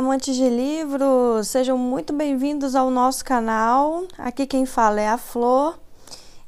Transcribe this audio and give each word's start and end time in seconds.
amantes 0.00 0.34
de 0.34 0.48
livros, 0.48 1.48
sejam 1.48 1.76
muito 1.76 2.10
bem-vindos 2.10 2.74
ao 2.74 2.90
nosso 2.90 3.22
canal. 3.22 4.04
Aqui 4.16 4.46
quem 4.46 4.64
fala 4.64 4.98
é 4.98 5.06
a 5.06 5.18
Flor 5.18 5.78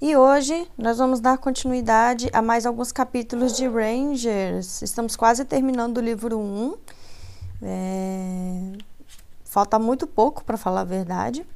e 0.00 0.16
hoje 0.16 0.66
nós 0.76 0.96
vamos 0.96 1.20
dar 1.20 1.36
continuidade 1.36 2.30
a 2.32 2.40
mais 2.40 2.64
alguns 2.64 2.90
capítulos 2.90 3.54
de 3.54 3.68
Rangers. 3.68 4.80
Estamos 4.80 5.16
quase 5.16 5.44
terminando 5.44 5.98
o 5.98 6.00
livro 6.00 6.38
1. 6.38 6.74
É... 7.62 8.72
Falta 9.44 9.78
muito 9.78 10.06
pouco, 10.06 10.42
para 10.44 10.56
falar 10.56 10.80
a 10.80 10.84
verdade. 10.84 11.46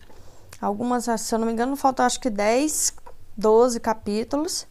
Algumas, 0.60 1.06
se 1.18 1.34
eu 1.34 1.38
não 1.38 1.46
me 1.46 1.52
engano, 1.54 1.76
faltam 1.76 2.04
acho 2.04 2.20
que 2.20 2.28
10, 2.28 2.92
12 3.38 3.80
capítulos. 3.80 4.66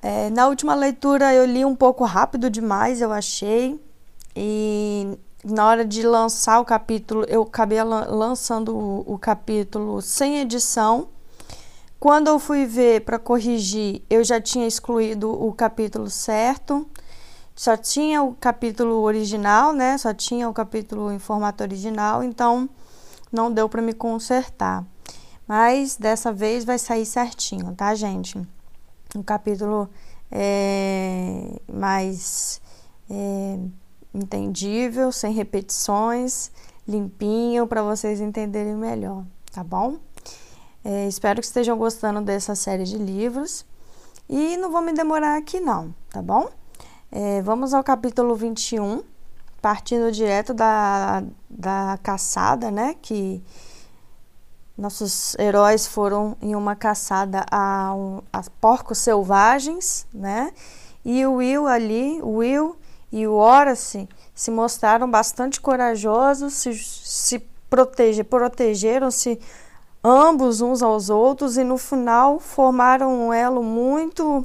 É, 0.00 0.30
na 0.30 0.48
última 0.48 0.74
leitura 0.74 1.34
eu 1.34 1.44
li 1.44 1.66
um 1.66 1.76
pouco 1.76 2.02
rápido 2.04 2.48
demais, 2.48 3.02
eu 3.02 3.12
achei. 3.12 3.78
E 4.34 5.18
na 5.44 5.66
hora 5.66 5.84
de 5.84 6.02
lançar 6.02 6.60
o 6.60 6.64
capítulo, 6.64 7.24
eu 7.28 7.42
acabei 7.42 7.82
lançando 7.82 8.76
o, 8.76 9.14
o 9.14 9.18
capítulo 9.18 10.02
sem 10.02 10.40
edição. 10.40 11.08
Quando 12.00 12.28
eu 12.28 12.38
fui 12.38 12.64
ver 12.64 13.02
para 13.02 13.18
corrigir, 13.18 14.02
eu 14.08 14.22
já 14.22 14.40
tinha 14.40 14.66
excluído 14.66 15.30
o 15.30 15.52
capítulo 15.52 16.08
certo. 16.10 16.88
Só 17.54 17.76
tinha 17.76 18.22
o 18.22 18.34
capítulo 18.34 19.00
original, 19.02 19.72
né? 19.72 19.98
Só 19.98 20.14
tinha 20.14 20.48
o 20.48 20.54
capítulo 20.54 21.10
em 21.10 21.18
formato 21.18 21.62
original, 21.62 22.22
então 22.22 22.68
não 23.32 23.52
deu 23.52 23.68
para 23.68 23.82
me 23.82 23.92
consertar. 23.92 24.84
Mas 25.46 25.96
dessa 25.96 26.32
vez 26.32 26.64
vai 26.64 26.78
sair 26.78 27.06
certinho, 27.06 27.74
tá, 27.74 27.94
gente? 27.94 28.38
Um 29.16 29.22
capítulo 29.22 29.88
é, 30.30 31.60
mais 31.72 32.60
é, 33.10 33.58
entendível, 34.14 35.12
sem 35.12 35.32
repetições, 35.32 36.50
limpinho 36.86 37.66
para 37.66 37.82
vocês 37.82 38.20
entenderem 38.20 38.74
melhor, 38.74 39.24
tá 39.52 39.62
bom? 39.62 39.98
É, 40.84 41.06
espero 41.06 41.40
que 41.40 41.46
estejam 41.46 41.76
gostando 41.76 42.20
dessa 42.20 42.54
série 42.54 42.84
de 42.84 42.96
livros 42.96 43.66
e 44.28 44.56
não 44.56 44.70
vou 44.70 44.80
me 44.80 44.92
demorar 44.92 45.36
aqui 45.36 45.60
não, 45.60 45.94
tá 46.10 46.22
bom? 46.22 46.48
É, 47.10 47.42
vamos 47.42 47.74
ao 47.74 47.82
capítulo 47.82 48.34
21, 48.34 49.02
partindo 49.60 50.12
direto 50.12 50.52
da, 50.52 51.22
da 51.48 51.98
caçada, 52.02 52.70
né? 52.70 52.94
Que 53.00 53.42
nossos 54.76 55.34
heróis 55.38 55.86
foram 55.86 56.36
em 56.40 56.54
uma 56.54 56.76
caçada 56.76 57.44
a, 57.50 57.92
a 58.32 58.42
porcos 58.60 58.98
selvagens, 58.98 60.06
né? 60.12 60.52
E 61.04 61.24
o 61.26 61.34
Will 61.34 61.66
ali, 61.66 62.20
o 62.22 62.36
Will 62.36 62.76
e 63.10 63.26
o 63.26 63.34
Horace 63.34 64.08
se 64.34 64.50
mostraram 64.50 65.10
bastante 65.10 65.60
corajosos, 65.60 66.54
se, 66.54 66.74
se 66.74 67.38
protege, 67.68 68.22
protegeram-se 68.22 69.38
ambos 70.02 70.60
uns 70.60 70.82
aos 70.82 71.10
outros 71.10 71.56
e 71.56 71.64
no 71.64 71.78
final 71.78 72.38
formaram 72.38 73.12
um 73.12 73.32
elo 73.32 73.62
muito 73.62 74.44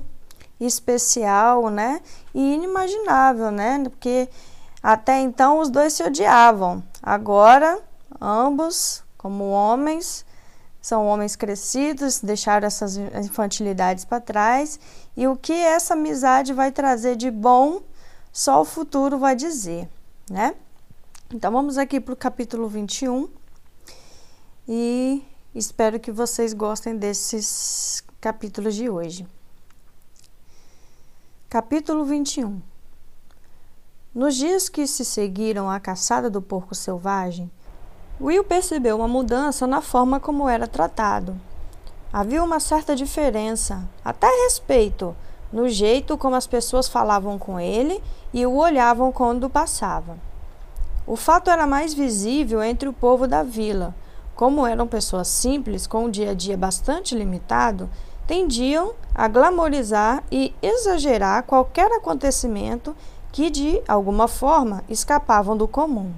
especial, 0.60 1.70
né? 1.70 2.02
E 2.34 2.54
inimaginável, 2.54 3.52
né? 3.52 3.84
Porque 3.84 4.30
até 4.82 5.20
então 5.20 5.60
os 5.60 5.70
dois 5.70 5.94
se 5.94 6.04
odiavam. 6.04 6.84
Agora, 7.02 7.80
ambos, 8.20 9.04
como 9.18 9.50
homens, 9.50 10.26
são 10.82 11.08
homens 11.08 11.36
crescidos, 11.36 12.20
deixaram 12.20 12.68
essas 12.68 12.98
infantilidades 12.98 14.04
para 14.04 14.20
trás. 14.20 14.80
E 15.16 15.28
o 15.28 15.36
que 15.36 15.54
essa 15.54 15.94
amizade 15.94 16.54
vai 16.54 16.72
trazer 16.72 17.16
de 17.16 17.32
bom 17.32 17.82
só 18.34 18.60
o 18.60 18.66
futuro 18.66 19.20
vai 19.20 19.36
dizer, 19.36 19.88
né? 20.28 20.56
Então 21.32 21.52
vamos 21.52 21.78
aqui 21.78 22.00
para 22.00 22.16
o 22.16 22.18
capítulo 22.18 22.68
21 22.68 23.30
e 24.68 25.24
espero 25.54 26.00
que 26.00 26.12
vocês 26.12 26.52
gostem 26.52 26.98
desses 26.98 28.04
capítulos 28.20 28.74
de 28.74 28.90
hoje. 28.90 29.28
Capítulo 31.48 32.04
21 32.06 32.60
Nos 34.16 34.36
dias 34.36 34.68
que 34.68 34.88
se 34.88 35.06
seguiram 35.06 35.70
à 35.70 35.80
caçada 35.80 36.28
do 36.28 36.42
porco 36.42 36.74
selvagem, 36.74 37.52
Will 38.20 38.44
percebeu 38.44 38.98
uma 38.98 39.08
mudança 39.08 39.68
na 39.68 39.80
forma 39.80 40.20
como 40.20 40.50
era 40.50 40.66
tratado. 40.68 41.40
Havia 42.12 42.44
uma 42.44 42.60
certa 42.60 42.96
diferença, 42.96 43.88
até 44.04 44.28
respeito, 44.46 45.16
no 45.52 45.70
jeito 45.70 46.18
como 46.18 46.36
as 46.36 46.48
pessoas 46.48 46.88
falavam 46.88 47.38
com 47.38 47.60
ele 47.60 48.02
e 48.34 48.46
o 48.46 48.56
olhavam 48.56 49.12
quando 49.12 49.50
passava. 49.50 50.18
O 51.06 51.16
fato 51.16 51.50
era 51.50 51.68
mais 51.68 51.94
visível 51.94 52.64
entre 52.64 52.88
o 52.88 52.94
povo 52.94 53.28
da 53.28 53.44
vila. 53.44 53.94
Como 54.36 54.66
eram 54.66 54.88
pessoas 54.88 55.28
simples, 55.28 55.86
com 55.86 56.06
um 56.06 56.10
dia 56.10 56.32
a 56.32 56.34
dia 56.34 56.58
bastante 56.58 57.14
limitado, 57.14 57.90
tendiam 58.26 58.94
a 59.14 59.28
glamorizar 59.28 60.24
e 60.32 60.56
exagerar 60.62 61.44
qualquer 61.44 61.92
acontecimento 61.92 62.96
que, 63.32 63.50
de 63.50 63.82
alguma 63.88 64.28
forma, 64.28 64.84
escapavam 64.88 65.58
do 65.58 65.68
comum. 65.68 66.14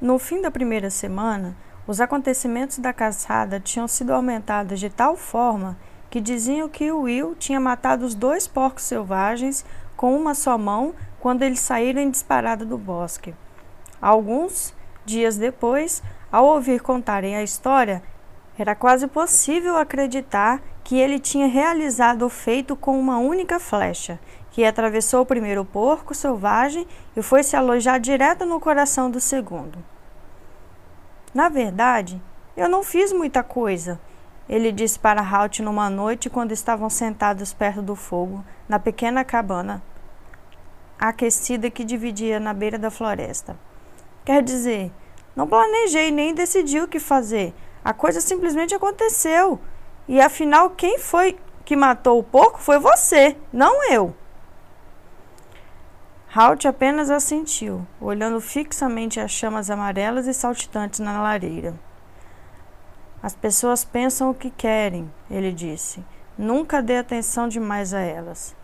No 0.00 0.18
fim 0.18 0.40
da 0.40 0.50
primeira 0.50 0.90
semana, 0.90 1.56
os 1.86 2.00
acontecimentos 2.00 2.78
da 2.78 2.92
caçada 2.92 3.58
tinham 3.58 3.88
sido 3.88 4.12
aumentados 4.12 4.78
de 4.78 4.88
tal 4.88 5.16
forma 5.16 5.76
que 6.10 6.20
diziam 6.20 6.68
que 6.68 6.92
Will 6.92 7.34
tinha 7.34 7.58
matado 7.58 8.06
os 8.06 8.14
dois 8.14 8.46
porcos 8.46 8.84
selvagens 8.84 9.64
com 9.98 10.16
uma 10.16 10.32
só 10.32 10.56
mão 10.56 10.94
quando 11.18 11.42
eles 11.42 11.58
saíram 11.58 12.00
em 12.00 12.08
disparada 12.08 12.64
do 12.64 12.78
bosque. 12.78 13.34
Alguns 14.00 14.72
dias 15.04 15.36
depois, 15.36 16.00
ao 16.30 16.46
ouvir 16.46 16.80
contarem 16.80 17.34
a 17.34 17.42
história, 17.42 18.00
era 18.56 18.76
quase 18.76 19.08
possível 19.08 19.76
acreditar 19.76 20.62
que 20.84 20.96
ele 20.96 21.18
tinha 21.18 21.48
realizado 21.48 22.22
o 22.22 22.28
feito 22.28 22.76
com 22.76 22.98
uma 22.98 23.18
única 23.18 23.58
flecha, 23.58 24.20
que 24.52 24.64
atravessou 24.64 25.22
o 25.22 25.26
primeiro 25.26 25.64
porco 25.64 26.14
selvagem 26.14 26.86
e 27.16 27.20
foi 27.20 27.42
se 27.42 27.56
alojar 27.56 27.98
direto 27.98 28.46
no 28.46 28.60
coração 28.60 29.10
do 29.10 29.20
segundo. 29.20 29.84
Na 31.34 31.48
verdade, 31.48 32.22
eu 32.56 32.68
não 32.68 32.84
fiz 32.84 33.12
muita 33.12 33.42
coisa, 33.42 34.00
ele 34.48 34.72
disse 34.72 34.98
para 34.98 35.20
Halt 35.20 35.62
numa 35.62 35.90
noite 35.90 36.30
quando 36.30 36.52
estavam 36.52 36.88
sentados 36.88 37.52
perto 37.52 37.82
do 37.82 37.94
fogo, 37.94 38.44
na 38.68 38.78
pequena 38.78 39.24
cabana 39.24 39.82
aquecida 40.98 41.70
que 41.70 41.84
dividia 41.84 42.40
na 42.40 42.52
beira 42.52 42.78
da 42.78 42.90
floresta. 42.90 43.56
Quer 44.24 44.42
dizer, 44.42 44.90
não 45.36 45.46
planejei 45.46 46.10
nem 46.10 46.34
decidi 46.34 46.80
o 46.80 46.88
que 46.88 46.98
fazer. 46.98 47.54
A 47.84 47.92
coisa 47.92 48.20
simplesmente 48.20 48.74
aconteceu. 48.74 49.60
E 50.08 50.20
afinal, 50.20 50.70
quem 50.70 50.98
foi 50.98 51.38
que 51.64 51.76
matou 51.76 52.18
o 52.18 52.24
porco 52.24 52.58
foi 52.58 52.78
você, 52.78 53.36
não 53.52 53.90
eu. 53.90 54.14
Halt 56.34 56.66
apenas 56.66 57.10
assentiu, 57.10 57.86
olhando 58.00 58.40
fixamente 58.40 59.18
as 59.18 59.30
chamas 59.30 59.70
amarelas 59.70 60.26
e 60.26 60.34
saltitantes 60.34 61.00
na 61.00 61.22
lareira. 61.22 61.74
As 63.22 63.34
pessoas 63.34 63.84
pensam 63.84 64.30
o 64.30 64.34
que 64.34 64.50
querem, 64.50 65.12
ele 65.30 65.52
disse. 65.52 66.04
Nunca 66.36 66.80
dê 66.80 66.98
atenção 66.98 67.48
demais 67.48 67.92
a 67.92 68.00
elas. 68.00 68.54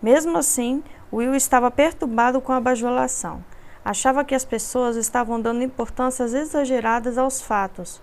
Mesmo 0.00 0.38
assim, 0.38 0.82
Will 1.12 1.34
estava 1.34 1.70
perturbado 1.70 2.40
com 2.40 2.52
a 2.52 2.60
bajulação. 2.60 3.44
Achava 3.84 4.24
que 4.24 4.34
as 4.34 4.44
pessoas 4.44 4.96
estavam 4.96 5.40
dando 5.40 5.62
importâncias 5.62 6.34
exageradas 6.34 7.18
aos 7.18 7.42
fatos. 7.42 8.00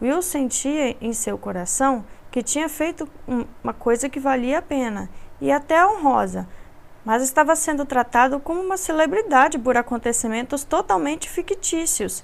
Will 0.00 0.22
sentia 0.22 0.96
em 1.00 1.12
seu 1.12 1.36
coração 1.36 2.04
que 2.30 2.42
tinha 2.42 2.68
feito 2.68 3.08
uma 3.62 3.72
coisa 3.72 4.08
que 4.08 4.20
valia 4.20 4.58
a 4.58 4.62
pena 4.62 5.10
e 5.40 5.50
até 5.50 5.84
honrosa, 5.84 6.46
mas 7.04 7.22
estava 7.22 7.56
sendo 7.56 7.84
tratado 7.84 8.38
como 8.38 8.60
uma 8.60 8.76
celebridade 8.76 9.58
por 9.58 9.76
acontecimentos 9.76 10.64
totalmente 10.64 11.28
fictícios 11.28 12.22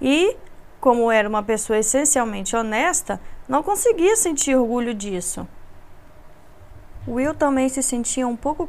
e 0.00 0.36
como 0.80 1.10
era 1.10 1.28
uma 1.28 1.42
pessoa 1.42 1.78
essencialmente 1.78 2.54
honesta, 2.54 3.20
não 3.48 3.62
conseguia 3.62 4.16
sentir 4.16 4.54
orgulho 4.54 4.94
disso. 4.94 5.46
Will 7.08 7.34
também 7.34 7.68
se 7.68 7.82
sentia 7.82 8.26
um 8.26 8.36
pouco 8.36 8.68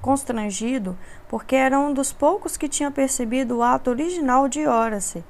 constrangido 0.00 0.96
porque 1.28 1.54
era 1.54 1.78
um 1.78 1.92
dos 1.92 2.12
poucos 2.12 2.56
que 2.56 2.68
tinha 2.68 2.90
percebido 2.90 3.58
o 3.58 3.62
ato 3.62 3.90
original 3.90 4.48
de 4.48 4.66
Horace. 4.66 5.22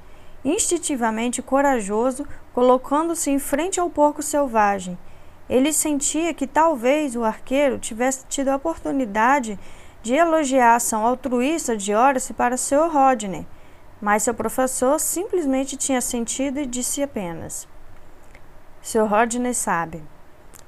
Instintivamente 0.44 1.42
corajoso, 1.42 2.24
colocando-se 2.54 3.30
em 3.30 3.40
frente 3.40 3.80
ao 3.80 3.90
porco 3.90 4.22
selvagem. 4.22 4.96
Ele 5.50 5.72
sentia 5.72 6.32
que 6.32 6.46
talvez 6.46 7.16
o 7.16 7.24
arqueiro 7.24 7.78
tivesse 7.78 8.24
tido 8.28 8.48
a 8.48 8.56
oportunidade 8.56 9.58
de 10.00 10.14
elogiar 10.14 10.72
a 10.72 10.76
ação 10.76 11.04
altruísta 11.04 11.76
de 11.76 11.92
Horace 11.92 12.32
para 12.32 12.56
Sr. 12.56 12.88
Rodney 12.92 13.46
mas 14.00 14.22
seu 14.22 14.34
professor 14.34 14.98
simplesmente 14.98 15.76
tinha 15.76 16.00
sentido 16.00 16.58
e 16.58 16.66
disse 16.66 17.02
apenas: 17.02 17.68
Seu 18.80 19.06
Rodney 19.06 19.54
sabe. 19.54 20.02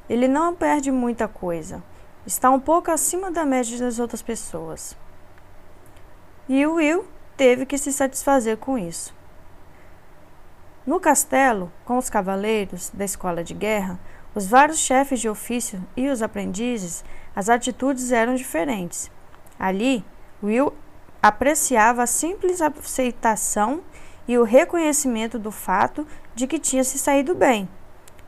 Ele 0.08 0.26
não 0.26 0.54
perde 0.54 0.90
muita 0.90 1.28
coisa. 1.28 1.82
Está 2.26 2.50
um 2.50 2.60
pouco 2.60 2.90
acima 2.90 3.30
da 3.30 3.44
média 3.44 3.78
das 3.78 3.98
outras 3.98 4.22
pessoas. 4.22 4.96
e 6.48 6.66
o 6.66 6.74
Will 6.74 7.06
teve 7.36 7.64
que 7.64 7.78
se 7.78 7.92
satisfazer 7.92 8.56
com 8.56 8.76
isso. 8.76 9.14
No 10.84 10.98
castelo, 10.98 11.70
com 11.84 11.96
os 11.96 12.10
cavaleiros 12.10 12.90
da 12.90 13.04
escola 13.04 13.44
de 13.44 13.54
guerra, 13.54 13.98
os 14.34 14.46
vários 14.46 14.78
chefes 14.78 15.20
de 15.20 15.28
ofício 15.28 15.82
e 15.96 16.08
os 16.08 16.22
aprendizes, 16.22 17.04
as 17.34 17.48
atitudes 17.48 18.10
eram 18.12 18.34
diferentes. 18.34 19.10
Ali, 19.58 20.04
Will 20.42 20.72
apreciava 21.22 22.02
a 22.02 22.06
simples 22.06 22.60
aceitação 22.60 23.82
e 24.26 24.38
o 24.38 24.44
reconhecimento 24.44 25.38
do 25.38 25.50
fato 25.50 26.06
de 26.34 26.46
que 26.46 26.58
tinha 26.58 26.84
se 26.84 26.98
saído 26.98 27.34
bem. 27.34 27.68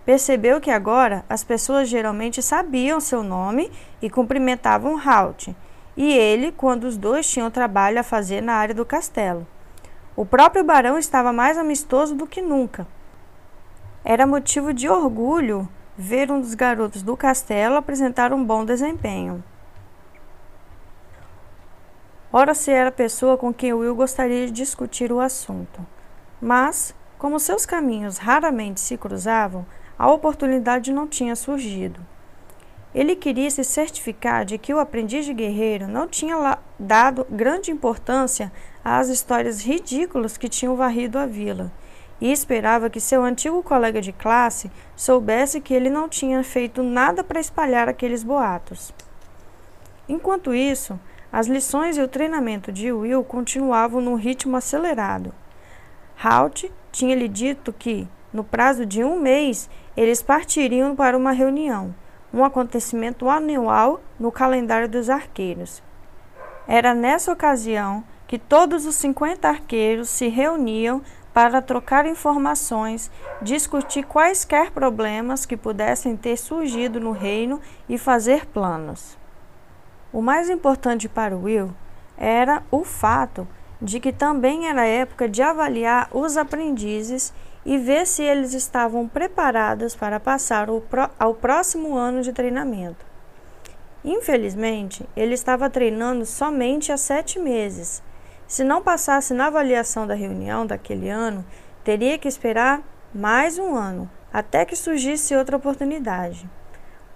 Percebeu 0.05 0.61
que 0.61 0.71
agora 0.71 1.25
as 1.29 1.45
pessoas 1.45 1.89
geralmente 1.89 2.43
sabiam 2.43 3.01
seu 3.01 3.23
nome 3.23 3.71
e 4.01 4.11
cumprimentavam 4.11 4.99
Halt, 4.99 5.55
e 5.97 6.13
ele 6.13 6.51
quando 6.51 6.85
os 6.85 6.97
dois 6.97 7.31
tinham 7.31 7.51
trabalho 7.51 8.01
a 8.01 8.03
fazer 8.03 8.41
na 8.41 8.55
área 8.55 8.75
do 8.75 8.85
castelo. 8.85 9.47
O 10.17 10.27
próprio 10.27 10.65
barão 10.65 10.99
estava 10.99 11.33
mais 11.33 11.57
amistoso 11.57 12.15
do 12.15 12.27
que 12.27 12.43
nunca. 12.43 12.87
Era 14.05 14.27
motivo 14.27 14.75
de 14.75 14.89
orgulho 14.89 15.69
ver 15.97 16.31
um 16.31 16.41
dos 16.41 16.55
garotos 16.55 17.03
do 17.03 17.17
castelo 17.17 17.77
apresentar 17.77 18.33
um 18.33 18.45
bom 18.45 18.65
desempenho. 18.65 19.43
Ora 22.35 22.55
se 22.55 22.71
era 22.71 22.89
a 22.89 22.93
pessoa 22.93 23.37
com 23.37 23.53
quem 23.53 23.75
Will 23.75 23.95
gostaria 23.95 24.47
de 24.47 24.53
discutir 24.53 25.13
o 25.13 25.21
assunto. 25.21 25.87
Mas, 26.41 26.95
como 27.19 27.39
seus 27.39 27.67
caminhos 27.67 28.17
raramente 28.17 28.81
se 28.81 28.97
cruzavam, 28.97 29.67
a 29.99 30.11
oportunidade 30.11 30.91
não 30.91 31.07
tinha 31.07 31.37
surgido. 31.37 32.01
Ele 32.95 33.15
queria 33.15 33.51
se 33.51 33.63
certificar 33.63 34.47
de 34.47 34.57
que 34.57 34.73
o 34.73 34.81
aprendiz 34.81 35.27
de 35.27 35.35
guerreiro 35.35 35.87
não 35.87 36.09
tinha 36.09 36.59
dado 36.79 37.27
grande 37.29 37.71
importância 37.71 38.51
às 38.83 39.09
histórias 39.09 39.61
ridículas 39.63 40.39
que 40.39 40.49
tinham 40.49 40.75
varrido 40.75 41.19
a 41.19 41.27
vila, 41.27 41.71
e 42.19 42.33
esperava 42.33 42.89
que 42.89 43.01
seu 43.01 43.23
antigo 43.23 43.63
colega 43.63 44.01
de 44.01 44.13
classe 44.13 44.71
soubesse 44.97 45.61
que 45.61 45.75
ele 45.75 45.91
não 45.91 46.09
tinha 46.09 46.43
feito 46.43 46.83
nada 46.83 47.23
para 47.23 47.41
espalhar 47.41 47.89
aqueles 47.89 48.23
boatos. 48.23 48.93
Enquanto 50.09 50.55
isso, 50.55 50.99
as 51.33 51.47
lições 51.47 51.97
e 51.97 52.03
o 52.03 52.09
treinamento 52.09 52.71
de 52.71 52.93
Will 52.93 53.25
continuavam 53.25 54.03
num 54.03 54.17
ritmo 54.17 54.55
acelerado. 54.57 55.33
Halt 56.23 56.71
tinha 56.93 57.17
lhe 57.17 57.27
dito 57.27 57.73
que, 57.73 58.07
no 58.31 58.45
prazo 58.45 58.85
de 58.85 59.03
um 59.03 59.19
mês, 59.19 59.71
eles 59.97 60.23
partiriam 60.23 60.95
para 60.95 61.17
uma 61.17 61.33
reunião, 61.33 61.95
um 62.35 62.45
acontecimento 62.45 63.31
anual 63.31 64.03
no 64.21 64.31
calendário 64.31 64.89
dos 64.89 65.09
arqueiros. 65.09 65.83
Era 66.69 66.93
nessa 66.95 67.33
ocasião 67.33 68.05
que 68.27 68.39
todos 68.39 68.85
os 68.85 68.95
50 68.97 69.49
arqueiros 69.49 70.11
se 70.11 70.29
reuniam 70.29 71.03
para 71.33 71.63
trocar 71.63 72.05
informações, 72.05 73.11
discutir 73.41 74.05
quaisquer 74.05 74.71
problemas 74.71 75.47
que 75.47 75.57
pudessem 75.57 76.15
ter 76.15 76.37
surgido 76.37 77.01
no 77.01 77.13
reino 77.13 77.59
e 77.89 77.97
fazer 77.97 78.47
planos. 78.47 79.22
O 80.13 80.21
mais 80.21 80.51
importante 80.51 81.09
para 81.09 81.37
Will 81.37 81.73
era 82.19 82.63
o 82.71 82.85
fato 82.85 83.49
de 83.81 83.99
que 83.99 84.13
também 84.13 84.69
era 84.69 84.87
época 84.87 85.27
de 85.29 85.43
avaliar 85.43 86.09
os 86.13 86.37
aprendizes 86.37 87.33
e 87.65 87.79
ver 87.79 88.07
se 88.07 88.23
eles 88.23 88.53
estavam 88.53 89.09
preparados 89.09 89.97
para 89.97 90.21
passar 90.21 90.69
ao 91.19 91.35
próximo 91.35 91.97
ano 91.97 92.21
de 92.21 92.33
treinamento. 92.33 93.07
Infelizmente, 94.05 95.09
ele 95.17 95.35
estava 95.35 95.71
treinando 95.71 96.27
somente 96.27 96.93
há 96.93 96.97
sete 96.97 97.39
meses. 97.39 98.03
Se 98.47 98.63
não 98.63 98.83
passasse 98.83 99.33
na 99.33 99.47
avaliação 99.47 100.07
da 100.07 100.15
reunião 100.15 100.67
daquele 100.67 101.09
ano, 101.09 101.45
teria 101.83 102.19
que 102.19 102.29
esperar 102.29 102.83
mais 103.15 103.59
um 103.59 103.75
ano 103.75 104.11
até 104.33 104.65
que 104.65 104.77
surgisse 104.77 105.35
outra 105.35 105.57
oportunidade. 105.57 106.49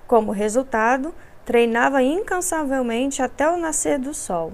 Como 0.07 0.33
resultado, 0.33 1.15
Treinava 1.47 2.03
incansavelmente 2.03 3.23
até 3.23 3.49
o 3.49 3.57
nascer 3.57 4.01
do 4.01 4.13
sol. 4.13 4.53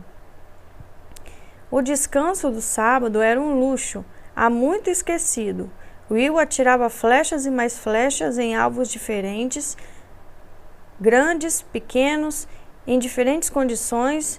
O 1.70 1.80
descanso 1.80 2.50
do 2.50 2.60
sábado 2.60 3.22
era 3.22 3.40
um 3.40 3.58
luxo, 3.58 4.04
há 4.36 4.50
muito 4.50 4.90
esquecido. 4.90 5.70
Will 6.10 6.38
atirava 6.38 6.90
flechas 6.90 7.46
e 7.46 7.50
mais 7.50 7.78
flechas 7.78 8.36
em 8.36 8.54
alvos 8.54 8.90
diferentes, 8.90 9.74
grandes, 11.00 11.62
pequenos, 11.62 12.46
em 12.86 12.98
diferentes 12.98 13.48
condições, 13.48 14.38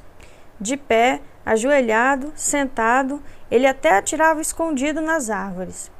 de 0.62 0.78
pé, 0.78 1.22
ajoelhado, 1.44 2.32
sentado, 2.36 3.20
ele 3.50 3.66
até 3.66 3.98
atirava 3.98 4.40
escondido 4.40 5.02
nas 5.02 5.32
árvores 5.32 5.92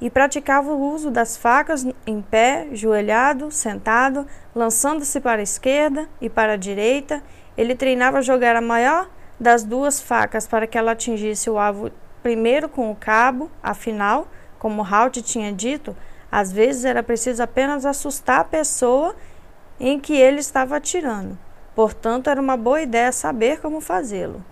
e 0.00 0.08
praticava 0.08 0.72
o 0.72 0.92
uso 0.92 1.10
das 1.10 1.36
facas 1.36 1.86
em 2.06 2.22
pé, 2.22 2.68
joelhado, 2.72 3.50
sentado, 3.50 4.26
lançando-se 4.54 5.20
para 5.20 5.40
a 5.40 5.42
esquerda 5.42 6.08
e 6.20 6.30
para 6.30 6.54
a 6.54 6.56
direita. 6.56 7.22
Ele 7.56 7.74
treinava 7.74 8.22
jogar 8.22 8.56
a 8.56 8.60
maior 8.60 9.08
das 9.38 9.62
duas 9.62 10.00
facas 10.00 10.46
para 10.46 10.66
que 10.66 10.78
ela 10.78 10.92
atingisse 10.92 11.50
o 11.50 11.58
alvo 11.58 11.90
primeiro 12.22 12.68
com 12.68 12.90
o 12.90 12.96
cabo, 12.96 13.50
afinal, 13.62 14.28
como 14.58 14.82
Halt 14.82 15.22
tinha 15.22 15.52
dito, 15.52 15.96
às 16.30 16.52
vezes 16.52 16.84
era 16.84 17.02
preciso 17.02 17.42
apenas 17.42 17.84
assustar 17.84 18.40
a 18.40 18.44
pessoa 18.44 19.16
em 19.78 19.98
que 19.98 20.14
ele 20.14 20.40
estava 20.40 20.76
atirando. 20.76 21.38
Portanto, 21.74 22.28
era 22.28 22.40
uma 22.40 22.56
boa 22.56 22.82
ideia 22.82 23.10
saber 23.10 23.60
como 23.60 23.80
fazê-lo. 23.80 24.44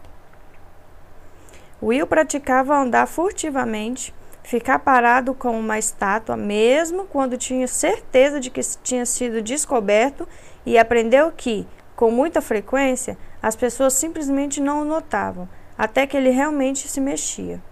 Will 1.83 2.07
praticava 2.07 2.77
andar 2.77 3.07
furtivamente 3.07 4.15
ficar 4.49 4.79
parado 4.79 5.35
como 5.35 5.59
uma 5.59 5.79
estátua, 5.79 6.35
mesmo 6.35 7.05
quando 7.05 7.37
tinha 7.37 7.69
certeza 7.69 8.41
de 8.41 8.49
que 8.49 8.63
tinha 8.83 9.05
sido 9.05 9.43
descoberto, 9.43 10.27
e 10.65 10.79
aprendeu 10.79 11.31
que, 11.31 11.69
com 11.95 12.11
muita 12.11 12.41
frequência, 12.41 13.19
as 13.43 13.55
pessoas 13.55 13.93
simplesmente 13.93 14.59
não 14.59 14.81
o 14.81 14.85
notavam, 14.87 15.47
até 15.77 16.07
que 16.07 16.17
ele 16.17 16.31
realmente 16.31 16.89
se 16.89 16.99
mexia. 16.99 17.63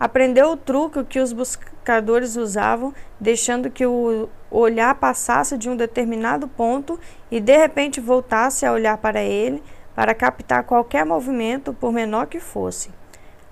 Aprendeu 0.00 0.52
o 0.52 0.56
truque 0.56 1.04
que 1.04 1.20
os 1.20 1.34
buscadores 1.34 2.36
usavam, 2.36 2.94
deixando 3.20 3.70
que 3.70 3.84
o 3.84 4.30
olhar 4.50 4.94
passasse 4.94 5.58
de 5.58 5.68
um 5.68 5.76
determinado 5.76 6.48
ponto 6.48 6.98
e 7.30 7.40
de 7.40 7.58
repente 7.58 8.00
voltasse 8.00 8.64
a 8.64 8.72
olhar 8.72 8.96
para 8.96 9.22
ele 9.22 9.62
para 9.94 10.14
captar 10.14 10.64
qualquer 10.64 11.04
movimento, 11.04 11.74
por 11.74 11.92
menor 11.92 12.26
que 12.26 12.40
fosse. 12.40 12.88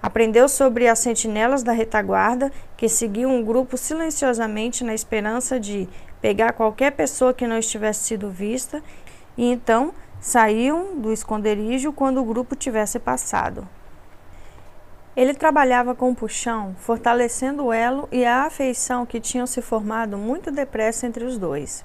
Aprendeu 0.04 0.50
sobre 0.50 0.86
as 0.86 0.98
sentinelas 0.98 1.62
da 1.62 1.72
retaguarda, 1.72 2.52
que 2.76 2.90
seguiam 2.90 3.34
um 3.34 3.42
grupo 3.42 3.78
silenciosamente 3.78 4.84
na 4.84 4.92
esperança 4.92 5.58
de 5.58 5.88
pegar 6.20 6.52
qualquer 6.52 6.90
pessoa 6.90 7.32
que 7.32 7.46
não 7.46 7.56
estivesse 7.56 8.04
sido 8.04 8.28
vista, 8.28 8.82
e 9.34 9.50
então 9.50 9.94
saíam 10.20 11.00
do 11.00 11.10
esconderijo 11.10 11.90
quando 11.90 12.20
o 12.20 12.24
grupo 12.24 12.54
tivesse 12.54 12.98
passado. 12.98 13.66
Ele 15.16 15.32
trabalhava 15.32 15.94
com 15.94 16.14
puxão, 16.14 16.76
fortalecendo 16.78 17.64
o 17.64 17.72
elo 17.72 18.06
e 18.12 18.26
a 18.26 18.44
afeição 18.44 19.06
que 19.06 19.18
tinham 19.18 19.46
se 19.46 19.62
formado 19.62 20.18
muito 20.18 20.50
depressa 20.50 21.06
entre 21.06 21.24
os 21.24 21.38
dois. 21.38 21.82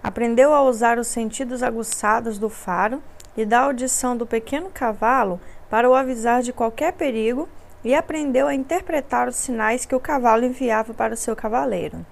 Aprendeu 0.00 0.54
a 0.54 0.62
usar 0.62 0.96
os 0.96 1.08
sentidos 1.08 1.64
aguçados 1.64 2.38
do 2.38 2.48
faro 2.48 3.02
e 3.36 3.44
da 3.44 3.62
audição 3.62 4.16
do 4.16 4.24
pequeno 4.24 4.70
cavalo 4.72 5.40
para 5.70 5.88
o 5.88 5.94
avisar 5.94 6.42
de 6.42 6.52
qualquer 6.52 6.92
perigo 6.92 7.48
e 7.84 7.94
aprendeu 7.94 8.46
a 8.48 8.54
interpretar 8.54 9.28
os 9.28 9.36
sinais 9.36 9.84
que 9.86 9.94
o 9.94 10.00
cavalo 10.00 10.44
enviava 10.44 10.92
para 10.92 11.14
o 11.14 11.16
seu 11.16 11.36
cavaleiro. 11.36 12.04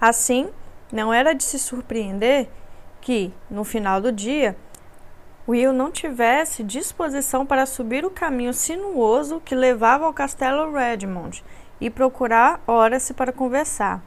Assim, 0.00 0.50
não 0.92 1.12
era 1.12 1.34
de 1.34 1.42
se 1.42 1.58
surpreender 1.58 2.48
que, 3.00 3.32
no 3.50 3.64
final 3.64 4.00
do 4.00 4.12
dia, 4.12 4.56
Will 5.46 5.72
não 5.72 5.90
tivesse 5.90 6.62
disposição 6.62 7.44
para 7.44 7.66
subir 7.66 8.04
o 8.04 8.10
caminho 8.10 8.54
sinuoso 8.54 9.42
que 9.44 9.54
levava 9.54 10.06
ao 10.06 10.12
castelo 10.12 10.72
Redmond 10.72 11.44
e 11.80 11.90
procurar 11.90 12.62
horas 12.66 13.12
para 13.12 13.32
conversar. 13.32 14.02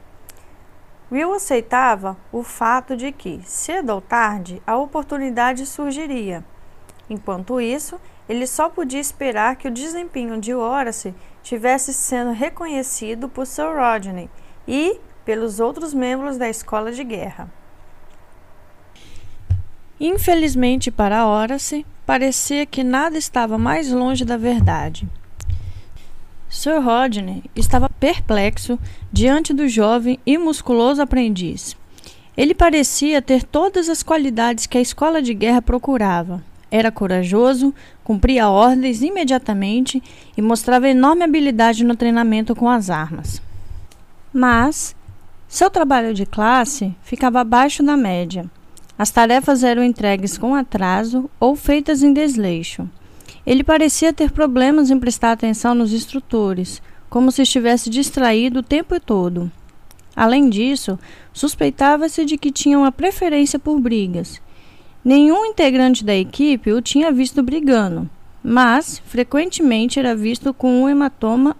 Will 1.10 1.32
aceitava 1.32 2.16
o 2.32 2.42
fato 2.42 2.96
de 2.96 3.12
que, 3.12 3.40
cedo 3.44 3.90
ou 3.90 4.00
tarde, 4.00 4.60
a 4.66 4.76
oportunidade 4.76 5.64
surgiria. 5.64 6.44
Enquanto 7.08 7.60
isso, 7.60 8.00
ele 8.28 8.46
só 8.46 8.68
podia 8.68 9.00
esperar 9.00 9.56
que 9.56 9.66
o 9.66 9.70
desempenho 9.70 10.40
de 10.40 10.52
Horace 10.52 11.14
tivesse 11.42 11.94
sendo 11.94 12.32
reconhecido 12.32 13.28
por 13.28 13.46
Sir 13.46 13.74
Rodney 13.76 14.28
e 14.66 15.00
pelos 15.24 15.60
outros 15.60 15.94
membros 15.94 16.36
da 16.36 16.48
escola 16.48 16.92
de 16.92 17.02
guerra. 17.02 17.50
Infelizmente 19.98 20.90
para 20.90 21.26
Horace, 21.26 21.84
parecia 22.06 22.64
que 22.64 22.84
nada 22.84 23.18
estava 23.18 23.58
mais 23.58 23.90
longe 23.90 24.24
da 24.24 24.36
verdade. 24.36 25.08
Sir 26.48 26.80
Rodney 26.80 27.44
estava 27.54 27.90
perplexo 27.90 28.78
diante 29.12 29.52
do 29.52 29.68
jovem 29.68 30.18
e 30.24 30.38
musculoso 30.38 31.02
aprendiz. 31.02 31.76
Ele 32.36 32.54
parecia 32.54 33.20
ter 33.20 33.42
todas 33.42 33.88
as 33.88 34.02
qualidades 34.02 34.66
que 34.66 34.78
a 34.78 34.80
escola 34.80 35.20
de 35.20 35.34
guerra 35.34 35.60
procurava, 35.60 36.42
Era 36.70 36.92
corajoso, 36.92 37.74
cumpria 38.04 38.48
ordens 38.48 39.00
imediatamente 39.02 40.02
e 40.36 40.42
mostrava 40.42 40.88
enorme 40.88 41.24
habilidade 41.24 41.84
no 41.84 41.96
treinamento 41.96 42.54
com 42.54 42.68
as 42.68 42.90
armas. 42.90 43.40
Mas 44.32 44.94
seu 45.48 45.70
trabalho 45.70 46.12
de 46.12 46.26
classe 46.26 46.94
ficava 47.02 47.40
abaixo 47.40 47.82
da 47.82 47.96
média. 47.96 48.44
As 48.98 49.10
tarefas 49.10 49.62
eram 49.64 49.82
entregues 49.82 50.36
com 50.36 50.54
atraso 50.54 51.30
ou 51.40 51.56
feitas 51.56 52.02
em 52.02 52.12
desleixo. 52.12 52.88
Ele 53.46 53.64
parecia 53.64 54.12
ter 54.12 54.30
problemas 54.30 54.90
em 54.90 54.98
prestar 54.98 55.32
atenção 55.32 55.74
nos 55.74 55.94
instrutores, 55.94 56.82
como 57.08 57.32
se 57.32 57.42
estivesse 57.42 57.88
distraído 57.88 58.58
o 58.58 58.62
tempo 58.62 59.00
todo. 59.00 59.50
Além 60.14 60.50
disso, 60.50 60.98
suspeitava-se 61.32 62.24
de 62.24 62.36
que 62.36 62.50
tinha 62.50 62.78
uma 62.78 62.92
preferência 62.92 63.58
por 63.58 63.80
brigas. 63.80 64.42
Nenhum 65.04 65.46
integrante 65.46 66.04
da 66.04 66.14
equipe 66.14 66.72
o 66.72 66.82
tinha 66.82 67.12
visto 67.12 67.42
brigando, 67.42 68.08
mas 68.42 68.98
frequentemente 69.06 69.98
era 69.98 70.14
visto 70.14 70.52
com 70.52 70.82
um 70.82 70.88
hematoma 70.88 71.56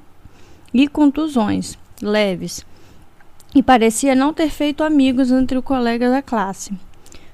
e 0.75 0.88
contusões 0.88 1.78
leves, 2.02 2.64
e 3.54 3.62
parecia 3.62 4.14
não 4.14 4.33
ter 4.33 4.50
feito 4.50 4.85
amigos 4.85 5.30
entre 5.30 5.59
os 5.59 5.64
colegas 5.64 6.11
da 6.11 6.23
classe. 6.23 6.73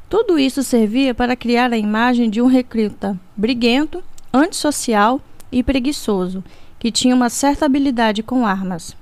Tudo 0.08 0.38
isso 0.38 0.62
servia 0.62 1.14
para 1.14 1.34
criar 1.34 1.72
a 1.72 1.78
imagem 1.78 2.30
de 2.30 2.40
um 2.40 2.46
recruta 2.46 3.18
briguento, 3.36 4.02
antissocial 4.32 5.20
e 5.50 5.62
preguiçoso, 5.62 6.44
que 6.78 6.92
tinha 6.92 7.14
uma 7.14 7.28
certa 7.28 7.66
habilidade 7.66 8.22
com 8.22 8.46
armas. 8.46 8.96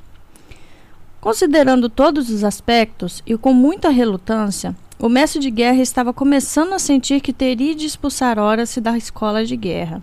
Considerando 1.21 1.89
todos 1.89 2.31
os 2.31 2.43
aspectos 2.45 3.23
e 3.27 3.37
com 3.37 3.53
muita 3.53 3.91
relutância, 3.91 4.75
o 5.03 5.09
mestre 5.09 5.39
de 5.39 5.51
guerra 5.51 5.83
estava 5.83 6.15
começando 6.15 6.73
a 6.73 6.79
sentir 6.79 7.21
que 7.21 7.33
teria 7.33 7.75
de 7.75 7.85
expulsar 7.85 8.39
Horace 8.39 8.81
da 8.81 8.97
escola 8.97 9.45
de 9.45 9.57
guerra. 9.57 10.03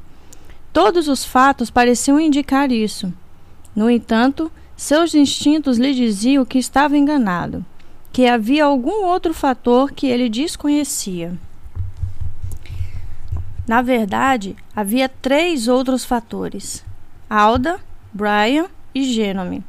Todos 0.71 1.07
os 1.07 1.25
fatos 1.25 1.71
pareciam 1.71 2.19
indicar 2.19 2.71
isso. 2.71 3.11
No 3.75 3.89
entanto, 3.89 4.51
seus 4.75 5.15
instintos 5.15 5.79
lhe 5.79 5.95
diziam 5.95 6.45
que 6.45 6.59
estava 6.59 6.97
enganado 6.97 7.65
que 8.11 8.27
havia 8.27 8.65
algum 8.65 9.05
outro 9.05 9.33
fator 9.33 9.91
que 9.91 10.07
ele 10.07 10.29
desconhecia. 10.29 11.37
Na 13.67 13.81
verdade, 13.81 14.55
havia 14.75 15.07
três 15.07 15.67
outros 15.67 16.03
fatores: 16.03 16.83
Alda, 17.29 17.79
Brian 18.11 18.67
e 18.93 19.03
Genome. 19.03 19.63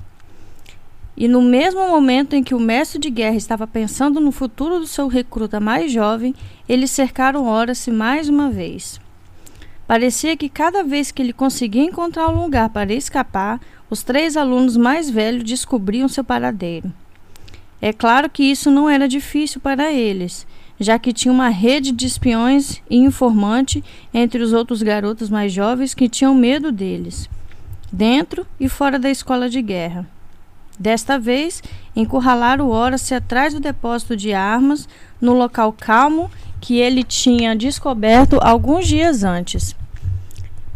E 1.20 1.28
no 1.28 1.42
mesmo 1.42 1.86
momento 1.86 2.32
em 2.32 2.42
que 2.42 2.54
o 2.54 2.58
mestre 2.58 2.98
de 2.98 3.10
guerra 3.10 3.36
estava 3.36 3.66
pensando 3.66 4.20
no 4.20 4.32
futuro 4.32 4.78
do 4.78 4.86
seu 4.86 5.06
recruta 5.06 5.60
mais 5.60 5.92
jovem, 5.92 6.34
eles 6.66 6.90
cercaram 6.90 7.46
Horace 7.46 7.90
mais 7.90 8.30
uma 8.30 8.48
vez. 8.50 8.98
Parecia 9.86 10.34
que 10.34 10.48
cada 10.48 10.82
vez 10.82 11.10
que 11.10 11.20
ele 11.20 11.34
conseguia 11.34 11.84
encontrar 11.84 12.26
um 12.30 12.42
lugar 12.42 12.70
para 12.70 12.94
escapar, 12.94 13.60
os 13.90 14.02
três 14.02 14.34
alunos 14.34 14.78
mais 14.78 15.10
velhos 15.10 15.44
descobriam 15.44 16.08
seu 16.08 16.24
paradeiro. 16.24 16.90
É 17.82 17.92
claro 17.92 18.30
que 18.30 18.42
isso 18.42 18.70
não 18.70 18.88
era 18.88 19.06
difícil 19.06 19.60
para 19.60 19.92
eles, 19.92 20.46
já 20.80 20.98
que 20.98 21.12
tinha 21.12 21.30
uma 21.30 21.50
rede 21.50 21.92
de 21.92 22.06
espiões 22.06 22.80
e 22.88 22.96
informante 22.96 23.84
entre 24.14 24.42
os 24.42 24.54
outros 24.54 24.82
garotos 24.82 25.28
mais 25.28 25.52
jovens 25.52 25.92
que 25.92 26.08
tinham 26.08 26.34
medo 26.34 26.72
deles, 26.72 27.28
dentro 27.92 28.46
e 28.58 28.70
fora 28.70 28.98
da 28.98 29.10
escola 29.10 29.50
de 29.50 29.60
guerra. 29.60 30.08
Desta 30.80 31.18
vez, 31.18 31.62
encurralaram 31.94 32.70
Horace 32.70 33.12
atrás 33.12 33.52
do 33.52 33.60
depósito 33.60 34.16
de 34.16 34.32
armas, 34.32 34.88
no 35.20 35.34
local 35.34 35.74
calmo 35.74 36.30
que 36.58 36.78
ele 36.78 37.04
tinha 37.04 37.54
descoberto 37.54 38.38
alguns 38.40 38.88
dias 38.88 39.22
antes. 39.22 39.76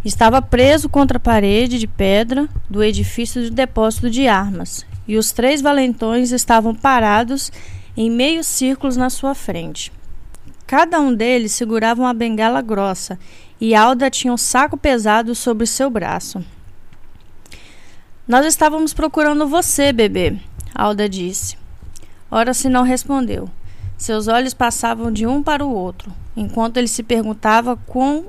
Estava 0.05 0.43
preso 0.43 0.91
contra 0.91 1.17
a 1.17 1.21
parede 1.21 1.79
de 1.79 1.87
pedra 1.87 2.47
do 2.69 2.85
edifício 2.85 3.45
do 3.45 3.51
depósito 3.51 4.11
de 4.11 4.29
armas, 4.29 4.85
e 5.09 5.17
os 5.17 5.33
três 5.33 5.63
valentões 5.63 6.33
estavam 6.33 6.75
parados 6.75 7.51
em 7.97 8.11
meio 8.11 8.45
círculos 8.45 8.99
na 8.99 9.09
sua 9.09 9.35
frente. 9.35 9.91
Cada 10.67 11.01
um 11.01 11.15
deles 11.15 11.53
segurava 11.53 12.03
uma 12.03 12.13
bengala 12.13 12.61
grossa 12.61 13.19
e 13.59 13.75
Alda 13.75 14.11
tinha 14.11 14.35
um 14.35 14.37
saco 14.37 14.77
pesado 14.77 15.35
sobre 15.35 15.67
seu 15.67 15.89
braço. 15.89 16.45
Nós 18.27 18.47
estávamos 18.47 18.95
procurando 18.95 19.47
você, 19.47 19.93
bebê, 19.93 20.39
Alda 20.75 21.07
disse. 21.07 21.59
Ora 22.31 22.55
se 22.55 22.71
não 22.71 22.83
respondeu. 22.83 23.51
Seus 23.99 24.29
olhos 24.29 24.55
passavam 24.55 25.13
de 25.13 25.27
um 25.27 25.43
para 25.43 25.63
o 25.63 25.71
outro, 25.71 26.11
enquanto 26.35 26.79
ele 26.79 26.89
se 26.89 27.03
perguntava 27.03 27.77
com 27.77 28.25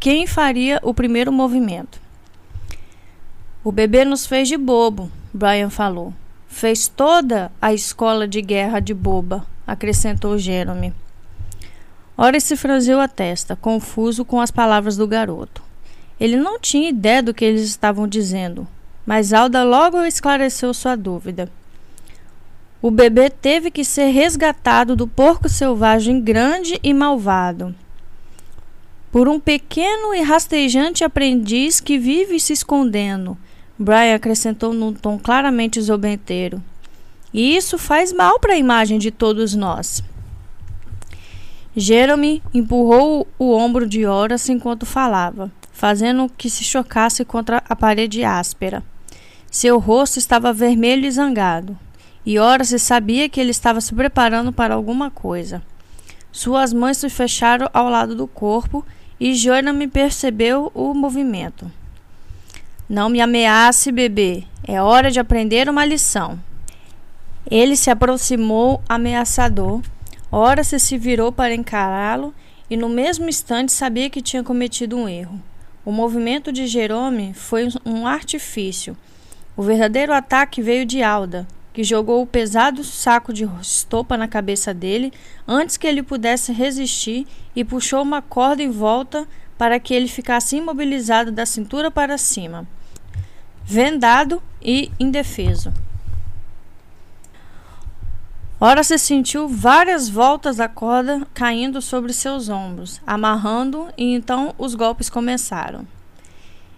quem 0.00 0.26
faria 0.26 0.80
o 0.82 0.92
primeiro 0.92 1.30
movimento. 1.30 2.00
O 3.62 3.70
bebê 3.70 4.04
nos 4.04 4.26
fez 4.26 4.48
de 4.48 4.56
bobo, 4.56 5.08
Brian 5.32 5.70
falou. 5.70 6.12
Fez 6.48 6.88
toda 6.88 7.52
a 7.62 7.72
escola 7.72 8.26
de 8.26 8.42
guerra 8.42 8.80
de 8.80 8.94
boba, 8.94 9.46
acrescentou 9.64 10.36
Jeremy. 10.36 10.92
Ora 12.16 12.40
se 12.40 12.56
franziu 12.56 12.98
a 12.98 13.06
testa, 13.06 13.54
confuso 13.54 14.24
com 14.24 14.40
as 14.40 14.50
palavras 14.50 14.96
do 14.96 15.06
garoto. 15.06 15.62
Ele 16.18 16.36
não 16.36 16.58
tinha 16.58 16.88
ideia 16.88 17.22
do 17.22 17.32
que 17.32 17.44
eles 17.44 17.62
estavam 17.62 18.08
dizendo, 18.08 18.66
mas 19.08 19.32
Alda 19.32 19.64
logo 19.64 20.04
esclareceu 20.04 20.74
sua 20.74 20.94
dúvida. 20.94 21.50
O 22.82 22.90
bebê 22.90 23.30
teve 23.30 23.70
que 23.70 23.82
ser 23.82 24.10
resgatado 24.10 24.94
do 24.94 25.08
porco 25.08 25.48
selvagem 25.48 26.20
grande 26.20 26.78
e 26.82 26.92
malvado 26.92 27.74
por 29.10 29.26
um 29.26 29.40
pequeno 29.40 30.14
e 30.14 30.20
rastejante 30.20 31.04
aprendiz 31.04 31.80
que 31.80 31.98
vive 31.98 32.38
se 32.38 32.52
escondendo 32.52 33.34
Brian 33.78 34.14
acrescentou 34.14 34.74
num 34.74 34.92
tom 34.92 35.18
claramente 35.18 35.80
zombeteiro. 35.80 36.62
E 37.32 37.56
isso 37.56 37.78
faz 37.78 38.12
mal 38.12 38.38
para 38.38 38.52
a 38.52 38.58
imagem 38.58 38.98
de 38.98 39.10
todos 39.10 39.54
nós. 39.54 40.02
Jeremy 41.74 42.42
empurrou 42.52 43.26
o 43.38 43.54
ombro 43.54 43.88
de 43.88 44.04
Horace 44.04 44.52
enquanto 44.52 44.84
falava, 44.84 45.50
fazendo 45.72 46.30
que 46.36 46.50
se 46.50 46.62
chocasse 46.62 47.24
contra 47.24 47.62
a 47.66 47.74
parede 47.74 48.22
áspera. 48.22 48.84
Seu 49.50 49.78
rosto 49.78 50.18
estava 50.18 50.52
vermelho 50.52 51.06
e 51.06 51.10
zangado, 51.10 51.78
e 52.24 52.38
Horace 52.38 52.78
sabia 52.78 53.28
que 53.28 53.40
ele 53.40 53.50
estava 53.50 53.80
se 53.80 53.94
preparando 53.94 54.52
para 54.52 54.74
alguma 54.74 55.10
coisa. 55.10 55.62
Suas 56.30 56.72
mãos 56.72 56.98
se 56.98 57.08
fecharam 57.08 57.68
ao 57.72 57.88
lado 57.88 58.14
do 58.14 58.26
corpo 58.26 58.84
e 59.18 59.34
Jeremy 59.34 59.88
percebeu 59.88 60.70
o 60.74 60.92
movimento. 60.92 61.70
Não 62.88 63.08
me 63.08 63.20
ameace, 63.20 63.90
bebê. 63.90 64.44
É 64.66 64.80
hora 64.80 65.10
de 65.10 65.18
aprender 65.18 65.68
uma 65.68 65.84
lição. 65.84 66.38
Ele 67.50 67.74
se 67.76 67.90
aproximou 67.90 68.82
ameaçador. 68.88 69.80
Ora 70.30 70.62
se 70.62 70.78
se 70.78 70.98
virou 70.98 71.32
para 71.32 71.54
encará-lo 71.54 72.34
e 72.68 72.76
no 72.76 72.88
mesmo 72.88 73.28
instante 73.28 73.72
sabia 73.72 74.10
que 74.10 74.20
tinha 74.20 74.44
cometido 74.44 74.96
um 74.96 75.08
erro. 75.08 75.40
O 75.84 75.90
movimento 75.90 76.52
de 76.52 76.66
Jerome 76.66 77.32
foi 77.32 77.68
um 77.84 78.06
artifício. 78.06 78.96
O 79.58 79.62
verdadeiro 79.64 80.12
ataque 80.14 80.62
veio 80.62 80.86
de 80.86 81.02
Alda, 81.02 81.44
que 81.72 81.82
jogou 81.82 82.22
o 82.22 82.26
pesado 82.26 82.84
saco 82.84 83.32
de 83.32 83.42
estopa 83.60 84.16
na 84.16 84.28
cabeça 84.28 84.72
dele 84.72 85.12
antes 85.48 85.76
que 85.76 85.84
ele 85.84 86.00
pudesse 86.00 86.52
resistir 86.52 87.26
e 87.56 87.64
puxou 87.64 88.02
uma 88.02 88.22
corda 88.22 88.62
em 88.62 88.70
volta 88.70 89.26
para 89.58 89.80
que 89.80 89.92
ele 89.92 90.06
ficasse 90.06 90.54
imobilizado 90.54 91.32
da 91.32 91.44
cintura 91.44 91.90
para 91.90 92.16
cima 92.16 92.68
vendado 93.64 94.40
e 94.62 94.92
indefeso. 94.96 95.72
Ora 98.60 98.84
se 98.84 98.96
sentiu 98.96 99.48
várias 99.48 100.08
voltas 100.08 100.58
da 100.58 100.68
corda 100.68 101.26
caindo 101.34 101.82
sobre 101.82 102.12
seus 102.12 102.48
ombros, 102.48 103.00
amarrando, 103.04 103.88
e 103.98 104.14
então 104.14 104.54
os 104.56 104.76
golpes 104.76 105.10
começaram. 105.10 105.97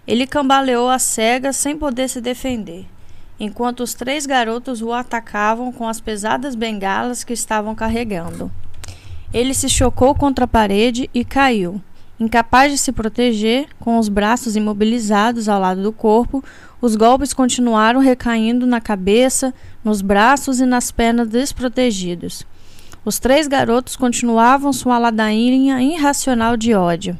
Ele 0.07 0.25
cambaleou 0.25 0.89
a 0.89 0.97
cega 0.97 1.53
sem 1.53 1.77
poder 1.77 2.07
se 2.09 2.19
defender, 2.19 2.85
enquanto 3.39 3.81
os 3.81 3.93
três 3.93 4.25
garotos 4.25 4.81
o 4.81 4.91
atacavam 4.91 5.71
com 5.71 5.87
as 5.87 6.01
pesadas 6.01 6.55
bengalas 6.55 7.23
que 7.23 7.33
estavam 7.33 7.75
carregando. 7.75 8.51
Ele 9.33 9.53
se 9.53 9.69
chocou 9.69 10.13
contra 10.13 10.45
a 10.45 10.47
parede 10.47 11.09
e 11.13 11.23
caiu. 11.23 11.81
Incapaz 12.19 12.71
de 12.71 12.77
se 12.77 12.91
proteger, 12.91 13.67
com 13.79 13.97
os 13.97 14.09
braços 14.09 14.55
imobilizados 14.55 15.47
ao 15.47 15.59
lado 15.59 15.81
do 15.81 15.91
corpo, 15.91 16.43
os 16.81 16.95
golpes 16.95 17.33
continuaram 17.33 17.99
recaindo 17.99 18.65
na 18.67 18.81
cabeça, 18.81 19.53
nos 19.83 20.01
braços 20.01 20.59
e 20.59 20.65
nas 20.65 20.91
pernas 20.91 21.27
desprotegidos. 21.29 22.45
Os 23.03 23.17
três 23.17 23.47
garotos 23.47 23.95
continuavam 23.95 24.71
sua 24.71 24.99
ladainha 24.99 25.81
irracional 25.81 26.55
de 26.55 26.73
ódio. 26.75 27.17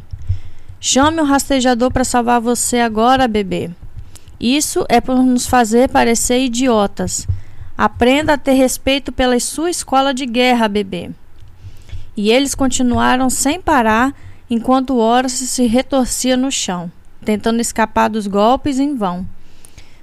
Chame 0.83 1.21
o 1.21 1.23
rastejador 1.23 1.91
para 1.91 2.03
salvar 2.03 2.41
você 2.41 2.79
agora, 2.79 3.27
bebê. 3.27 3.69
Isso 4.39 4.83
é 4.89 4.99
por 4.99 5.21
nos 5.21 5.45
fazer 5.45 5.87
parecer 5.87 6.39
idiotas. 6.39 7.27
Aprenda 7.77 8.33
a 8.33 8.37
ter 8.37 8.53
respeito 8.53 9.11
pela 9.11 9.39
sua 9.39 9.69
escola 9.69 10.11
de 10.11 10.25
guerra, 10.25 10.67
bebê. 10.67 11.11
E 12.17 12.31
eles 12.31 12.55
continuaram 12.55 13.29
sem 13.29 13.61
parar 13.61 14.11
enquanto 14.49 14.97
Horace 14.97 15.45
se 15.45 15.67
retorcia 15.67 16.35
no 16.35 16.51
chão, 16.51 16.91
tentando 17.23 17.61
escapar 17.61 18.09
dos 18.09 18.25
golpes 18.25 18.79
em 18.79 18.95
vão. 18.95 19.23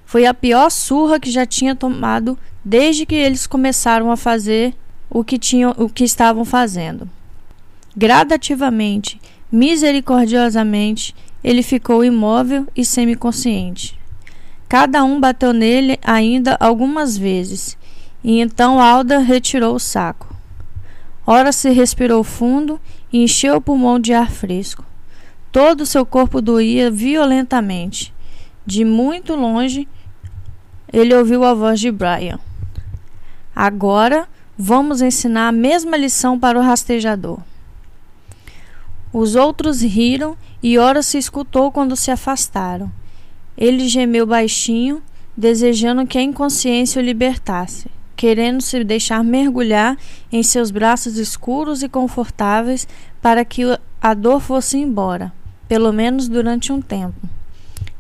Foi 0.07 0.27
a 0.27 0.33
pior 0.33 0.71
surra 0.71 1.19
que 1.19 1.29
já 1.29 1.45
tinha 1.45 1.75
tomado 1.75 2.39
desde 2.65 3.05
que 3.05 3.17
eles 3.17 3.49
começaram 3.49 4.13
a 4.13 4.17
fazer 4.17 4.73
o 5.11 5.25
que, 5.25 5.41
tinham, 5.41 5.75
o 5.77 5.89
que 5.89 6.05
estavam 6.05 6.45
fazendo. 6.45 7.11
Gradativamente, 7.97 9.21
misericordiosamente, 9.51 11.15
ele 11.43 11.63
ficou 11.63 12.05
imóvel 12.05 12.67
e 12.77 12.85
semiconsciente. 12.85 13.99
Cada 14.69 15.03
um 15.05 15.19
bateu 15.19 15.53
nele 15.53 15.99
ainda 16.03 16.57
algumas 16.61 17.17
vezes, 17.17 17.79
e 18.23 18.41
então 18.41 18.81
Alda 18.81 19.19
retirou 19.19 19.75
o 19.75 19.81
saco. 19.81 20.35
Ora 21.27 21.53
se 21.53 21.71
respirou 21.71 22.25
fundo 22.25 22.81
e 23.13 23.23
encheu 23.23 23.57
o 23.57 23.61
pulmão 23.61 23.99
de 23.99 24.13
ar 24.13 24.31
fresco. 24.31 24.85
Todo 25.53 25.83
o 25.83 25.87
seu 25.87 26.05
corpo 26.05 26.41
doía 26.41 26.91
violentamente. 26.91 28.15
De 28.65 28.85
muito 28.85 29.35
longe, 29.35 29.89
ele 30.93 31.15
ouviu 31.15 31.45
a 31.45 31.55
voz 31.55 31.81
de 31.81 31.91
Brian. 31.91 32.39
Agora 33.55 34.29
vamos 34.57 35.01
ensinar 35.01 35.49
a 35.49 35.53
mesma 35.53 35.97
lição 35.97 36.39
para 36.39 36.59
o 36.59 36.63
rastejador. 36.63 37.41
Os 39.13 39.35
outros 39.35 39.81
riram 39.81 40.37
e 40.63 40.79
Ora 40.79 41.03
se 41.03 41.17
escutou 41.17 41.73
quando 41.73 41.97
se 41.97 42.11
afastaram. 42.11 42.91
Ele 43.57 43.89
gemeu 43.89 44.27
baixinho, 44.27 45.03
desejando 45.37 46.07
que 46.07 46.19
a 46.19 46.23
inconsciência 46.23 47.01
o 47.01 47.05
libertasse, 47.05 47.91
querendo 48.17 48.61
se 48.61 48.83
deixar 48.85 49.25
mergulhar 49.25 49.97
em 50.31 50.43
seus 50.43 50.71
braços 50.71 51.17
escuros 51.17 51.83
e 51.83 51.89
confortáveis 51.89 52.87
para 53.23 53.45
que 53.45 53.63
a 54.01 54.15
dor 54.15 54.41
fosse 54.41 54.77
embora, 54.77 55.33
pelo 55.67 55.93
menos 55.93 56.29
durante 56.29 56.73
um 56.73 56.81
tempo. 56.81 57.29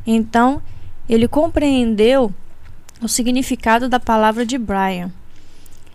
Então, 0.06 0.60
ele 1.08 1.26
compreendeu 1.26 2.32
o 3.00 3.08
significado 3.08 3.88
da 3.88 4.00
palavra 4.00 4.44
de 4.44 4.58
Brian. 4.58 5.10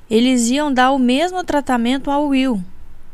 Eles 0.09 0.49
iam 0.49 0.73
dar 0.73 0.91
o 0.91 0.99
mesmo 0.99 1.43
tratamento 1.43 2.09
ao 2.09 2.27
Will, 2.27 2.63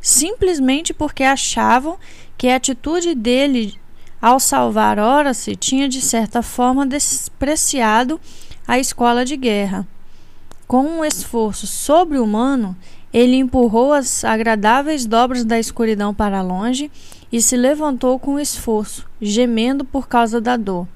simplesmente 0.01 0.93
porque 0.93 1.23
achavam 1.23 1.97
que 2.37 2.47
a 2.47 2.55
atitude 2.55 3.15
dele 3.15 3.79
ao 4.21 4.39
salvar 4.39 4.99
Horace 4.99 5.55
tinha 5.55 5.87
de 5.87 6.01
certa 6.01 6.41
forma 6.41 6.85
despreciado 6.85 8.19
a 8.67 8.77
escola 8.77 9.23
de 9.23 9.35
guerra. 9.37 9.87
Com 10.67 10.83
um 10.83 11.05
esforço 11.05 11.65
sobre-humano, 11.65 12.75
ele 13.11 13.37
empurrou 13.37 13.91
as 13.91 14.23
agradáveis 14.23 15.05
dobras 15.05 15.43
da 15.43 15.57
escuridão 15.57 16.13
para 16.13 16.41
longe 16.41 16.91
e 17.31 17.41
se 17.41 17.57
levantou 17.57 18.19
com 18.19 18.39
esforço, 18.39 19.07
gemendo 19.21 19.83
por 19.83 20.07
causa 20.07 20.39
da 20.39 20.55
dor. 20.55 20.87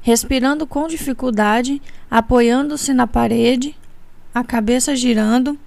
Respirando 0.00 0.66
com 0.66 0.86
dificuldade, 0.86 1.82
apoiando-se 2.10 2.94
na 2.94 3.06
parede, 3.06 3.76
a 4.34 4.44
cabeça 4.44 4.94
girando, 4.94 5.58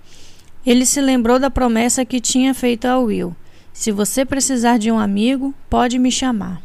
ele 0.66 0.86
se 0.86 1.02
lembrou 1.02 1.40
da 1.40 1.50
promessa 1.50 2.06
que 2.06 2.22
tinha 2.22 2.54
feito 2.54 2.86
a 2.86 2.98
Will. 2.98 3.36
Se 3.74 3.92
você 3.92 4.24
precisar 4.24 4.78
de 4.78 4.92
um 4.92 5.00
amigo, 5.00 5.54
pode 5.70 6.00
me 6.00 6.12
chamar. 6.12 6.62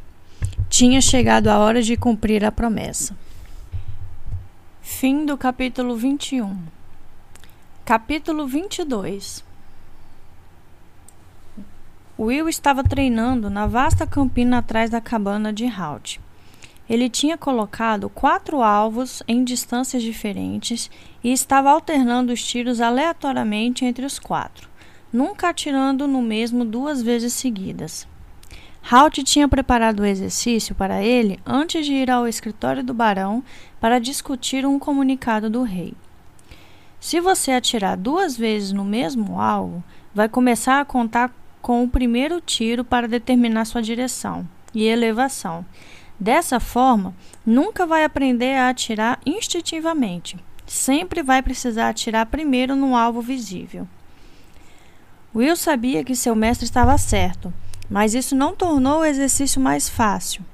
Tinha 0.69 1.01
chegado 1.01 1.49
a 1.49 1.59
hora 1.59 1.83
de 1.83 1.97
cumprir 1.97 2.45
a 2.45 2.53
promessa. 2.53 3.17
Fim 4.83 5.25
do 5.25 5.37
capítulo 5.37 5.97
21. 5.97 6.57
Capítulo 7.85 8.47
22. 8.47 9.45
Will 12.19 12.49
estava 12.49 12.85
treinando 12.85 13.49
na 13.49 13.67
vasta 13.67 14.07
campina 14.07 14.59
atrás 14.59 14.91
da 14.91 15.01
cabana 15.01 15.53
de 15.53 15.67
Halt. 15.67 16.21
Ele 16.89 17.09
tinha 17.09 17.37
colocado 17.37 18.09
quatro 18.09 18.63
alvos 18.63 19.23
em 19.29 19.45
distâncias 19.45 20.03
diferentes 20.03 20.91
e 21.23 21.31
estava 21.31 21.71
alternando 21.71 22.33
os 22.33 22.43
tiros 22.43 22.81
aleatoriamente 22.81 23.85
entre 23.85 24.07
os 24.07 24.19
quatro, 24.19 24.71
nunca 25.13 25.51
atirando 25.51 26.09
no 26.09 26.23
mesmo 26.23 26.65
duas 26.65 27.03
vezes 27.03 27.35
seguidas. 27.35 28.09
Halt 28.91 29.23
tinha 29.23 29.47
preparado 29.47 30.01
o 30.01 30.07
exercício 30.07 30.75
para 30.75 31.03
ele 31.03 31.39
antes 31.45 31.85
de 31.85 31.93
ir 31.93 32.11
ao 32.11 32.27
escritório 32.27 32.83
do 32.83 32.95
barão 32.95 33.45
para 33.79 33.99
discutir 33.99 34.65
um 34.65 34.79
comunicado 34.79 35.51
do 35.51 35.63
rei. 35.63 35.93
Se 36.99 37.21
você 37.21 37.53
atirar 37.53 37.99
duas 37.99 38.37
vezes 38.37 38.73
no 38.73 38.85
mesmo 38.85 39.39
alvo, 39.39 39.85
vai 40.15 40.27
começar 40.27 40.81
a 40.81 40.85
contar 40.87 41.31
com 41.61 41.85
o 41.85 41.89
primeiro 41.89 42.41
tiro 42.41 42.83
para 42.83 43.07
determinar 43.07 43.67
sua 43.67 43.83
direção 43.83 44.49
e 44.75 44.85
elevação 44.85 45.67
Dessa 46.21 46.59
forma, 46.59 47.15
nunca 47.47 47.87
vai 47.87 48.05
aprender 48.05 48.57
a 48.57 48.69
atirar 48.69 49.21
instintivamente. 49.25 50.37
Sempre 50.67 51.23
vai 51.23 51.41
precisar 51.43 51.89
atirar 51.89 52.27
primeiro 52.27 52.75
no 52.75 52.97
alvo 52.97 53.23
visível. 53.23 53.87
Will 55.35 55.57
sabia 55.57 56.03
que 56.03 56.17
seu 56.17 56.35
mestre 56.35 56.65
estava 56.65 56.99
certo, 56.99 57.53
mas 57.89 58.15
isso 58.15 58.35
não 58.35 58.55
tornou 58.55 59.01
o 59.01 59.05
exercício 59.05 59.61
mais 59.61 59.89
fácil. 59.89 60.45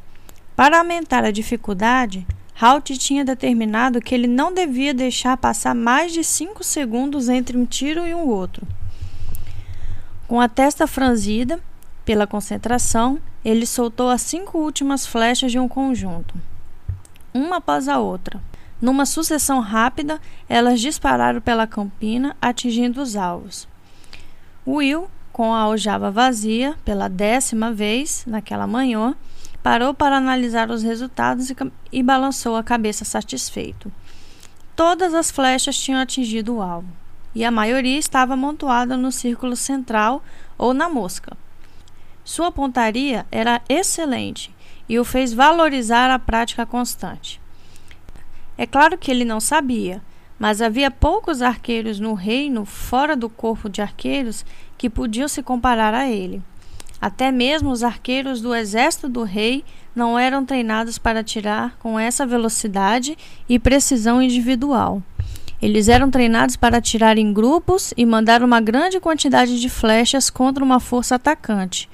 Para 0.54 0.78
aumentar 0.78 1.24
a 1.24 1.30
dificuldade, 1.30 2.26
Halt 2.60 2.96
tinha 2.98 3.24
determinado 3.24 4.00
que 4.00 4.14
ele 4.14 4.28
não 4.28 4.52
devia 4.52 4.94
deixar 4.94 5.36
passar 5.36 5.74
mais 5.74 6.12
de 6.12 6.22
cinco 6.22 6.62
segundos 6.62 7.28
entre 7.28 7.56
um 7.56 7.66
tiro 7.66 8.06
e 8.06 8.14
um 8.14 8.28
outro. 8.28 8.66
Com 10.28 10.40
a 10.40 10.48
testa 10.48 10.86
franzida, 10.86 11.60
pela 12.04 12.26
concentração, 12.26 13.18
ele 13.44 13.66
soltou 13.66 14.08
as 14.08 14.22
cinco 14.22 14.58
últimas 14.58 15.06
flechas 15.06 15.52
de 15.52 15.58
um 15.58 15.68
conjunto, 15.68 16.34
uma 17.32 17.56
após 17.56 17.88
a 17.88 17.98
outra. 17.98 18.40
Numa 18.80 19.06
sucessão 19.06 19.60
rápida, 19.60 20.20
elas 20.48 20.80
dispararam 20.80 21.40
pela 21.40 21.66
campina, 21.66 22.36
atingindo 22.40 23.00
os 23.00 23.16
alvos. 23.16 23.68
Will, 24.66 25.08
com 25.32 25.52
a 25.54 25.60
aljava 25.60 26.10
vazia, 26.10 26.74
pela 26.84 27.08
décima 27.08 27.72
vez 27.72 28.24
naquela 28.26 28.66
manhã, 28.66 29.14
parou 29.62 29.94
para 29.94 30.16
analisar 30.16 30.70
os 30.70 30.82
resultados 30.82 31.50
e, 31.50 31.56
e 31.92 32.02
balançou 32.02 32.56
a 32.56 32.62
cabeça 32.62 33.04
satisfeito. 33.04 33.90
Todas 34.76 35.14
as 35.14 35.30
flechas 35.30 35.76
tinham 35.76 36.00
atingido 36.00 36.56
o 36.56 36.62
alvo, 36.62 36.88
e 37.34 37.44
a 37.44 37.50
maioria 37.50 37.98
estava 37.98 38.34
amontoada 38.34 38.96
no 38.96 39.10
círculo 39.10 39.56
central 39.56 40.22
ou 40.58 40.74
na 40.74 40.88
mosca. 40.88 41.36
Sua 42.24 42.50
pontaria 42.50 43.26
era 43.30 43.60
excelente 43.68 44.50
e 44.88 44.98
o 44.98 45.04
fez 45.04 45.32
valorizar 45.32 46.10
a 46.10 46.18
prática 46.18 46.64
constante. 46.64 47.40
É 48.56 48.66
claro 48.66 48.96
que 48.96 49.10
ele 49.10 49.24
não 49.24 49.40
sabia, 49.40 50.02
mas 50.38 50.62
havia 50.62 50.90
poucos 50.90 51.42
arqueiros 51.42 52.00
no 52.00 52.14
reino 52.14 52.64
fora 52.64 53.14
do 53.14 53.28
corpo 53.28 53.68
de 53.68 53.82
arqueiros 53.82 54.44
que 54.78 54.88
podiam 54.88 55.28
se 55.28 55.42
comparar 55.42 55.92
a 55.92 56.08
ele. 56.08 56.42
Até 57.00 57.30
mesmo 57.30 57.70
os 57.70 57.82
arqueiros 57.82 58.40
do 58.40 58.54
exército 58.54 59.08
do 59.08 59.22
rei 59.24 59.64
não 59.94 60.18
eram 60.18 60.44
treinados 60.44 60.96
para 60.96 61.20
atirar 61.20 61.76
com 61.78 61.98
essa 61.98 62.26
velocidade 62.26 63.18
e 63.46 63.58
precisão 63.58 64.22
individual. 64.22 65.02
Eles 65.60 65.88
eram 65.88 66.10
treinados 66.10 66.56
para 66.56 66.78
atirar 66.78 67.16
em 67.18 67.32
grupos 67.32 67.94
e 67.96 68.04
mandar 68.04 68.42
uma 68.42 68.60
grande 68.60 69.00
quantidade 69.00 69.60
de 69.60 69.68
flechas 69.68 70.30
contra 70.30 70.62
uma 70.62 70.80
força 70.80 71.14
atacante, 71.14 71.88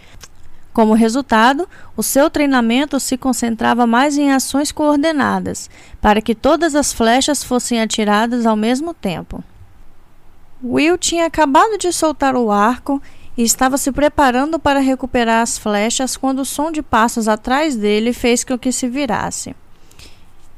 como 0.72 0.94
resultado, 0.94 1.68
o 1.96 2.02
seu 2.02 2.30
treinamento 2.30 3.00
se 3.00 3.18
concentrava 3.18 3.86
mais 3.86 4.16
em 4.16 4.30
ações 4.30 4.70
coordenadas, 4.70 5.68
para 6.00 6.22
que 6.22 6.34
todas 6.34 6.74
as 6.74 6.92
flechas 6.92 7.42
fossem 7.42 7.80
atiradas 7.80 8.46
ao 8.46 8.54
mesmo 8.54 8.94
tempo. 8.94 9.42
Will 10.62 10.96
tinha 10.96 11.26
acabado 11.26 11.76
de 11.76 11.92
soltar 11.92 12.36
o 12.36 12.52
arco 12.52 13.02
e 13.36 13.42
estava 13.42 13.76
se 13.76 13.90
preparando 13.90 14.58
para 14.58 14.78
recuperar 14.78 15.42
as 15.42 15.58
flechas 15.58 16.16
quando 16.16 16.40
o 16.40 16.44
som 16.44 16.70
de 16.70 16.82
passos 16.82 17.26
atrás 17.26 17.74
dele 17.74 18.12
fez 18.12 18.44
com 18.44 18.58
que 18.58 18.70
se 18.70 18.88
virasse. 18.88 19.56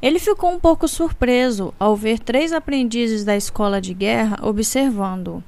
Ele 0.02 0.18
ficou 0.18 0.50
um 0.50 0.58
pouco 0.58 0.88
surpreso 0.88 1.72
ao 1.78 1.94
ver 1.94 2.18
três 2.18 2.52
aprendizes 2.52 3.24
da 3.24 3.36
escola 3.36 3.80
de 3.80 3.94
guerra 3.94 4.36
observando-o. 4.42 5.44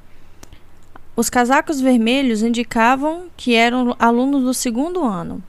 Os 1.16 1.28
casacos 1.28 1.80
vermelhos 1.80 2.40
indicavam 2.40 3.24
que 3.36 3.56
eram 3.56 3.96
alunos 3.98 4.44
do 4.44 4.54
segundo 4.54 5.02
ano. 5.02 5.42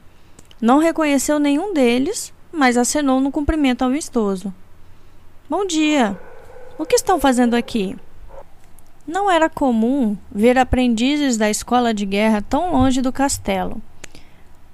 Não 0.59 0.79
reconheceu 0.79 1.37
nenhum 1.37 1.71
deles, 1.71 2.33
mas 2.51 2.77
acenou 2.77 3.21
no 3.21 3.31
cumprimento 3.31 3.83
amistoso. 3.83 4.51
Bom 5.47 5.67
dia! 5.67 6.19
O 6.75 6.85
que 6.85 6.95
estão 6.95 7.19
fazendo 7.19 7.53
aqui? 7.53 7.95
Não 9.07 9.29
era 9.29 9.47
comum 9.47 10.17
ver 10.31 10.57
aprendizes 10.57 11.37
da 11.37 11.47
escola 11.47 11.93
de 11.93 12.07
guerra 12.07 12.41
tão 12.41 12.71
longe 12.71 13.03
do 13.03 13.13
castelo. 13.13 13.79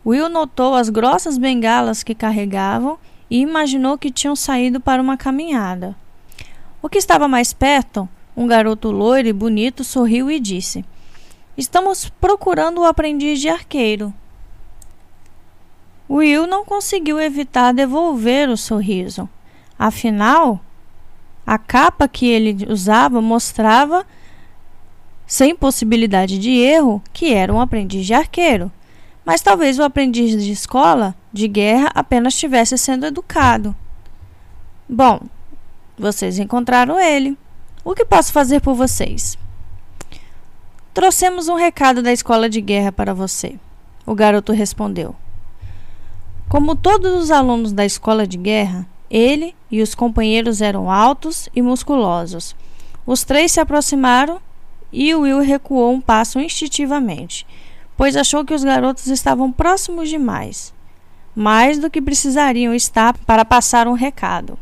Will 0.06 0.30
notou 0.30 0.74
as 0.74 0.90
grossas 0.90 1.38
bengalas 1.38 2.02
que 2.02 2.16
carregavam 2.16 2.98
e 3.32 3.40
imaginou 3.40 3.98
que 3.98 4.12
tinham 4.12 4.36
saído 4.36 4.82
para 4.82 5.02
uma 5.02 5.16
caminhada. 5.16 5.96
O 6.82 6.90
que 6.90 6.98
estava 6.98 7.30
mais 7.30 7.54
perto 7.54 8.08
um 8.36 8.46
garoto 8.46 8.92
loiro 8.92 9.30
e 9.30 9.34
bonito 9.34 9.84
sorriu 9.84 10.30
e 10.30 10.40
disse: 10.40 10.84
Estamos 11.58 12.10
procurando 12.10 12.82
o 12.82 12.86
aprendiz 12.86 13.40
de 13.40 13.48
arqueiro. 13.48 14.14
Will 16.10 16.46
não 16.46 16.66
conseguiu 16.66 17.22
evitar 17.22 17.74
devolver 17.74 18.50
o 18.50 18.58
sorriso. 18.58 19.30
Afinal, 19.80 20.60
a 21.48 21.58
capa 21.58 22.08
que 22.08 22.28
ele 22.28 22.66
usava 22.70 23.22
mostrava, 23.22 24.06
sem 25.26 25.56
possibilidade 25.56 26.38
de 26.38 26.52
erro, 26.52 27.02
que 27.14 27.34
era 27.34 27.54
um 27.54 27.62
aprendiz 27.62 28.06
de 28.06 28.14
arqueiro. 28.14 28.70
Mas 29.26 29.42
talvez 29.42 29.78
o 29.78 29.84
aprendiz 29.84 30.32
de 30.44 30.52
escola 30.52 31.16
de 31.32 31.48
guerra 31.48 31.92
apenas 31.94 32.34
estivesse 32.34 32.78
sendo 32.78 33.06
educado. 33.06 33.76
Bom, 34.88 35.22
vocês 35.98 36.40
encontraram 36.40 37.00
ele. 37.00 37.38
O 37.84 37.94
que 37.94 38.06
posso 38.06 38.32
fazer 38.32 38.62
por 38.62 38.74
vocês? 38.74 39.38
Trouxemos 40.94 41.48
um 41.48 41.56
recado 41.56 42.02
da 42.02 42.12
escola 42.12 42.50
de 42.50 42.60
guerra 42.60 42.92
para 42.92 43.14
você, 43.14 43.58
o 44.06 44.14
garoto 44.14 44.52
respondeu. 44.52 45.16
Como 46.50 46.76
todos 46.76 47.24
os 47.24 47.32
alunos 47.32 47.72
da 47.72 47.86
escola 47.86 48.28
de 48.28 48.38
guerra, 48.38 48.86
ele 49.10 49.56
e 49.72 49.82
os 49.82 49.96
companheiros 49.96 50.62
eram 50.62 50.92
altos 50.92 51.48
e 51.56 51.62
musculosos. 51.62 52.56
Os 53.06 53.24
três 53.24 53.54
se 53.54 53.62
aproximaram 53.62 54.42
e 54.92 55.16
Will 55.16 55.40
recuou 55.40 55.94
um 55.94 56.02
passo 56.02 56.40
instintivamente, 56.40 57.48
pois 58.02 58.16
achou 58.16 58.44
que 58.44 58.56
os 58.56 58.64
garotos 58.64 59.06
estavam 59.06 59.52
próximos 59.52 60.10
demais, 60.10 60.74
mais 61.36 61.78
do 61.78 61.88
que 61.88 62.02
precisariam 62.02 62.74
estar 62.74 63.16
para 63.28 63.46
passar 63.46 63.88
um 63.88 63.94
recado. 63.94 64.58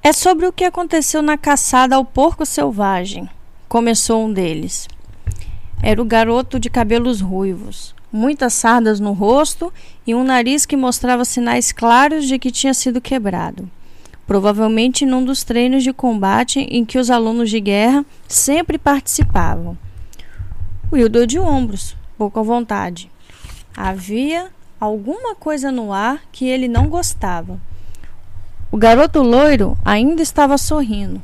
É 0.00 0.12
sobre 0.12 0.46
o 0.46 0.52
que 0.52 0.62
aconteceu 0.62 1.20
na 1.20 1.36
caçada 1.36 1.96
ao 1.96 2.04
porco 2.04 2.46
selvagem, 2.46 3.28
começou 3.68 4.24
um 4.24 4.32
deles. 4.32 4.86
Era 5.82 6.00
o 6.00 6.04
garoto 6.04 6.60
de 6.60 6.70
cabelos 6.70 7.20
ruivos 7.20 7.92
muitas 8.12 8.54
sardas 8.54 9.00
no 9.00 9.10
rosto 9.10 9.72
e 10.06 10.14
um 10.14 10.22
nariz 10.22 10.64
que 10.64 10.76
mostrava 10.76 11.24
sinais 11.24 11.72
claros 11.72 12.28
de 12.28 12.38
que 12.38 12.52
tinha 12.52 12.72
sido 12.72 13.00
quebrado. 13.00 13.68
Provavelmente 14.28 15.04
num 15.04 15.24
dos 15.24 15.42
treinos 15.42 15.82
de 15.82 15.92
combate 15.92 16.60
em 16.60 16.84
que 16.84 17.00
os 17.00 17.10
alunos 17.10 17.50
de 17.50 17.58
guerra 17.58 18.06
sempre 18.28 18.78
participavam. 18.78 19.76
Will 20.94 21.08
deu 21.08 21.26
de 21.26 21.40
ombros, 21.40 21.96
pouco 22.16 22.38
à 22.38 22.42
vontade. 22.44 23.10
Havia 23.76 24.46
alguma 24.78 25.34
coisa 25.34 25.72
no 25.72 25.92
ar 25.92 26.22
que 26.30 26.44
ele 26.44 26.68
não 26.68 26.86
gostava. 26.86 27.60
O 28.70 28.76
garoto 28.76 29.20
loiro 29.20 29.76
ainda 29.84 30.22
estava 30.22 30.56
sorrindo, 30.56 31.20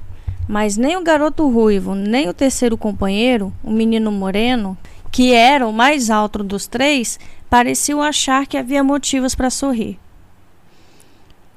mas 0.49 0.77
nem 0.77 0.97
o 0.97 1.05
garoto 1.05 1.49
ruivo, 1.49 1.95
nem 1.95 2.29
o 2.29 2.35
terceiro 2.35 2.77
companheiro, 2.77 3.53
o 3.63 3.71
menino 3.71 4.11
moreno, 4.11 4.77
que 5.13 5.33
era 5.33 5.65
o 5.65 5.73
mais 5.73 6.11
alto 6.11 6.43
dos 6.43 6.67
três, 6.67 7.17
pareciam 7.49 8.03
achar 8.03 8.49
que 8.49 8.57
havia 8.57 8.83
motivos 8.83 9.37
para 9.37 9.51
sorrir. 9.51 10.01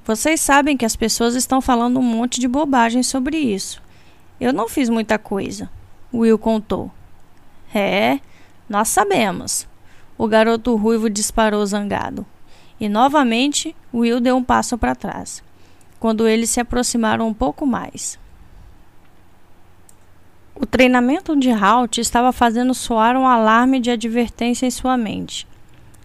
Vocês 0.06 0.40
sabem 0.40 0.78
que 0.78 0.86
as 0.86 0.96
pessoas 0.96 1.34
estão 1.34 1.60
falando 1.60 2.00
um 2.00 2.04
monte 2.04 2.40
de 2.40 2.48
bobagem 2.48 3.02
sobre 3.02 3.38
isso. 3.38 3.82
Eu 4.40 4.54
não 4.54 4.70
fiz 4.70 4.88
muita 4.88 5.18
coisa, 5.18 5.68
Will 6.14 6.38
contou. 6.38 6.92
É, 7.74 8.20
nós 8.70 8.90
sabemos. 8.90 9.68
O 10.18 10.28
garoto 10.28 10.76
ruivo 10.76 11.10
disparou 11.10 11.66
zangado. 11.66 12.26
E 12.80 12.88
novamente 12.88 13.76
Will 13.94 14.20
deu 14.20 14.36
um 14.36 14.44
passo 14.44 14.78
para 14.78 14.96
trás, 14.96 15.44
quando 16.00 16.28
eles 16.28 16.50
se 16.50 16.60
aproximaram 16.60 17.28
um 17.28 17.34
pouco 17.34 17.66
mais. 17.66 18.20
O 20.56 20.66
treinamento 20.66 21.36
de 21.36 21.50
Halt 21.50 22.00
estava 22.00 22.32
fazendo 22.32 22.74
soar 22.74 23.18
um 23.18 23.28
alarme 23.28 23.80
de 23.80 23.90
advertência 23.90 24.66
em 24.66 24.72
sua 24.72 24.96
mente. 24.96 25.48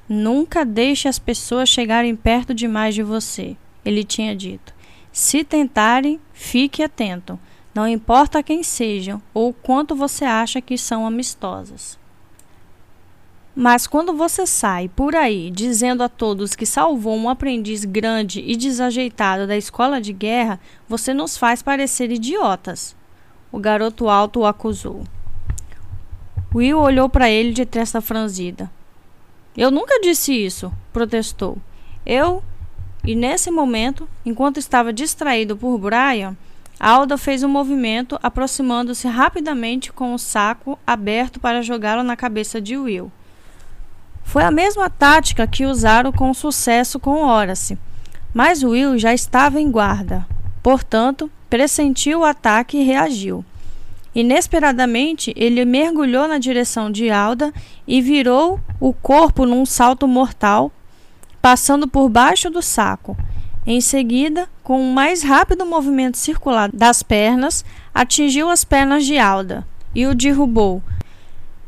Nunca 0.08 0.64
deixe 0.64 1.06
as 1.06 1.18
pessoas 1.18 1.68
chegarem 1.68 2.16
perto 2.16 2.54
demais 2.54 2.94
de 2.94 3.02
você, 3.02 3.56
ele 3.84 4.04
tinha 4.04 4.34
dito. 4.34 4.72
Se 5.12 5.44
tentarem, 5.44 6.18
fique 6.32 6.82
atento. 6.82 7.38
Não 7.78 7.86
importa 7.86 8.42
quem 8.42 8.64
sejam 8.64 9.22
ou 9.32 9.52
quanto 9.52 9.94
você 9.94 10.24
acha 10.24 10.60
que 10.60 10.76
são 10.76 11.06
amistosas. 11.06 11.96
Mas 13.54 13.86
quando 13.86 14.12
você 14.12 14.44
sai 14.44 14.88
por 14.88 15.14
aí 15.14 15.48
dizendo 15.48 16.02
a 16.02 16.08
todos 16.08 16.56
que 16.56 16.66
salvou 16.66 17.16
um 17.16 17.28
aprendiz 17.28 17.84
grande 17.84 18.40
e 18.44 18.56
desajeitado 18.56 19.46
da 19.46 19.56
escola 19.56 20.00
de 20.00 20.12
guerra, 20.12 20.58
você 20.88 21.14
nos 21.14 21.36
faz 21.38 21.62
parecer 21.62 22.10
idiotas. 22.10 22.96
O 23.52 23.60
garoto 23.60 24.08
alto 24.08 24.40
o 24.40 24.46
acusou. 24.46 25.04
Will 26.52 26.80
olhou 26.80 27.08
para 27.08 27.30
ele 27.30 27.52
de 27.52 27.64
testa 27.64 28.00
franzida. 28.00 28.68
Eu 29.56 29.70
nunca 29.70 30.00
disse 30.00 30.32
isso, 30.32 30.72
protestou. 30.92 31.56
Eu. 32.04 32.42
E 33.04 33.14
nesse 33.14 33.52
momento, 33.52 34.08
enquanto 34.26 34.56
estava 34.58 34.92
distraído 34.92 35.56
por 35.56 35.78
Brian, 35.78 36.36
Alda 36.80 37.18
fez 37.18 37.42
um 37.42 37.48
movimento, 37.48 38.18
aproximando-se 38.22 39.08
rapidamente 39.08 39.92
com 39.92 40.14
o 40.14 40.18
saco 40.18 40.78
aberto 40.86 41.40
para 41.40 41.62
jogá-lo 41.62 42.04
na 42.04 42.14
cabeça 42.14 42.60
de 42.60 42.76
Will. 42.76 43.10
Foi 44.22 44.44
a 44.44 44.50
mesma 44.50 44.88
tática 44.88 45.46
que 45.46 45.66
usaram 45.66 46.12
com 46.12 46.32
sucesso 46.32 47.00
com 47.00 47.24
Horace, 47.24 47.78
mas 48.32 48.62
Will 48.62 48.98
já 48.98 49.12
estava 49.12 49.60
em 49.60 49.70
guarda. 49.70 50.24
Portanto, 50.62 51.30
pressentiu 51.50 52.20
o 52.20 52.24
ataque 52.24 52.78
e 52.78 52.84
reagiu. 52.84 53.44
Inesperadamente, 54.14 55.32
ele 55.36 55.64
mergulhou 55.64 56.28
na 56.28 56.38
direção 56.38 56.90
de 56.92 57.10
Alda 57.10 57.52
e 57.86 58.00
virou 58.00 58.60
o 58.78 58.92
corpo 58.92 59.46
num 59.46 59.64
salto 59.64 60.06
mortal, 60.06 60.70
passando 61.40 61.88
por 61.88 62.08
baixo 62.08 62.50
do 62.50 62.62
saco. 62.62 63.16
Em 63.70 63.82
seguida, 63.82 64.48
com 64.64 64.80
um 64.80 64.94
mais 64.94 65.22
rápido 65.22 65.66
movimento 65.66 66.16
circular 66.16 66.70
das 66.72 67.02
pernas, 67.02 67.62
atingiu 67.94 68.48
as 68.48 68.64
pernas 68.64 69.04
de 69.04 69.18
Alda 69.18 69.62
e 69.94 70.06
o 70.06 70.14
derrubou. 70.14 70.82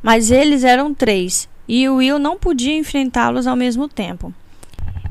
Mas 0.03 0.31
eles 0.31 0.65
eram 0.65 0.95
três 0.95 1.47
e 1.69 1.87
Will 1.91 2.19
não 2.19 2.39
podia 2.39 2.75
enfrentá-los 2.75 3.47
ao 3.47 3.55
mesmo 3.55 3.87
tempo. 3.87 4.33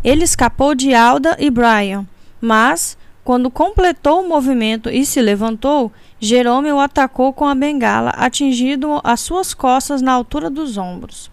Ele 0.04 0.24
escapou 0.24 0.74
de 0.74 0.92
Alda 0.96 1.38
e 1.40 1.52
Brian, 1.52 2.08
mas 2.42 2.98
quando 3.24 3.52
completou 3.52 4.24
o 4.24 4.28
movimento 4.28 4.90
e 4.90 5.06
se 5.06 5.22
levantou, 5.22 5.92
Jerome 6.20 6.72
o 6.72 6.80
atacou 6.80 7.32
com 7.32 7.46
a 7.46 7.54
bengala, 7.54 8.10
atingindo 8.16 9.00
as 9.04 9.20
suas 9.20 9.54
costas 9.54 10.02
na 10.02 10.12
altura 10.12 10.50
dos 10.50 10.76
ombros. 10.76 11.30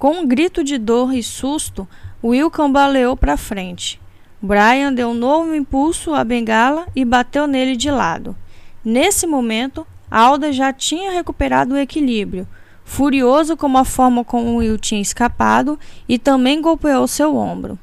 Com 0.00 0.22
um 0.22 0.26
grito 0.26 0.64
de 0.64 0.78
dor 0.78 1.14
e 1.14 1.22
susto, 1.22 1.86
Will 2.24 2.50
cambaleou 2.50 3.16
para 3.16 3.36
frente. 3.36 4.02
Brian 4.44 4.92
deu 4.92 5.08
um 5.08 5.14
novo 5.14 5.54
impulso 5.54 6.12
à 6.12 6.22
bengala 6.22 6.86
e 6.94 7.02
bateu 7.02 7.46
nele 7.46 7.74
de 7.74 7.90
lado. 7.90 8.36
Nesse 8.84 9.26
momento, 9.26 9.86
Alda 10.10 10.52
já 10.52 10.70
tinha 10.70 11.10
recuperado 11.10 11.74
o 11.74 11.78
equilíbrio, 11.78 12.46
furioso 12.84 13.56
com 13.56 13.74
a 13.78 13.86
forma 13.86 14.22
como 14.22 14.56
Will 14.56 14.76
tinha 14.76 15.00
escapado 15.00 15.80
e 16.06 16.18
também 16.18 16.60
golpeou 16.60 17.08
seu 17.08 17.34
ombro. 17.34 17.78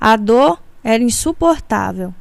A 0.00 0.16
dor 0.16 0.58
era 0.82 1.02
insuportável 1.02 2.14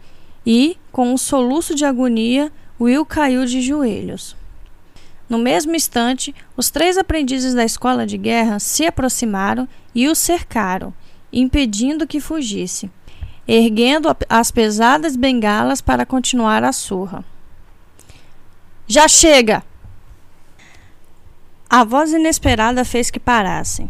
e, 0.46 0.76
com 0.91 1.13
um 1.13 1.18
soluço 1.18 1.74
de 1.74 1.86
agonia, 1.86 2.52
Will 2.78 3.06
caiu 3.06 3.46
de 3.46 3.62
joelhos. 3.62 4.36
No 5.30 5.38
mesmo 5.38 5.74
instante, 5.74 6.36
os 6.58 6.70
três 6.70 6.98
aprendizes 6.98 7.54
da 7.54 7.63
escola 7.63 8.06
de 8.06 8.18
guerra 8.18 8.60
se 8.60 8.86
aproximaram 8.86 9.65
e 9.96 10.10
o 10.10 10.13
cercaram, 10.13 10.94
impedindo 11.32 12.06
que 12.06 12.20
fugisse, 12.20 12.91
erguendo 13.48 14.16
as 14.30 14.52
pesadas 14.52 15.16
bengalas 15.16 15.82
para 15.82 16.06
continuar 16.06 16.64
a 16.64 16.72
surra. 16.72 17.24
Já 18.88 19.08
chega! 19.08 19.64
A 21.70 21.84
voz 21.84 22.14
inesperada 22.14 22.86
fez 22.86 23.10
que 23.10 23.20
parassem. 23.20 23.90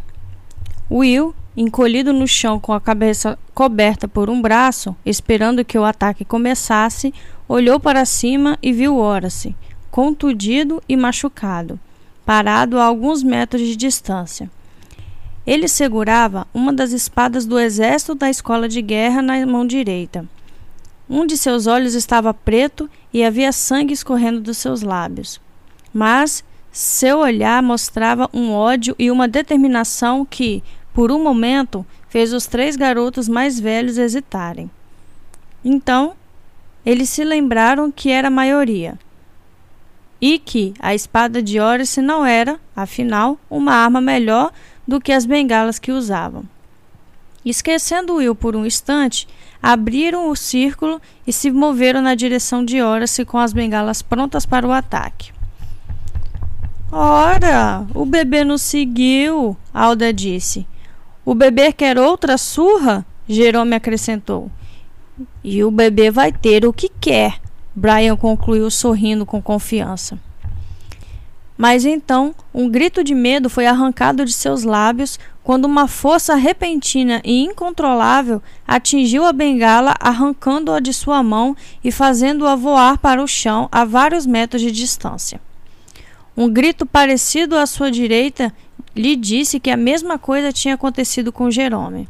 Will 0.89 1.36
encolhido 1.56 2.12
no 2.12 2.28
chão 2.28 2.60
com 2.60 2.74
a 2.74 2.82
cabeça 2.82 3.39
coberta 3.54 4.08
por 4.08 4.30
um 4.30 4.41
braço, 4.41 4.96
esperando 5.06 5.63
que 5.63 5.78
o 5.78 5.86
ataque 5.86 6.26
começasse, 6.26 7.13
olhou 7.48 7.80
para 7.80 8.06
cima 8.06 8.58
e 8.62 8.74
viu 8.74 8.98
Horace, 8.98 9.56
contundido 9.89 10.84
e 10.89 10.98
machucado, 10.98 11.80
parado 12.26 12.78
a 12.78 12.84
alguns 12.84 13.24
metros 13.24 13.62
de 13.62 13.76
distância. 13.76 14.50
Ele 15.45 15.67
segurava 15.67 16.47
uma 16.53 16.73
das 16.73 16.91
espadas 16.91 17.45
do 17.45 17.60
exército 17.60 18.15
da 18.15 18.29
escola 18.29 18.67
de 18.67 18.81
guerra 18.81 19.21
na 19.21 19.45
mão 19.45 19.65
direita. 19.65 20.27
Um 21.10 21.25
de 21.25 21.38
seus 21.38 21.67
olhos 21.67 21.93
estava 21.93 22.34
preto 22.34 22.89
e 23.13 23.23
havia 23.23 23.51
sangue 23.51 23.93
escorrendo 23.93 24.41
dos 24.41 24.58
seus 24.58 24.81
lábios. 24.81 25.39
Mas 25.93 26.43
seu 26.71 27.19
olhar 27.19 27.62
mostrava 27.62 28.29
um 28.34 28.51
ódio 28.51 28.95
e 28.97 29.12
uma 29.12 29.27
determinação 29.27 30.25
que, 30.25 30.63
por 30.93 31.12
um 31.12 31.23
momento, 31.23 31.86
fez 32.10 32.34
os 32.34 32.47
três 32.47 32.75
garotos 32.75 33.29
mais 33.29 33.60
velhos 33.60 33.97
hesitarem. 33.97 34.69
Então, 35.63 36.13
eles 36.86 37.10
se 37.10 37.23
lembraram 37.23 37.91
que 37.91 38.10
era 38.10 38.29
a 38.29 38.31
maioria 38.31 38.97
e 40.19 40.39
que 40.39 40.73
a 40.79 40.95
espada 40.95 41.41
de 41.41 41.60
Orice 41.60 42.01
não 42.01 42.25
era, 42.25 42.60
afinal, 42.75 43.38
uma 43.49 43.73
arma 43.73 44.01
melhor 44.01 44.51
do 44.88 45.02
que 45.02 45.12
as 45.12 45.26
bengalas 45.26 45.80
que 45.80 45.91
usavam. 45.91 46.43
Esquecendo 47.45 48.15
Will 48.15 48.36
por 48.36 48.56
um 48.56 48.65
instante, 48.65 49.28
abriram 49.62 50.30
o 50.30 50.36
círculo 50.36 51.02
e 51.28 51.34
se 51.34 51.52
moveram 51.52 52.02
na 52.02 52.15
direção 52.15 52.65
de 52.65 52.82
Horace 52.82 53.24
com 53.24 53.38
as 53.38 53.54
bengalas 53.54 54.02
prontas 54.02 54.45
para 54.45 54.67
o 54.67 54.71
ataque. 54.71 55.32
Ora, 56.91 57.86
o 57.93 58.06
bebê 58.06 58.43
nos 58.43 58.62
seguiu, 58.62 59.56
Alda 59.74 60.13
disse. 60.13 60.65
O 61.24 61.36
bebê 61.36 61.71
quer 61.71 61.98
outra 61.98 62.38
surra? 62.38 63.06
Jerome 63.28 63.76
acrescentou. 63.76 64.50
E 65.43 65.63
o 65.63 65.71
bebê 65.71 66.12
vai 66.12 66.32
ter 66.32 66.65
o 66.65 66.74
que 66.74 66.89
quer, 66.89 67.39
Brian 67.76 68.15
concluiu 68.15 68.71
sorrindo 68.71 69.26
com 69.26 69.41
confiança. 69.41 70.17
Mas 71.58 71.86
então 71.86 72.36
um 72.54 72.70
grito 72.70 73.04
de 73.04 73.15
medo 73.15 73.50
foi 73.50 73.65
arrancado 73.65 74.26
de 74.26 74.34
seus 74.34 74.63
lábios 74.63 75.18
quando 75.44 75.65
uma 75.65 75.88
força 75.88 76.36
repentina 76.36 77.22
e 77.24 77.44
incontrolável 77.44 78.41
atingiu 78.68 79.26
a 79.26 79.32
bengala, 79.32 79.94
arrancando-a 80.00 80.80
de 80.80 80.91
sua 80.91 81.22
mão 81.24 81.56
e 81.84 81.91
fazendo-a 81.91 82.56
voar 82.56 82.98
para 82.98 83.22
o 83.24 83.28
chão 83.28 83.70
a 83.72 83.86
vários 83.86 84.26
metros 84.26 84.62
de 84.62 84.72
distância. 84.72 85.39
Um 86.36 86.50
grito 86.50 86.86
parecido 86.86 87.56
à 87.56 87.65
sua 87.65 87.89
direita 87.89 88.52
lhe 88.96 89.15
disse 89.15 89.60
que 89.60 89.70
a 89.70 89.78
mesma 89.78 90.18
coisa 90.18 90.52
tinha 90.52 90.74
acontecido 90.74 91.32
com 91.32 91.52
Jerome. 91.52 92.10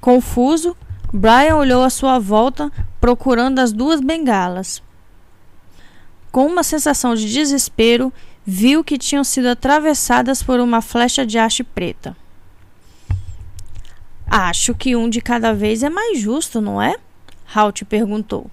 Confuso, 0.00 0.76
Brian 1.12 1.56
olhou 1.56 1.82
à 1.82 1.90
sua 1.90 2.18
volta, 2.18 2.70
procurando 3.00 3.58
as 3.58 3.72
duas 3.72 4.00
bengalas. 4.00 4.82
Com 6.30 6.46
uma 6.46 6.62
sensação 6.62 7.14
de 7.14 7.32
desespero, 7.32 8.12
viu 8.44 8.84
que 8.84 8.98
tinham 8.98 9.24
sido 9.24 9.48
atravessadas 9.48 10.42
por 10.42 10.60
uma 10.60 10.82
flecha 10.82 11.24
de 11.24 11.38
haste 11.38 11.64
preta. 11.64 12.16
Acho 14.26 14.74
que 14.74 14.96
um 14.96 15.08
de 15.08 15.20
cada 15.20 15.54
vez 15.54 15.82
é 15.82 15.88
mais 15.88 16.18
justo, 16.18 16.60
não 16.60 16.80
é? 16.80 16.96
Halt 17.54 17.84
perguntou. 17.84 18.50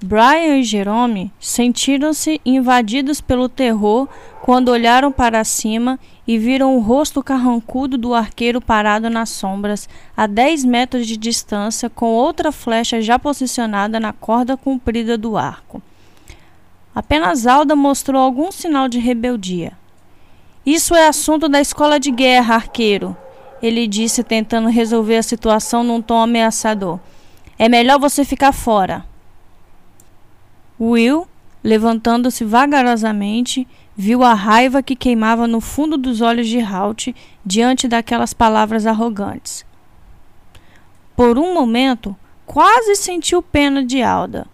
Brian 0.00 0.58
e 0.58 0.62
Jerome 0.62 1.32
sentiram-se 1.40 2.40
invadidos 2.46 3.20
pelo 3.20 3.48
terror 3.48 4.08
quando 4.42 4.68
olharam 4.68 5.10
para 5.10 5.42
cima 5.42 5.98
e 6.24 6.38
viram 6.38 6.76
o 6.76 6.80
rosto 6.80 7.20
carrancudo 7.20 7.98
do 7.98 8.14
arqueiro 8.14 8.60
parado 8.60 9.10
nas 9.10 9.28
sombras, 9.30 9.88
a 10.16 10.28
dez 10.28 10.64
metros 10.64 11.04
de 11.04 11.16
distância, 11.16 11.90
com 11.90 12.06
outra 12.06 12.52
flecha 12.52 13.02
já 13.02 13.18
posicionada 13.18 13.98
na 13.98 14.12
corda 14.12 14.56
comprida 14.56 15.18
do 15.18 15.36
arco. 15.36 15.82
Apenas 16.98 17.46
Alda 17.46 17.76
mostrou 17.76 18.20
algum 18.20 18.50
sinal 18.50 18.88
de 18.88 18.98
rebeldia. 18.98 19.78
Isso 20.66 20.96
é 20.96 21.06
assunto 21.06 21.48
da 21.48 21.60
escola 21.60 22.00
de 22.00 22.10
guerra, 22.10 22.56
arqueiro, 22.56 23.16
ele 23.62 23.86
disse, 23.86 24.24
tentando 24.24 24.68
resolver 24.68 25.16
a 25.16 25.22
situação 25.22 25.84
num 25.84 26.02
tom 26.02 26.18
ameaçador. 26.18 26.98
É 27.56 27.68
melhor 27.68 28.00
você 28.00 28.24
ficar 28.24 28.50
fora. 28.50 29.06
Will, 30.80 31.28
levantando-se 31.62 32.42
vagarosamente, 32.42 33.64
viu 33.96 34.24
a 34.24 34.34
raiva 34.34 34.82
que 34.82 34.96
queimava 34.96 35.46
no 35.46 35.60
fundo 35.60 35.96
dos 35.96 36.20
olhos 36.20 36.48
de 36.48 36.58
Halt 36.58 37.14
diante 37.46 37.86
daquelas 37.86 38.34
palavras 38.34 38.86
arrogantes. 38.86 39.64
Por 41.14 41.38
um 41.38 41.54
momento, 41.54 42.16
quase 42.44 42.96
sentiu 42.96 43.40
pena 43.40 43.84
de 43.84 44.02
Alda, 44.02 44.48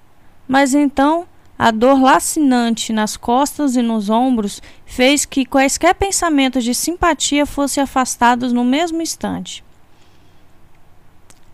mas 0.46 0.74
então 0.74 1.26
a 1.64 1.70
dor 1.70 1.98
lacinante 1.98 2.92
nas 2.92 3.16
costas 3.16 3.74
e 3.74 3.80
nos 3.80 4.10
ombros 4.10 4.60
fez 4.84 5.24
que 5.24 5.46
quaisquer 5.46 5.94
pensamentos 5.94 6.62
de 6.62 6.74
simpatia 6.74 7.46
fossem 7.46 7.82
afastados 7.82 8.52
no 8.52 8.62
mesmo 8.62 9.00
instante. 9.00 9.64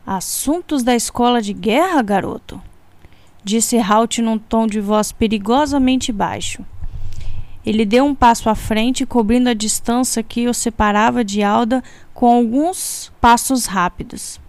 Assuntos 0.05 0.83
da 0.83 0.96
escola 0.96 1.40
de 1.40 1.53
guerra, 1.53 2.03
garoto? 2.03 2.61
disse 3.44 3.79
Halt 3.79 4.20
num 4.20 4.37
tom 4.37 4.66
de 4.66 4.81
voz 4.81 5.12
perigosamente 5.12 6.11
baixo. 6.11 6.66
Ele 7.64 7.85
deu 7.85 8.05
um 8.05 8.12
passo 8.12 8.51
à 8.51 8.57
frente, 8.57 9.07
cobrindo 9.07 9.49
a 9.49 9.55
distância 9.55 10.25
que 10.25 10.49
o 10.49 10.53
separava 10.53 11.23
de 11.23 11.40
Alda 11.40 11.85
com 12.12 12.27
alguns 12.35 13.12
passos 13.20 13.64
rápidos. 13.66 14.40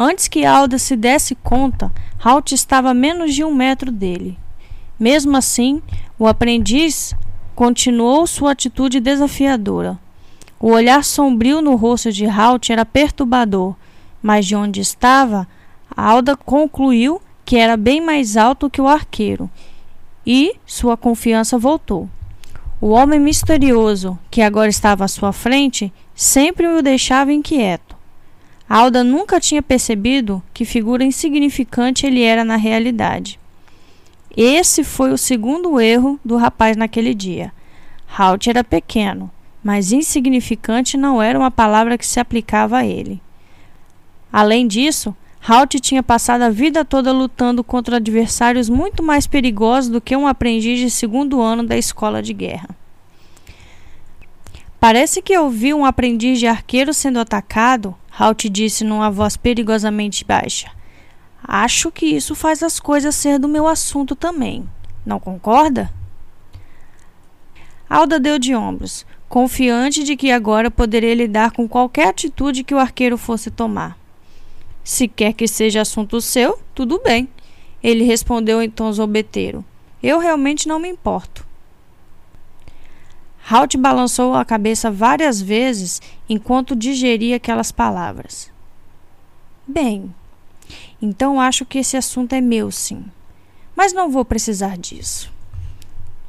Antes 0.00 0.28
que 0.28 0.44
Alda 0.44 0.78
se 0.78 0.94
desse 0.94 1.34
conta, 1.34 1.90
Halt 2.24 2.54
estava 2.54 2.90
a 2.90 2.94
menos 2.94 3.34
de 3.34 3.42
um 3.42 3.52
metro 3.52 3.90
dele. 3.90 4.38
Mesmo 4.96 5.36
assim, 5.36 5.82
o 6.16 6.28
aprendiz 6.28 7.16
continuou 7.52 8.24
sua 8.24 8.52
atitude 8.52 9.00
desafiadora. 9.00 9.98
O 10.60 10.70
olhar 10.70 11.02
sombrio 11.02 11.60
no 11.60 11.74
rosto 11.74 12.12
de 12.12 12.26
Halt 12.26 12.70
era 12.70 12.86
perturbador, 12.86 13.74
mas 14.22 14.46
de 14.46 14.54
onde 14.54 14.80
estava, 14.80 15.48
Alda 15.96 16.36
concluiu 16.36 17.20
que 17.44 17.56
era 17.56 17.76
bem 17.76 18.00
mais 18.00 18.36
alto 18.36 18.70
que 18.70 18.80
o 18.80 18.86
arqueiro, 18.86 19.50
e 20.24 20.54
sua 20.64 20.96
confiança 20.96 21.58
voltou. 21.58 22.08
O 22.80 22.90
homem 22.90 23.18
misterioso, 23.18 24.16
que 24.30 24.42
agora 24.42 24.68
estava 24.68 25.04
à 25.04 25.08
sua 25.08 25.32
frente, 25.32 25.92
sempre 26.14 26.68
o 26.68 26.82
deixava 26.82 27.32
inquieto. 27.32 27.87
Alda 28.68 29.02
nunca 29.02 29.40
tinha 29.40 29.62
percebido 29.62 30.42
que 30.52 30.64
figura 30.64 31.02
insignificante 31.02 32.06
ele 32.06 32.22
era 32.22 32.44
na 32.44 32.56
realidade. 32.56 33.40
Esse 34.36 34.84
foi 34.84 35.10
o 35.10 35.18
segundo 35.18 35.80
erro 35.80 36.20
do 36.22 36.36
rapaz 36.36 36.76
naquele 36.76 37.14
dia. 37.14 37.50
Halt 38.16 38.46
era 38.46 38.62
pequeno, 38.62 39.30
mas 39.64 39.90
insignificante 39.90 40.96
não 40.96 41.22
era 41.22 41.38
uma 41.38 41.50
palavra 41.50 41.96
que 41.96 42.06
se 42.06 42.20
aplicava 42.20 42.78
a 42.78 42.86
ele. 42.86 43.20
Além 44.30 44.66
disso, 44.66 45.16
Halt 45.46 45.80
tinha 45.80 46.02
passado 46.02 46.42
a 46.42 46.50
vida 46.50 46.84
toda 46.84 47.10
lutando 47.10 47.64
contra 47.64 47.96
adversários 47.96 48.68
muito 48.68 49.02
mais 49.02 49.26
perigosos 49.26 49.90
do 49.90 50.00
que 50.00 50.14
um 50.14 50.26
aprendiz 50.26 50.78
de 50.78 50.90
segundo 50.90 51.40
ano 51.40 51.64
da 51.64 51.76
escola 51.76 52.22
de 52.22 52.34
guerra. 52.34 52.68
Parece 54.80 55.20
que 55.20 55.36
ouvi 55.36 55.74
um 55.74 55.84
aprendiz 55.84 56.38
de 56.38 56.46
arqueiro 56.46 56.94
sendo 56.94 57.18
atacado, 57.18 57.96
Halt 58.16 58.48
disse 58.48 58.84
numa 58.84 59.10
voz 59.10 59.36
perigosamente 59.36 60.24
baixa. 60.24 60.70
Acho 61.42 61.90
que 61.90 62.06
isso 62.06 62.34
faz 62.34 62.62
as 62.62 62.78
coisas 62.78 63.14
ser 63.14 63.38
do 63.38 63.48
meu 63.48 63.66
assunto 63.66 64.14
também. 64.14 64.68
Não 65.04 65.18
concorda? 65.18 65.90
Alda 67.88 68.20
deu 68.20 68.38
de 68.38 68.54
ombros, 68.54 69.06
confiante 69.28 70.04
de 70.04 70.14
que 70.14 70.30
agora 70.30 70.70
poderia 70.70 71.14
lidar 71.14 71.52
com 71.52 71.66
qualquer 71.66 72.08
atitude 72.08 72.62
que 72.62 72.74
o 72.74 72.78
arqueiro 72.78 73.16
fosse 73.16 73.50
tomar. 73.50 73.98
Se 74.84 75.08
quer 75.08 75.32
que 75.32 75.48
seja 75.48 75.80
assunto 75.80 76.20
seu, 76.20 76.60
tudo 76.74 77.00
bem. 77.02 77.28
Ele 77.82 78.04
respondeu 78.04 78.62
em 78.62 78.70
tom 78.70 78.92
zombeteiro. 78.92 79.64
Eu 80.02 80.18
realmente 80.18 80.68
não 80.68 80.78
me 80.78 80.88
importo. 80.88 81.47
Halt 83.50 83.76
balançou 83.78 84.34
a 84.34 84.44
cabeça 84.44 84.90
várias 84.90 85.40
vezes 85.40 86.02
enquanto 86.28 86.76
digeria 86.76 87.36
aquelas 87.36 87.72
palavras. 87.72 88.50
Bem, 89.66 90.14
então 91.00 91.40
acho 91.40 91.64
que 91.64 91.78
esse 91.78 91.96
assunto 91.96 92.34
é 92.34 92.42
meu, 92.42 92.70
sim. 92.70 93.04
Mas 93.74 93.94
não 93.94 94.10
vou 94.10 94.24
precisar 94.24 94.76
disso. 94.76 95.32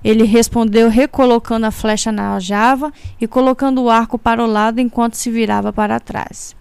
Ele 0.01 0.23
respondeu, 0.23 0.87
recolocando 0.87 1.65
a 1.65 1.71
flecha 1.71 2.09
na 2.09 2.29
aljava 2.29 2.93
e 3.19 3.27
colocando 3.27 3.83
o 3.83 3.89
arco 3.89 4.17
para 4.17 4.41
o 4.41 4.47
lado 4.47 4.79
enquanto 4.79 5.15
se 5.15 5.29
virava 5.29 5.73
para 5.73 5.99
trás. 5.99 6.55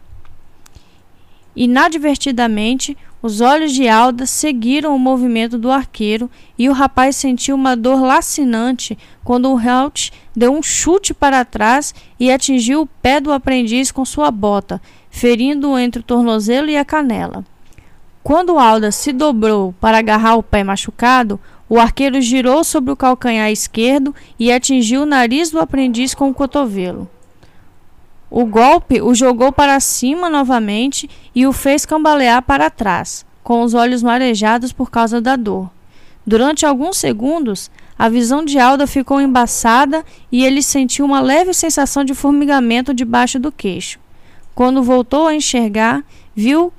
Inadvertidamente, 1.54 2.96
os 3.20 3.40
olhos 3.40 3.72
de 3.72 3.88
Alda 3.88 4.26
seguiram 4.26 4.94
o 4.94 4.98
movimento 4.98 5.58
do 5.58 5.70
arqueiro 5.70 6.30
e 6.56 6.68
o 6.68 6.72
rapaz 6.72 7.16
sentiu 7.16 7.56
uma 7.56 7.76
dor 7.76 8.00
lacinante 8.00 8.96
quando 9.24 9.52
o 9.52 9.58
Halt 9.58 10.10
deu 10.34 10.52
um 10.52 10.62
chute 10.62 11.12
para 11.12 11.44
trás 11.44 11.94
e 12.18 12.30
atingiu 12.30 12.82
o 12.82 12.86
pé 12.86 13.20
do 13.20 13.32
aprendiz 13.32 13.90
com 13.90 14.04
sua 14.04 14.30
bota, 14.30 14.80
ferindo-o 15.10 15.76
entre 15.76 16.00
o 16.00 16.04
tornozelo 16.04 16.70
e 16.70 16.76
a 16.76 16.84
canela. 16.84 17.44
Quando 18.22 18.58
Alda 18.58 18.92
se 18.92 19.12
dobrou 19.12 19.74
para 19.80 19.98
agarrar 19.98 20.36
o 20.36 20.42
pé 20.42 20.62
machucado, 20.62 21.40
o 21.68 21.78
arqueiro 21.78 22.20
girou 22.20 22.62
sobre 22.62 22.92
o 22.92 22.96
calcanhar 22.96 23.50
esquerdo 23.50 24.14
e 24.38 24.52
atingiu 24.52 25.02
o 25.02 25.06
nariz 25.06 25.50
do 25.50 25.58
aprendiz 25.58 26.14
com 26.14 26.30
o 26.30 26.34
cotovelo. 26.34 27.08
O 28.30 28.44
golpe 28.44 29.00
o 29.00 29.14
jogou 29.14 29.50
para 29.50 29.80
cima 29.80 30.28
novamente 30.28 31.08
e 31.34 31.46
o 31.46 31.52
fez 31.52 31.86
cambalear 31.86 32.42
para 32.42 32.70
trás, 32.70 33.24
com 33.42 33.62
os 33.62 33.72
olhos 33.74 34.02
marejados 34.02 34.72
por 34.72 34.90
causa 34.90 35.20
da 35.20 35.34
dor. 35.34 35.70
Durante 36.26 36.66
alguns 36.66 36.98
segundos, 36.98 37.70
a 37.98 38.08
visão 38.08 38.44
de 38.44 38.58
Alda 38.58 38.86
ficou 38.86 39.20
embaçada 39.20 40.04
e 40.30 40.44
ele 40.44 40.62
sentiu 40.62 41.06
uma 41.06 41.20
leve 41.20 41.54
sensação 41.54 42.04
de 42.04 42.14
formigamento 42.14 42.92
debaixo 42.92 43.38
do 43.38 43.50
queixo. 43.50 43.98
Quando 44.54 44.82
voltou 44.82 45.26
a 45.26 45.34
enxergar, 45.34 46.04
viu 46.34 46.72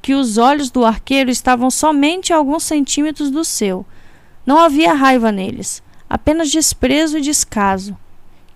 que 0.00 0.14
os 0.14 0.38
olhos 0.38 0.70
do 0.70 0.84
arqueiro 0.84 1.30
estavam 1.30 1.70
somente 1.70 2.32
a 2.32 2.36
alguns 2.36 2.64
centímetros 2.64 3.30
do 3.30 3.44
seu. 3.44 3.84
Não 4.46 4.58
havia 4.58 4.92
raiva 4.92 5.30
neles, 5.30 5.82
apenas 6.08 6.50
desprezo 6.50 7.18
e 7.18 7.20
descaso, 7.20 7.96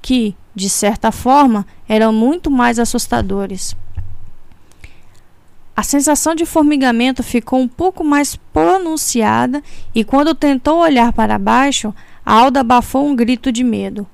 que, 0.00 0.34
de 0.58 0.68
certa 0.68 1.12
forma, 1.12 1.64
eram 1.88 2.12
muito 2.12 2.50
mais 2.50 2.80
assustadores. 2.80 3.76
A 5.74 5.84
sensação 5.84 6.34
de 6.34 6.44
formigamento 6.44 7.22
ficou 7.22 7.60
um 7.60 7.68
pouco 7.68 8.02
mais 8.02 8.34
pronunciada 8.34 9.62
e 9.94 10.02
quando 10.02 10.34
tentou 10.34 10.80
olhar 10.80 11.12
para 11.12 11.38
baixo, 11.38 11.94
Alda 12.26 12.60
abafou 12.60 13.06
um 13.06 13.14
grito 13.14 13.52
de 13.52 13.62
medo. 13.62 14.04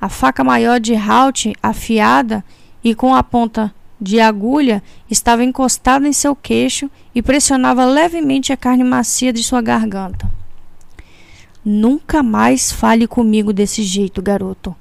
A 0.00 0.08
faca 0.08 0.42
maior 0.42 0.80
de 0.80 0.94
Halt, 0.96 1.52
afiada 1.62 2.42
e 2.82 2.94
com 2.94 3.14
a 3.14 3.22
ponta 3.22 3.72
de 4.00 4.18
agulha, 4.18 4.82
estava 5.10 5.44
encostada 5.44 6.08
em 6.08 6.12
seu 6.12 6.34
queixo 6.34 6.90
e 7.14 7.20
pressionava 7.20 7.84
levemente 7.84 8.50
a 8.50 8.56
carne 8.56 8.82
macia 8.82 9.32
de 9.32 9.44
sua 9.44 9.60
garganta. 9.60 10.28
Nunca 11.62 12.22
mais 12.22 12.72
fale 12.72 13.06
comigo 13.06 13.52
desse 13.52 13.82
jeito, 13.82 14.22
garoto. 14.22 14.74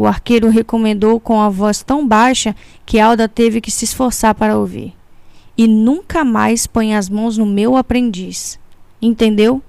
O 0.00 0.06
arqueiro 0.06 0.48
recomendou 0.48 1.20
com 1.20 1.42
a 1.42 1.50
voz 1.50 1.82
tão 1.82 2.08
baixa 2.08 2.56
que 2.86 2.98
Alda 2.98 3.28
teve 3.28 3.60
que 3.60 3.70
se 3.70 3.84
esforçar 3.84 4.34
para 4.34 4.56
ouvir. 4.56 4.94
E 5.58 5.66
nunca 5.66 6.24
mais 6.24 6.66
ponha 6.66 6.96
as 6.98 7.10
mãos 7.10 7.36
no 7.36 7.44
meu 7.44 7.76
aprendiz. 7.76 8.58
Entendeu? 9.02 9.62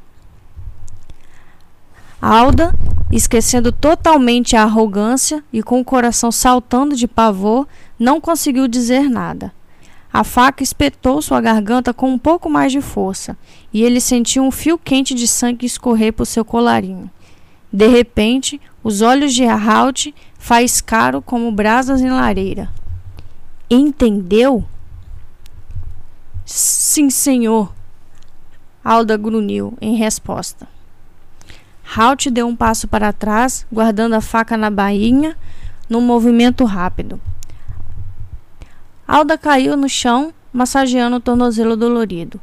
Alda, 2.21 2.73
esquecendo 3.11 3.73
totalmente 3.73 4.55
a 4.55 4.63
arrogância 4.63 5.43
e 5.51 5.61
com 5.61 5.81
o 5.81 5.83
coração 5.83 6.31
saltando 6.31 6.95
de 6.95 7.09
pavor, 7.09 7.67
não 7.99 8.21
conseguiu 8.21 8.69
dizer 8.69 9.09
nada. 9.09 9.53
A 10.13 10.23
faca 10.23 10.63
espetou 10.63 11.21
sua 11.21 11.41
garganta 11.41 11.93
com 11.93 12.09
um 12.09 12.17
pouco 12.17 12.49
mais 12.49 12.71
de 12.71 12.79
força, 12.79 13.37
e 13.73 13.83
ele 13.83 13.99
sentiu 13.99 14.43
um 14.43 14.51
fio 14.51 14.77
quente 14.77 15.13
de 15.13 15.27
sangue 15.27 15.65
escorrer 15.65 16.13
por 16.13 16.25
seu 16.25 16.45
colarinho. 16.45 17.11
De 17.73 17.87
repente, 17.87 18.61
os 18.83 19.01
olhos 19.01 19.33
de 19.33 19.45
Halt 19.45 20.13
faiscaram 20.37 21.21
como 21.21 21.51
brasas 21.51 22.01
em 22.01 22.09
lareira. 22.09 22.69
Entendeu? 23.69 24.65
Sim, 26.45 27.09
senhor. 27.09 27.73
Alda 28.83 29.15
grunhiu 29.15 29.77
em 29.79 29.95
resposta. 29.95 30.67
Halt 31.95 32.29
deu 32.31 32.47
um 32.47 32.55
passo 32.55 32.87
para 32.87 33.13
trás, 33.13 33.65
guardando 33.71 34.13
a 34.13 34.21
faca 34.21 34.57
na 34.57 34.69
bainha, 34.69 35.37
num 35.89 36.01
movimento 36.01 36.65
rápido. 36.65 37.19
Alda 39.07 39.37
caiu 39.37 39.75
no 39.75 39.89
chão, 39.89 40.33
massageando 40.53 41.17
o 41.17 41.19
tornozelo 41.19 41.75
dolorido. 41.75 42.39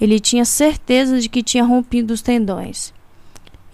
Ele 0.00 0.18
tinha 0.18 0.44
certeza 0.44 1.20
de 1.20 1.28
que 1.28 1.42
tinha 1.42 1.64
rompido 1.64 2.14
os 2.14 2.22
tendões. 2.22 2.94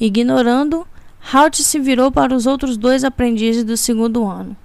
Ignorando, 0.01 0.87
Halt 1.33 1.63
se 1.63 1.79
virou 1.79 2.11
para 2.11 2.35
os 2.35 2.47
outros 2.47 2.77
dois 2.77 3.05
aprendizes 3.05 3.63
do 3.63 3.77
segundo 3.77 4.27
ano. 4.27 4.57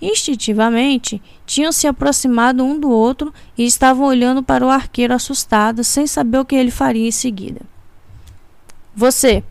Instintivamente, 0.00 1.22
tinham 1.46 1.70
se 1.70 1.86
aproximado 1.86 2.64
um 2.64 2.78
do 2.78 2.90
outro 2.90 3.32
e 3.56 3.64
estavam 3.64 4.06
olhando 4.06 4.42
para 4.42 4.66
o 4.66 4.68
arqueiro 4.68 5.14
assustado, 5.14 5.84
sem 5.84 6.08
saber 6.08 6.38
o 6.38 6.44
que 6.44 6.56
ele 6.56 6.72
faria 6.72 7.06
em 7.06 7.12
seguida. 7.12 7.60
Você, 8.96 9.44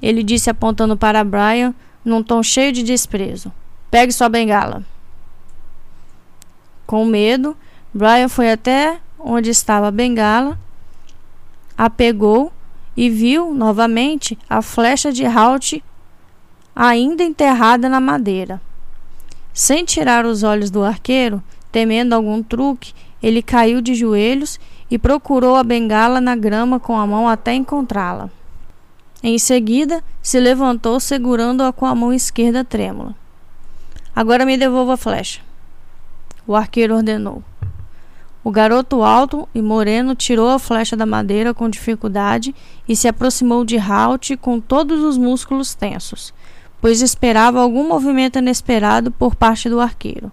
ele 0.00 0.22
disse 0.22 0.48
apontando 0.48 0.96
para 0.96 1.22
Brian 1.22 1.74
num 2.02 2.22
tom 2.22 2.42
cheio 2.42 2.72
de 2.72 2.82
desprezo. 2.82 3.52
Pegue 3.90 4.10
sua 4.10 4.30
bengala. 4.30 4.82
Com 6.86 7.04
medo, 7.04 7.54
Brian 7.92 8.28
foi 8.28 8.50
até 8.50 8.98
onde 9.18 9.50
estava 9.50 9.88
a 9.88 9.92
bengala, 9.92 10.58
a 11.76 11.90
pegou 11.90 12.50
e 12.96 13.10
viu 13.10 13.52
novamente 13.52 14.38
a 14.48 14.62
flecha 14.62 15.12
de 15.12 15.26
Halt 15.26 15.82
ainda 16.74 17.22
enterrada 17.22 17.88
na 17.88 18.00
madeira. 18.00 18.60
Sem 19.52 19.84
tirar 19.84 20.24
os 20.24 20.42
olhos 20.42 20.70
do 20.70 20.82
arqueiro, 20.82 21.42
temendo 21.72 22.14
algum 22.14 22.42
truque, 22.42 22.94
ele 23.22 23.42
caiu 23.42 23.80
de 23.80 23.94
joelhos 23.94 24.58
e 24.90 24.98
procurou 24.98 25.56
a 25.56 25.64
bengala 25.64 26.20
na 26.20 26.34
grama 26.34 26.80
com 26.80 26.96
a 26.96 27.06
mão 27.06 27.28
até 27.28 27.54
encontrá-la. 27.54 28.30
Em 29.22 29.38
seguida, 29.38 30.02
se 30.22 30.40
levantou 30.40 30.98
segurando-a 30.98 31.72
com 31.72 31.84
a 31.84 31.94
mão 31.94 32.12
esquerda 32.12 32.64
trêmula. 32.64 33.14
Agora 34.16 34.46
me 34.46 34.56
devolva 34.56 34.94
a 34.94 34.96
flecha. 34.96 35.40
O 36.46 36.56
arqueiro 36.56 36.96
ordenou. 36.96 37.42
O 38.42 38.50
garoto 38.50 39.02
alto 39.02 39.46
e 39.54 39.60
moreno 39.60 40.14
tirou 40.14 40.48
a 40.48 40.58
flecha 40.58 40.96
da 40.96 41.04
madeira 41.04 41.52
com 41.52 41.68
dificuldade 41.68 42.54
e 42.88 42.96
se 42.96 43.06
aproximou 43.06 43.64
de 43.64 43.76
Halt 43.76 44.36
com 44.38 44.58
todos 44.58 45.02
os 45.02 45.18
músculos 45.18 45.74
tensos, 45.74 46.32
pois 46.80 47.02
esperava 47.02 47.60
algum 47.60 47.86
movimento 47.86 48.38
inesperado 48.38 49.10
por 49.10 49.34
parte 49.34 49.68
do 49.68 49.80
arqueiro. 49.80 50.32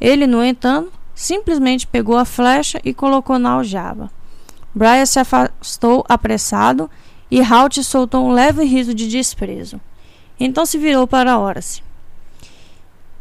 Ele, 0.00 0.26
no 0.26 0.44
entanto, 0.44 0.92
simplesmente 1.14 1.86
pegou 1.86 2.16
a 2.16 2.24
flecha 2.24 2.80
e 2.84 2.94
colocou 2.94 3.38
na 3.38 3.52
aljava. 3.52 4.10
Brian 4.74 5.06
se 5.06 5.18
afastou 5.18 6.04
apressado 6.08 6.90
e 7.30 7.40
Halt 7.40 7.82
soltou 7.82 8.26
um 8.26 8.32
leve 8.32 8.64
riso 8.64 8.94
de 8.94 9.08
desprezo. 9.08 9.80
Então 10.38 10.64
se 10.64 10.78
virou 10.78 11.06
para 11.06 11.38
Horace. 11.38 11.82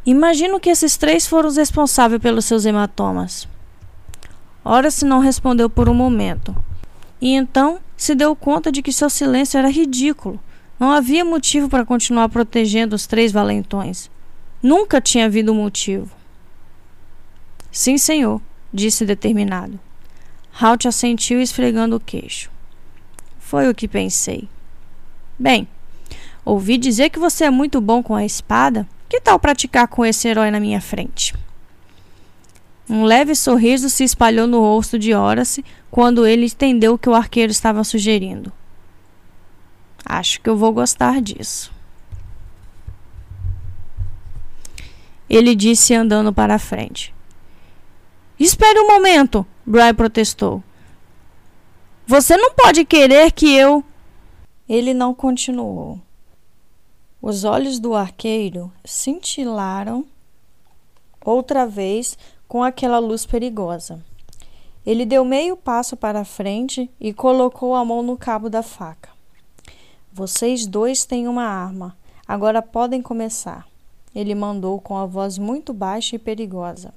Imagino 0.06 0.60
que 0.60 0.70
esses 0.70 0.96
três 0.96 1.28
foram 1.28 1.50
os 1.50 1.58
responsáveis 1.58 2.22
pelos 2.22 2.46
seus 2.46 2.65
hematomas. 2.65 3.48
Horace 4.63 5.04
não 5.04 5.20
respondeu 5.20 5.70
por 5.70 5.89
um 5.89 5.93
momento. 5.93 6.56
E 7.20 7.34
então 7.34 7.80
se 7.96 8.13
deu 8.13 8.36
conta 8.36 8.72
de 8.72 8.82
que 8.82 8.93
seu 8.93 9.10
silêncio 9.10 9.58
era 9.58 9.70
ridículo. 9.70 10.39
Não 10.79 10.91
havia 10.91 11.25
motivo 11.25 11.67
para 11.67 11.85
continuar 11.85 12.29
protegendo 12.29 12.95
os 12.95 13.07
três 13.07 13.31
valentões. 13.31 14.11
Nunca 14.61 15.01
tinha 15.01 15.25
havido 15.25 15.53
motivo. 15.53 16.15
Sim, 17.71 17.97
senhor, 17.97 18.41
disse 18.73 19.05
determinado. 19.05 19.79
Halt 20.59 20.87
assentiu 20.87 21.41
esfregando 21.41 21.95
o 21.95 21.99
queixo. 21.99 22.49
Foi 23.39 23.69
o 23.69 23.75
que 23.75 23.87
pensei. 23.87 24.47
Bem, 25.37 25.67
ouvi 26.43 26.77
dizer 26.77 27.09
que 27.09 27.19
você 27.19 27.45
é 27.45 27.51
muito 27.51 27.79
bom 27.79 28.03
com 28.03 28.15
a 28.15 28.25
espada. 28.25 28.87
Que 29.09 29.21
tal 29.21 29.39
praticar 29.39 29.87
com 29.87 30.05
esse 30.05 30.27
herói 30.27 30.51
na 30.51 30.59
minha 30.59 30.81
frente? 30.81 31.33
Um 32.89 33.03
leve 33.03 33.35
sorriso 33.35 33.89
se 33.89 34.03
espalhou 34.03 34.47
no 34.47 34.59
rosto 34.59 34.97
de 34.97 35.13
Horace 35.13 35.63
quando 35.91 36.25
ele 36.25 36.45
entendeu 36.45 36.93
o 36.93 36.97
que 36.97 37.09
o 37.09 37.13
arqueiro 37.13 37.51
estava 37.51 37.83
sugerindo. 37.83 38.51
Acho 40.10 40.39
que 40.39 40.50
eu 40.50 40.56
vou 40.56 40.72
gostar 40.72 41.22
disso. 41.22 41.70
Ele 45.30 45.54
disse 45.54 45.93
andando 45.93 46.32
para 46.32 46.56
a 46.56 46.60
frente. 46.60 47.13
Espere 48.39 48.80
um 48.80 48.88
momento, 48.88 49.46
Brian 49.65 49.93
protestou. 49.93 50.63
Você 52.06 52.38
não 52.38 52.54
pode 52.54 52.86
querer 52.86 53.34
que 53.34 53.54
eu. 53.54 53.84
Ele 54.70 54.93
não 54.93 55.13
continuou. 55.13 56.00
Os 57.22 57.43
olhos 57.43 57.78
do 57.78 57.93
arqueiro 57.93 58.72
cintilaram 58.86 60.06
outra 61.26 61.67
vez 61.67 62.17
com 62.48 62.63
aquela 62.63 63.00
luz 63.00 63.26
perigosa. 63.26 64.02
Ele 64.86 65.06
deu 65.06 65.26
meio 65.26 65.58
passo 65.58 65.98
para 65.98 66.24
frente 66.24 66.89
e 66.98 67.12
colocou 67.12 67.76
a 67.76 67.84
mão 67.84 68.02
no 68.02 68.15
cabo 68.15 68.50
da 68.50 68.63
faca. 68.63 69.16
Vocês 70.17 70.65
dois 70.65 71.06
têm 71.06 71.27
uma 71.27 71.43
arma. 71.43 71.95
Agora 72.27 72.60
podem 72.60 73.03
começar. 73.03 73.67
Ele 74.15 74.34
mandou 74.34 74.82
com 74.82 74.97
a 74.97 75.06
voz 75.06 75.38
muito 75.38 75.72
baixa 75.76 76.15
e 76.15 76.20
perigosa. 76.20 76.91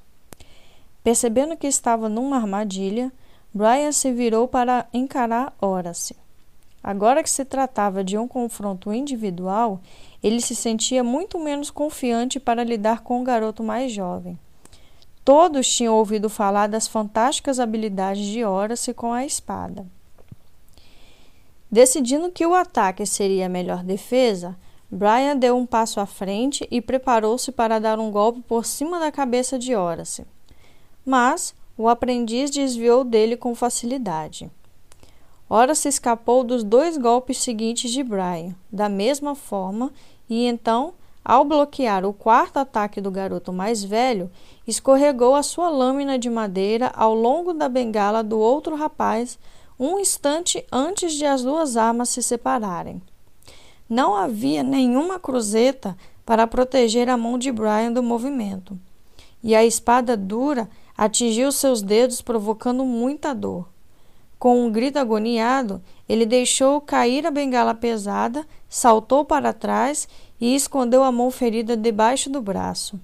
Percebendo 1.05 1.55
que 1.55 1.67
estava 1.67 2.09
numa 2.09 2.37
armadilha, 2.37 3.13
Brian 3.53 3.93
se 3.93 4.11
virou 4.11 4.49
para 4.49 4.87
encarar 4.91 5.53
Horace. 5.61 6.17
Agora 6.83 7.23
que 7.23 7.29
se 7.29 7.45
tratava 7.45 8.03
de 8.03 8.17
um 8.17 8.27
confronto 8.27 8.91
individual, 8.91 9.83
ele 10.23 10.41
se 10.41 10.57
sentia 10.57 11.05
muito 11.05 11.39
menos 11.39 11.71
confiante 11.71 12.41
para 12.41 12.65
lidar 12.65 13.03
com 13.03 13.21
o 13.21 13.25
garoto 13.25 13.63
mais 13.63 13.93
jovem. 13.93 14.39
Todos 15.27 15.69
tinham 15.69 15.95
ouvido 15.95 16.31
falar 16.31 16.69
das 16.69 16.89
fantásticas 16.89 17.61
habilidades 17.61 18.25
de 18.25 18.43
Horace 18.43 18.95
com 18.95 19.13
a 19.13 19.27
espada. 19.27 19.85
Decidindo 21.71 22.33
que 22.33 22.45
o 22.45 22.55
ataque 22.55 23.07
seria 23.07 23.47
a 23.47 23.49
melhor 23.49 23.85
defesa, 23.85 24.57
Brian 24.91 25.37
deu 25.37 25.57
um 25.57 25.65
passo 25.65 26.01
à 26.01 26.07
frente 26.07 26.67
e 26.69 26.81
preparou-se 26.81 27.53
para 27.53 27.79
dar 27.79 28.01
um 28.01 28.11
golpe 28.11 28.41
por 28.41 28.65
cima 28.67 28.99
da 28.99 29.13
cabeça 29.13 29.57
de 29.57 29.77
Horace. 29.77 30.27
Mas 31.07 31.55
o 31.79 31.89
aprendiz 31.89 32.51
desviou 32.51 33.05
dele 33.05 33.37
com 33.37 33.55
facilidade. 33.55 34.51
Ora 35.49 35.75
se 35.75 35.89
escapou 35.89 36.43
dos 36.43 36.65
dois 36.65 36.97
golpes 36.97 37.39
seguintes 37.39 37.91
de 37.93 38.03
Brian, 38.03 38.55
da 38.71 38.89
mesma 38.89 39.35
forma, 39.37 39.93
e 40.29 40.47
então, 40.47 40.95
ao 41.25 41.45
bloquear 41.45 42.05
o 42.05 42.13
quarto 42.13 42.59
ataque 42.59 43.01
do 43.01 43.11
garoto 43.11 43.53
mais 43.53 43.83
velho, 43.83 44.31
escorregou 44.67 45.35
a 45.35 45.43
sua 45.43 45.69
lâmina 45.69 46.19
de 46.19 46.29
madeira 46.29 46.91
ao 46.95 47.15
longo 47.15 47.53
da 47.53 47.69
bengala 47.69 48.23
do 48.23 48.39
outro 48.39 48.75
rapaz, 48.75 49.39
um 49.81 49.99
instante 49.99 50.63
antes 50.71 51.15
de 51.15 51.25
as 51.25 51.43
duas 51.43 51.75
armas 51.75 52.11
se 52.11 52.23
separarem. 52.23 53.01
Não 53.89 54.15
havia 54.15 54.63
nenhuma 54.63 55.19
cruzeta 55.19 55.97
para 56.27 56.47
proteger 56.47 57.09
a 57.09 57.17
mão 57.17 57.39
de 57.39 57.51
Brian 57.51 57.91
do 57.91 58.03
movimento, 58.03 58.79
e 59.43 59.55
a 59.55 59.65
espada 59.65 60.19
dura 60.19 60.69
atingiu 60.95 61.51
seus 61.51 61.81
dedos, 61.81 62.21
provocando 62.21 62.85
muita 62.85 63.35
dor. 63.35 63.67
Com 64.39 64.63
um 64.63 64.71
grito 64.71 64.99
agoniado, 64.99 65.83
ele 66.07 66.27
deixou 66.27 66.79
cair 66.83 67.27
a 67.27 67.31
bengala 67.31 67.75
pesada, 67.75 68.47
saltou 68.69 69.25
para 69.25 69.55
trás 69.55 70.07
e 70.39 70.55
escondeu 70.55 71.03
a 71.03 71.11
mão 71.11 71.31
ferida 71.31 71.75
debaixo 71.75 72.29
do 72.29 72.43
braço. 72.43 73.01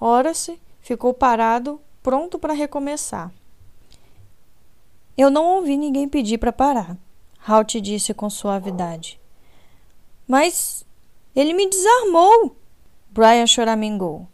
Horace 0.00 0.60
ficou 0.80 1.12
parado, 1.12 1.80
pronto 2.04 2.38
para 2.38 2.52
recomeçar. 2.52 3.32
Eu 5.16 5.30
não 5.30 5.56
ouvi 5.56 5.76
ninguém 5.76 6.08
pedir 6.08 6.38
para 6.38 6.52
parar, 6.52 6.96
Halt 7.46 7.80
disse 7.80 8.12
com 8.12 8.28
suavidade. 8.28 9.20
Mas 10.26 10.84
ele 11.36 11.52
me 11.52 11.68
desarmou, 11.68 12.56
Brian 13.10 13.46
choramingou. 13.46 14.26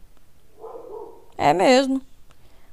É 1.37 1.53
mesmo. 1.53 2.01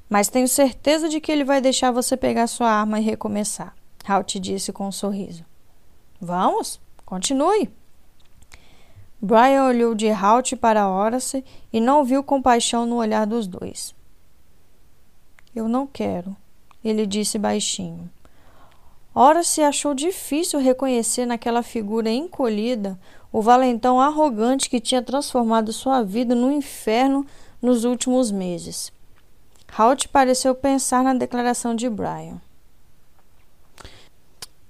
Mas 0.09 0.27
tenho 0.27 0.47
certeza 0.47 1.07
de 1.07 1.21
que 1.21 1.31
ele 1.31 1.43
vai 1.43 1.61
deixar 1.61 1.91
você 1.91 2.17
pegar 2.17 2.47
sua 2.47 2.69
arma 2.71 2.99
e 2.99 3.03
recomeçar, 3.03 3.75
Halt 4.07 4.39
disse 4.39 4.73
com 4.73 4.87
um 4.87 4.91
sorriso. 4.91 5.45
Vamos, 6.19 6.81
continue. 7.05 7.69
Brian 9.21 9.65
olhou 9.65 9.93
de 9.93 10.09
Halt 10.09 10.55
para 10.55 10.89
Horace 10.89 11.43
e 11.71 11.79
não 11.79 12.03
viu 12.03 12.23
compaixão 12.23 12.85
no 12.85 12.95
olhar 12.95 13.27
dos 13.27 13.45
dois. 13.47 13.93
Eu 15.53 15.67
não 15.67 15.85
quero, 15.85 16.35
ele 16.83 17.05
disse 17.05 17.37
baixinho. 17.37 18.09
Horace 19.13 19.61
achou 19.61 19.93
difícil 19.93 20.59
reconhecer 20.59 21.25
naquela 21.25 21.61
figura 21.61 22.09
encolhida 22.09 22.97
o 23.31 23.41
valentão 23.41 23.99
arrogante 23.99 24.69
que 24.69 24.79
tinha 24.79 25.01
transformado 25.01 25.73
sua 25.73 26.03
vida 26.03 26.33
no 26.33 26.51
inferno 26.51 27.25
nos 27.61 27.83
últimos 27.83 28.31
meses. 28.31 28.91
Halt 29.77 30.07
pareceu 30.07 30.55
pensar 30.55 31.03
na 31.03 31.13
declaração 31.13 31.75
de 31.75 31.89
Brian. 31.89 32.41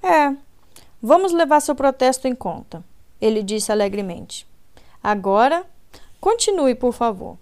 É, 0.01 0.35
vamos 1.01 1.31
levar 1.31 1.59
seu 1.59 1.75
protesto 1.75 2.27
em 2.27 2.35
conta, 2.35 2.83
ele 3.21 3.43
disse 3.43 3.71
alegremente. 3.71 4.47
Agora, 5.03 5.65
continue, 6.19 6.75
por 6.75 6.93
favor. 6.93 7.37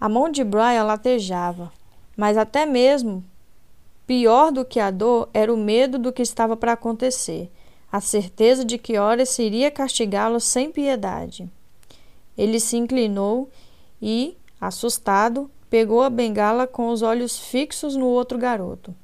A 0.00 0.08
mão 0.08 0.30
de 0.30 0.44
Brian 0.44 0.84
latejava, 0.84 1.72
mas 2.16 2.36
até 2.36 2.66
mesmo 2.66 3.24
pior 4.06 4.52
do 4.52 4.64
que 4.64 4.78
a 4.78 4.90
dor 4.90 5.28
era 5.32 5.52
o 5.52 5.56
medo 5.56 5.98
do 5.98 6.12
que 6.12 6.22
estava 6.22 6.56
para 6.56 6.72
acontecer, 6.72 7.50
a 7.90 8.00
certeza 8.00 8.64
de 8.64 8.76
que 8.76 8.98
Horace 8.98 9.42
iria 9.42 9.70
castigá-lo 9.70 10.40
sem 10.40 10.70
piedade. 10.70 11.48
Ele 12.36 12.58
se 12.58 12.76
inclinou 12.76 13.48
e, 14.02 14.36
assustado, 14.60 15.50
pegou 15.70 16.02
a 16.02 16.10
bengala 16.10 16.66
com 16.66 16.88
os 16.88 17.02
olhos 17.02 17.38
fixos 17.38 17.96
no 17.96 18.06
outro 18.06 18.36
garoto. 18.36 18.94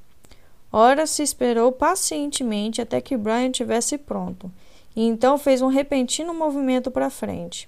Ora 0.71 1.05
se 1.05 1.23
esperou 1.23 1.71
pacientemente 1.71 2.81
até 2.81 3.01
que 3.01 3.17
Brian 3.17 3.51
tivesse 3.51 3.97
pronto, 3.97 4.51
e 4.95 5.05
então 5.05 5.37
fez 5.37 5.61
um 5.61 5.67
repentino 5.67 6.33
movimento 6.33 6.91
para 6.91 7.09
frente. 7.09 7.67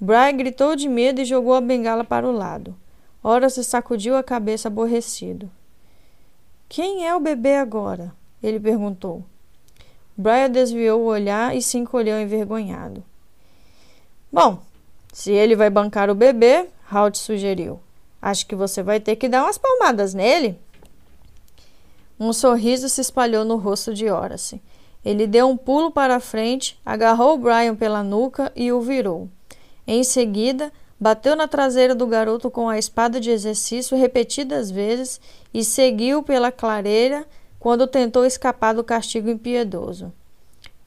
Brian 0.00 0.36
gritou 0.36 0.76
de 0.76 0.88
medo 0.88 1.20
e 1.20 1.24
jogou 1.24 1.54
a 1.54 1.60
bengala 1.60 2.04
para 2.04 2.28
o 2.28 2.32
lado. 2.32 2.76
Ora 3.26 3.48
se 3.48 3.64
sacudiu 3.64 4.16
a 4.16 4.22
cabeça 4.22 4.68
aborrecido. 4.68 5.50
Quem 6.68 7.08
é 7.08 7.16
o 7.16 7.20
bebê 7.20 7.56
agora? 7.56 8.12
ele 8.42 8.60
perguntou. 8.60 9.24
Brian 10.14 10.50
desviou 10.50 11.00
o 11.00 11.06
olhar 11.06 11.56
e 11.56 11.62
se 11.62 11.78
encolheu 11.78 12.20
envergonhado. 12.20 13.02
Bom, 14.30 14.58
se 15.10 15.32
ele 15.32 15.56
vai 15.56 15.70
bancar 15.70 16.10
o 16.10 16.14
bebê, 16.14 16.68
Halt 16.90 17.16
sugeriu. 17.16 17.80
Acho 18.20 18.46
que 18.46 18.54
você 18.54 18.82
vai 18.82 19.00
ter 19.00 19.16
que 19.16 19.30
dar 19.30 19.44
umas 19.44 19.56
palmadas 19.56 20.12
nele. 20.12 20.58
Um 22.20 22.30
sorriso 22.32 22.90
se 22.90 23.00
espalhou 23.00 23.44
no 23.44 23.56
rosto 23.56 23.94
de 23.94 24.10
Horace. 24.10 24.60
Ele 25.02 25.26
deu 25.26 25.48
um 25.48 25.56
pulo 25.56 25.90
para 25.90 26.16
a 26.16 26.20
frente, 26.20 26.78
agarrou 26.84 27.38
Brian 27.38 27.74
pela 27.74 28.02
nuca 28.02 28.52
e 28.54 28.70
o 28.70 28.82
virou. 28.82 29.30
Em 29.86 30.04
seguida, 30.04 30.70
bateu 30.98 31.34
na 31.36 31.48
traseira 31.48 31.94
do 31.94 32.06
garoto 32.06 32.50
com 32.50 32.68
a 32.68 32.78
espada 32.78 33.20
de 33.20 33.30
exercício 33.30 33.96
repetidas 33.96 34.70
vezes 34.70 35.20
e 35.52 35.64
seguiu 35.64 36.22
pela 36.22 36.52
clareira 36.52 37.26
quando 37.58 37.86
tentou 37.86 38.24
escapar 38.24 38.74
do 38.74 38.84
castigo 38.84 39.28
impiedoso. 39.28 40.12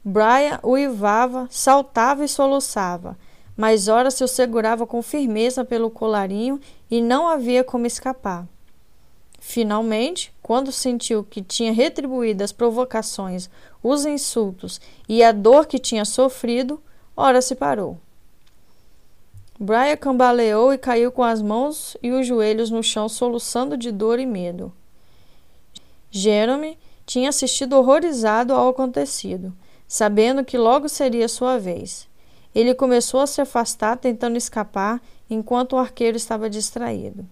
Brian 0.03 0.59
uivava, 0.63 1.47
saltava 1.49 2.23
e 2.23 2.27
soluçava, 2.27 3.17
mas 3.57 3.87
ora 3.87 4.09
se 4.11 4.23
o 4.23 4.27
segurava 4.27 4.87
com 4.87 5.01
firmeza 5.01 5.65
pelo 5.65 5.89
colarinho 5.89 6.61
e 6.89 7.01
não 7.01 7.27
havia 7.27 7.63
como 7.63 7.85
escapar. 7.85 8.47
Finalmente, 9.39 10.33
quando 10.41 10.71
sentiu 10.71 11.23
que 11.23 11.41
tinha 11.41 11.73
retribuído 11.73 12.43
as 12.43 12.51
provocações, 12.51 13.49
os 13.81 14.05
insultos 14.05 14.79
e 15.07 15.23
a 15.23 15.31
dor 15.31 15.65
que 15.65 15.79
tinha 15.79 16.05
sofrido, 16.05 16.81
ora 17.15 17.41
se 17.41 17.55
parou. 17.55 17.97
Brian 19.59 19.97
cambaleou 19.97 20.71
e 20.71 20.77
caiu 20.77 21.11
com 21.11 21.23
as 21.23 21.41
mãos 21.41 21.97
e 22.01 22.11
os 22.11 22.27
joelhos 22.27 22.69
no 22.69 22.83
chão, 22.83 23.09
soluçando 23.09 23.75
de 23.75 23.91
dor 23.91 24.19
e 24.19 24.25
medo. 24.25 24.71
Jeremy 26.11 26.77
tinha 27.05 27.29
assistido 27.29 27.73
horrorizado 27.73 28.53
ao 28.53 28.69
acontecido, 28.69 29.53
sabendo 29.87 30.45
que 30.45 30.57
logo 30.57 30.87
seria 30.87 31.27
sua 31.27 31.57
vez. 31.57 32.07
Ele 32.53 32.75
começou 32.75 33.19
a 33.19 33.27
se 33.27 33.41
afastar, 33.41 33.97
tentando 33.97 34.37
escapar, 34.37 35.01
enquanto 35.29 35.73
o 35.73 35.77
arqueiro 35.77 36.17
estava 36.17 36.49
distraído. 36.49 37.25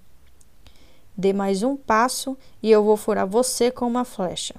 Dê 1.17 1.31
mais 1.31 1.63
um 1.63 1.75
passo 1.75 2.37
e 2.61 2.69
eu 2.71 2.83
vou 2.83 2.97
furar 2.97 3.27
você 3.27 3.71
com 3.71 3.87
uma 3.87 4.03
flecha. 4.03 4.55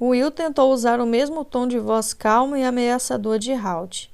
Will 0.00 0.30
tentou 0.30 0.72
usar 0.72 1.00
o 1.00 1.06
mesmo 1.06 1.44
tom 1.44 1.66
de 1.66 1.78
voz 1.78 2.14
calmo 2.14 2.56
e 2.56 2.64
ameaçador 2.64 3.38
de 3.38 3.52
Halt. 3.52 4.10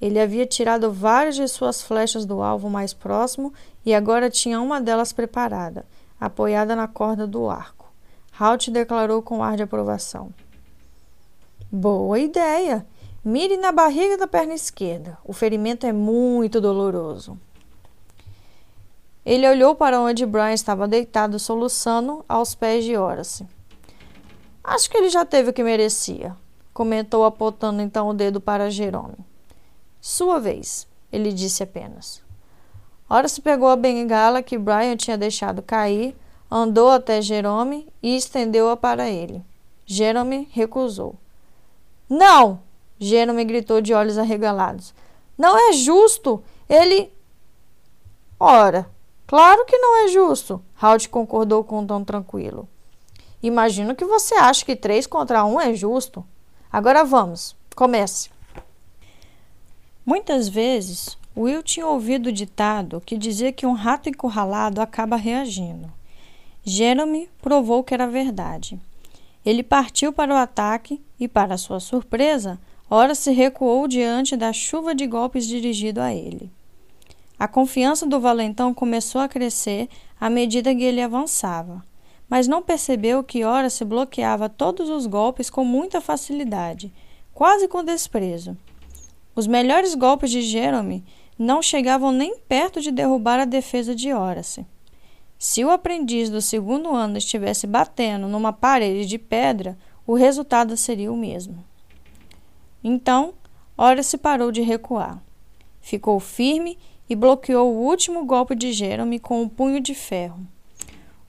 Ele 0.00 0.18
havia 0.18 0.46
tirado 0.46 0.90
várias 0.90 1.36
de 1.36 1.46
suas 1.46 1.82
flechas 1.82 2.24
do 2.24 2.42
alvo 2.42 2.70
mais 2.70 2.94
próximo 2.94 3.52
e 3.84 3.94
agora 3.94 4.30
tinha 4.30 4.60
uma 4.60 4.80
delas 4.80 5.12
preparada, 5.12 5.84
apoiada 6.18 6.74
na 6.74 6.88
corda 6.88 7.26
do 7.26 7.50
arco. 7.50 7.92
Halt 8.38 8.70
declarou 8.70 9.20
com 9.20 9.42
ar 9.42 9.56
de 9.56 9.62
aprovação. 9.62 10.32
Boa 11.70 12.18
ideia! 12.18 12.86
Mire 13.22 13.58
na 13.58 13.70
barriga 13.70 14.16
da 14.16 14.26
perna 14.26 14.54
esquerda. 14.54 15.18
O 15.22 15.34
ferimento 15.34 15.86
é 15.86 15.92
muito 15.92 16.58
doloroso. 16.58 17.38
Ele 19.24 19.46
olhou 19.46 19.74
para 19.74 20.00
onde 20.00 20.24
Brian 20.24 20.54
estava 20.54 20.88
deitado, 20.88 21.38
soluçando, 21.38 22.24
aos 22.26 22.54
pés 22.54 22.82
de 22.82 22.96
Horace. 22.96 23.46
Acho 24.64 24.88
que 24.88 24.96
ele 24.96 25.10
já 25.10 25.26
teve 25.26 25.50
o 25.50 25.52
que 25.52 25.62
merecia, 25.62 26.34
comentou, 26.72 27.24
apontando 27.24 27.82
então 27.82 28.08
o 28.08 28.14
dedo 28.14 28.40
para 28.40 28.70
Jerome. 28.70 29.29
Sua 30.00 30.38
vez, 30.38 30.86
ele 31.12 31.32
disse 31.32 31.62
apenas. 31.62 32.22
Horace 33.08 33.40
pegou 33.40 33.68
a 33.68 33.76
bengala 33.76 34.42
que 34.42 34.56
Brian 34.56 34.96
tinha 34.96 35.18
deixado 35.18 35.60
cair, 35.62 36.16
andou 36.50 36.90
até 36.90 37.20
Jerome 37.20 37.88
e 38.02 38.16
estendeu-a 38.16 38.76
para 38.76 39.08
ele. 39.10 39.44
Jerome 39.84 40.48
recusou. 40.52 41.16
Não! 42.08 42.60
Gênome 42.98 43.44
gritou 43.44 43.80
de 43.80 43.94
olhos 43.94 44.18
arregalados. 44.18 44.94
Não 45.36 45.56
é 45.56 45.72
justo! 45.72 46.42
Ele. 46.68 47.12
Ora, 48.38 48.88
claro 49.26 49.64
que 49.64 49.76
não 49.76 50.04
é 50.04 50.08
justo, 50.08 50.62
Halt 50.80 51.08
concordou 51.08 51.64
com 51.64 51.80
um 51.80 51.86
tom 51.86 52.04
tranquilo. 52.04 52.68
Imagino 53.42 53.94
que 53.94 54.04
você 54.04 54.34
acha 54.34 54.64
que 54.64 54.76
três 54.76 55.06
contra 55.06 55.44
um 55.44 55.60
é 55.60 55.74
justo. 55.74 56.24
Agora 56.70 57.04
vamos, 57.04 57.56
comece. 57.74 58.28
Muitas 60.04 60.48
vezes, 60.48 61.18
Will 61.36 61.62
tinha 61.62 61.86
ouvido 61.86 62.28
o 62.28 62.32
ditado 62.32 63.02
que 63.04 63.16
dizia 63.16 63.52
que 63.52 63.66
um 63.66 63.72
rato 63.72 64.08
encurralado 64.08 64.80
acaba 64.80 65.16
reagindo. 65.16 65.92
Jeremy 66.64 67.28
provou 67.40 67.84
que 67.84 67.94
era 67.94 68.06
verdade. 68.06 68.80
Ele 69.44 69.62
partiu 69.62 70.12
para 70.12 70.34
o 70.34 70.36
ataque 70.36 71.00
e, 71.18 71.28
para 71.28 71.56
sua 71.56 71.80
surpresa, 71.80 72.58
ora 72.90 73.14
se 73.14 73.32
recuou 73.32 73.86
diante 73.86 74.36
da 74.36 74.52
chuva 74.52 74.94
de 74.94 75.06
golpes 75.06 75.46
dirigido 75.46 76.00
a 76.00 76.12
ele. 76.12 76.50
A 77.38 77.48
confiança 77.48 78.06
do 78.06 78.20
valentão 78.20 78.74
começou 78.74 79.20
a 79.20 79.28
crescer 79.28 79.88
à 80.20 80.28
medida 80.28 80.74
que 80.74 80.82
ele 80.82 81.00
avançava, 81.00 81.82
mas 82.28 82.46
não 82.46 82.62
percebeu 82.62 83.24
que 83.24 83.44
ora 83.44 83.70
se 83.70 83.84
bloqueava 83.84 84.48
todos 84.48 84.90
os 84.90 85.06
golpes 85.06 85.48
com 85.48 85.64
muita 85.64 86.00
facilidade, 86.00 86.92
quase 87.32 87.66
com 87.66 87.82
desprezo. 87.82 88.56
Os 89.40 89.46
melhores 89.46 89.94
golpes 89.94 90.30
de 90.30 90.42
Jerome 90.42 91.02
não 91.38 91.62
chegavam 91.62 92.12
nem 92.12 92.36
perto 92.40 92.78
de 92.78 92.90
derrubar 92.90 93.40
a 93.40 93.46
defesa 93.46 93.94
de 93.94 94.12
Horace. 94.12 94.66
Se 95.38 95.64
o 95.64 95.70
aprendiz 95.70 96.28
do 96.28 96.42
segundo 96.42 96.94
ano 96.94 97.16
estivesse 97.16 97.66
batendo 97.66 98.28
numa 98.28 98.52
parede 98.52 99.06
de 99.06 99.16
pedra, 99.16 99.78
o 100.06 100.12
resultado 100.12 100.76
seria 100.76 101.10
o 101.10 101.16
mesmo. 101.16 101.64
Então, 102.84 103.32
Horace 103.78 104.18
parou 104.18 104.52
de 104.52 104.60
recuar. 104.60 105.22
ficou 105.80 106.20
firme 106.20 106.76
e 107.08 107.16
bloqueou 107.16 107.74
o 107.74 107.86
último 107.86 108.26
golpe 108.26 108.54
de 108.54 108.74
Jeremy 108.74 109.18
com 109.18 109.40
o 109.40 109.44
um 109.44 109.48
punho 109.48 109.80
de 109.80 109.94
ferro. 109.94 110.46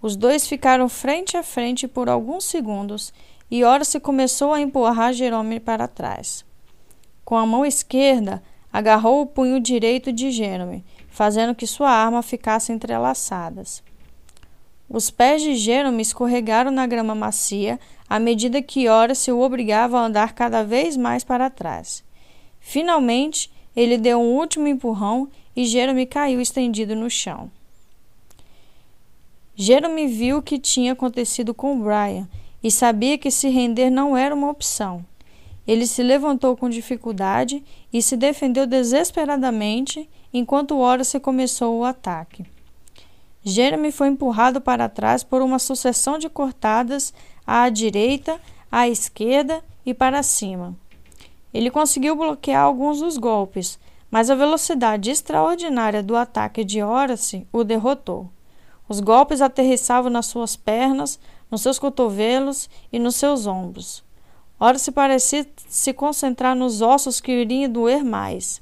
Os 0.01 0.17
dois 0.17 0.45
ficaram 0.45 0.89
frente 0.89 1.37
a 1.37 1.43
frente 1.43 1.87
por 1.87 2.09
alguns 2.09 2.43
segundos 2.43 3.13
e 3.49 3.63
Horace 3.63 4.01
começou 4.01 4.51
a 4.51 4.59
empurrar 4.59 5.13
Jerome 5.13 5.61
para 5.61 5.87
trás. 5.87 6.43
Com 7.23 7.37
a 7.37 7.45
mão 7.45 7.65
esquerda, 7.65 8.41
agarrou 8.71 9.21
o 9.21 9.25
punho 9.25 9.59
direito 9.59 10.11
de 10.11 10.31
Jerome, 10.31 10.83
fazendo 11.09 11.55
que 11.55 11.67
sua 11.67 11.89
arma 11.89 12.21
ficasse 12.21 12.71
entrelaçadas. 12.71 13.83
Os 14.89 15.09
pés 15.09 15.41
de 15.41 15.55
Jerome 15.55 16.01
escorregaram 16.01 16.69
na 16.69 16.85
grama 16.85 17.15
macia 17.15 17.79
à 18.09 18.19
medida 18.19 18.61
que 18.61 18.89
Horace 18.89 19.31
o 19.31 19.39
obrigava 19.39 19.97
a 19.97 20.05
andar 20.05 20.33
cada 20.33 20.63
vez 20.63 20.97
mais 20.97 21.23
para 21.23 21.49
trás. 21.49 22.03
Finalmente, 22.59 23.49
ele 23.73 23.97
deu 23.97 24.19
um 24.19 24.35
último 24.35 24.67
empurrão 24.67 25.29
e 25.55 25.65
Jerome 25.65 26.05
caiu 26.05 26.41
estendido 26.41 26.95
no 26.95 27.09
chão. 27.09 27.49
Jerome 29.55 30.07
viu 30.07 30.37
o 30.37 30.41
que 30.41 30.59
tinha 30.59 30.93
acontecido 30.93 31.53
com 31.53 31.79
Brian 31.79 32.27
e 32.63 32.69
sabia 32.69 33.17
que 33.17 33.31
se 33.31 33.47
render 33.47 33.89
não 33.89 34.17
era 34.17 34.35
uma 34.35 34.49
opção. 34.49 35.05
Ele 35.67 35.85
se 35.85 36.01
levantou 36.01 36.57
com 36.57 36.69
dificuldade 36.69 37.63
e 37.93 38.01
se 38.01 38.17
defendeu 38.17 38.65
desesperadamente 38.65 40.09
enquanto 40.33 40.77
Horace 40.77 41.19
começou 41.19 41.79
o 41.79 41.85
ataque. 41.85 42.45
Jeremy 43.43 43.91
foi 43.91 44.07
empurrado 44.07 44.61
para 44.61 44.89
trás 44.89 45.23
por 45.23 45.41
uma 45.41 45.59
sucessão 45.59 46.17
de 46.17 46.29
cortadas 46.29 47.13
à 47.45 47.69
direita, 47.69 48.39
à 48.71 48.87
esquerda 48.87 49.63
e 49.85 49.93
para 49.93 50.21
cima. 50.23 50.75
Ele 51.53 51.71
conseguiu 51.71 52.15
bloquear 52.15 52.63
alguns 52.63 52.99
dos 52.99 53.17
golpes, 53.17 53.79
mas 54.09 54.29
a 54.29 54.35
velocidade 54.35 55.09
extraordinária 55.09 56.03
do 56.03 56.15
ataque 56.15 56.63
de 56.63 56.83
Horace 56.83 57.47
o 57.51 57.63
derrotou. 57.63 58.29
Os 58.87 58.99
golpes 58.99 59.41
aterrissavam 59.41 60.11
nas 60.11 60.25
suas 60.25 60.55
pernas, 60.55 61.19
nos 61.49 61.61
seus 61.61 61.79
cotovelos 61.79 62.69
e 62.91 62.99
nos 62.99 63.15
seus 63.15 63.47
ombros. 63.47 64.03
Horace 64.63 64.91
parecia 64.91 65.43
se 65.67 65.91
concentrar 65.91 66.55
nos 66.55 66.83
ossos 66.83 67.19
que 67.19 67.31
iriam 67.31 67.67
doer 67.67 68.05
mais. 68.05 68.61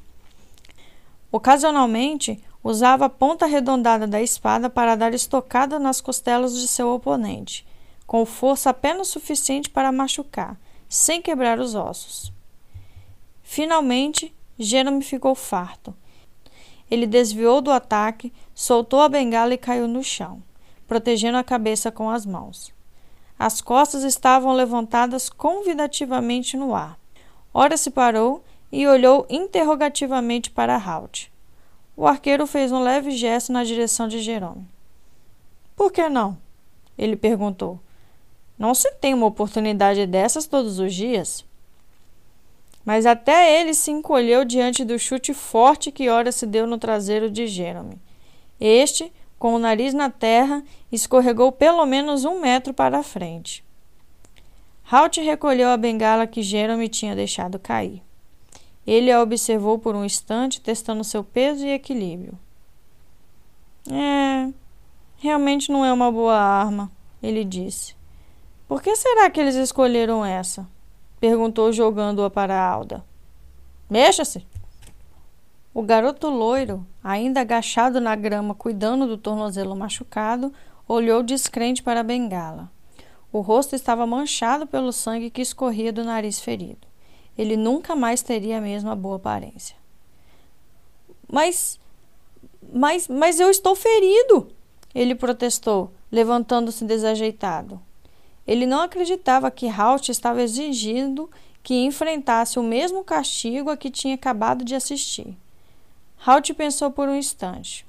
Ocasionalmente, 1.30 2.42
usava 2.64 3.08
a 3.08 3.10
ponta 3.10 3.44
arredondada 3.44 4.08
da 4.08 4.22
espada 4.22 4.70
para 4.70 4.96
dar 4.96 5.14
estocada 5.14 5.78
nas 5.78 6.00
costelas 6.00 6.56
de 6.56 6.70
seu 6.70 6.88
oponente, 6.90 7.68
com 8.08 8.26
força 8.26 8.70
apenas 8.70 9.10
suficiente 9.10 9.70
para 9.70 9.92
machucar, 9.92 10.58
sem 10.88 11.22
quebrar 11.22 11.60
os 11.60 11.76
ossos. 11.76 12.32
Finalmente, 13.44 14.34
Jerome 14.58 15.04
ficou 15.04 15.36
farto. 15.36 15.94
Ele 16.90 17.06
desviou 17.06 17.60
do 17.60 17.72
ataque, 17.72 18.32
soltou 18.56 19.02
a 19.02 19.10
bengala 19.10 19.54
e 19.54 19.58
caiu 19.58 19.86
no 19.86 20.02
chão, 20.02 20.42
protegendo 20.88 21.38
a 21.38 21.44
cabeça 21.44 21.92
com 21.92 22.10
as 22.10 22.26
mãos. 22.26 22.79
As 23.40 23.62
costas 23.62 24.04
estavam 24.04 24.54
levantadas 24.54 25.30
convidativamente 25.30 26.58
no 26.58 26.76
ar. 26.76 27.00
Ora 27.54 27.78
se 27.78 27.90
parou 27.90 28.44
e 28.70 28.86
olhou 28.86 29.26
interrogativamente 29.30 30.52
para 30.52 30.76
Halt. 30.76 31.32
O 31.96 32.06
arqueiro 32.06 32.46
fez 32.46 32.72
um 32.72 32.84
leve 32.84 33.12
gesto 33.12 33.54
na 33.54 33.64
direção 33.64 34.08
de 34.10 34.20
Jerome. 34.20 34.68
Por 35.76 35.92
que 35.92 36.10
não? 36.10 36.38
Ele 36.98 37.16
perguntou. 37.16 37.80
Não 38.58 38.76
se 38.76 38.92
tem 38.96 39.14
uma 39.14 39.28
oportunidade 39.28 40.06
dessas 40.06 40.46
todos 40.46 40.78
os 40.78 40.94
dias 40.94 41.46
mas 42.90 43.06
até 43.06 43.62
ele 43.62 43.74
se 43.76 43.92
encolheu 43.92 44.44
diante 44.44 44.84
do 44.84 44.98
chute 44.98 45.32
forte 45.32 45.92
que 45.92 46.10
ora 46.10 46.32
se 46.32 46.48
deu 46.48 46.66
no 46.66 46.80
traseiro 46.80 47.30
de 47.30 47.46
Jerome. 47.46 48.02
Este, 48.60 49.14
com 49.40 49.56
o 49.56 49.60
nariz 49.60 49.94
na 49.94 50.10
terra, 50.10 50.62
escorregou 50.92 51.50
pelo 51.52 51.86
menos 51.86 52.26
um 52.26 52.42
metro 52.42 52.74
para 52.74 53.00
a 53.00 53.04
frente. 53.04 53.64
Halt 54.92 55.18
recolheu 55.18 55.70
a 55.70 55.78
bengala 55.78 56.28
que 56.28 56.44
Jerome 56.44 56.90
tinha 56.90 57.16
deixado 57.16 57.58
cair. 57.58 58.04
Ele 58.86 59.12
a 59.12 59.22
observou 59.22 59.80
por 59.80 59.96
um 59.96 60.04
instante, 60.04 60.60
testando 60.60 61.04
seu 61.04 61.24
peso 61.24 61.66
e 61.66 61.72
equilíbrio. 61.72 62.38
É, 63.90 64.52
realmente 65.18 65.72
não 65.72 65.86
é 65.86 65.94
uma 65.94 66.12
boa 66.12 66.38
arma, 66.38 66.92
ele 67.24 67.46
disse. 67.46 67.96
Por 68.68 68.82
que 68.82 68.96
será 68.96 69.30
que 69.30 69.40
eles 69.40 69.56
escolheram 69.56 70.26
essa? 70.26 70.68
perguntou 71.20 71.72
jogando-a 71.72 72.30
para 72.30 72.60
Alda. 72.60 73.06
Mexa-se! 73.90 74.46
O 75.72 75.84
garoto 75.84 76.30
loiro, 76.30 76.86
ainda 77.04 77.42
agachado 77.42 78.02
na 78.02 78.16
grama 78.16 78.56
cuidando 78.56 79.06
do 79.06 79.18
tornozelo 79.18 79.76
machucado, 79.76 80.52
olhou 80.88 81.22
descrente 81.22 81.84
para 81.84 82.00
a 82.00 82.04
bengala. 82.04 82.72
O 83.32 83.42
rosto 83.42 83.76
estava 83.76 84.08
manchado 84.08 84.66
pelo 84.66 84.92
sangue 84.92 85.30
que 85.30 85.42
escorria 85.42 85.94
do 85.94 86.04
nariz 86.04 86.40
ferido. 86.40 86.88
Ele 87.38 87.56
nunca 87.56 87.96
mais 87.96 88.24
teria 88.24 88.58
a 88.58 88.62
mesma 88.62 88.96
boa 88.96 89.18
aparência. 89.18 89.76
Mas. 91.32 91.80
Mas. 92.74 93.08
Mas 93.08 93.40
eu 93.40 93.52
estou 93.52 93.76
ferido! 93.76 94.52
Ele 94.94 95.14
protestou, 95.14 95.94
levantando-se 96.12 96.84
desajeitado. 96.84 97.80
Ele 98.48 98.66
não 98.66 98.82
acreditava 98.82 99.52
que 99.52 99.70
Halt 99.70 100.10
estava 100.10 100.42
exigindo 100.42 101.30
que 101.62 101.76
enfrentasse 101.86 102.58
o 102.58 102.64
mesmo 102.64 103.04
castigo 103.04 103.70
a 103.70 103.78
que 103.78 103.92
tinha 103.92 104.16
acabado 104.16 104.66
de 104.66 104.74
assistir. 104.74 105.38
Halt 106.26 106.54
pensou 106.54 106.92
por 106.92 107.08
um 107.08 107.16
instante. 107.16 107.86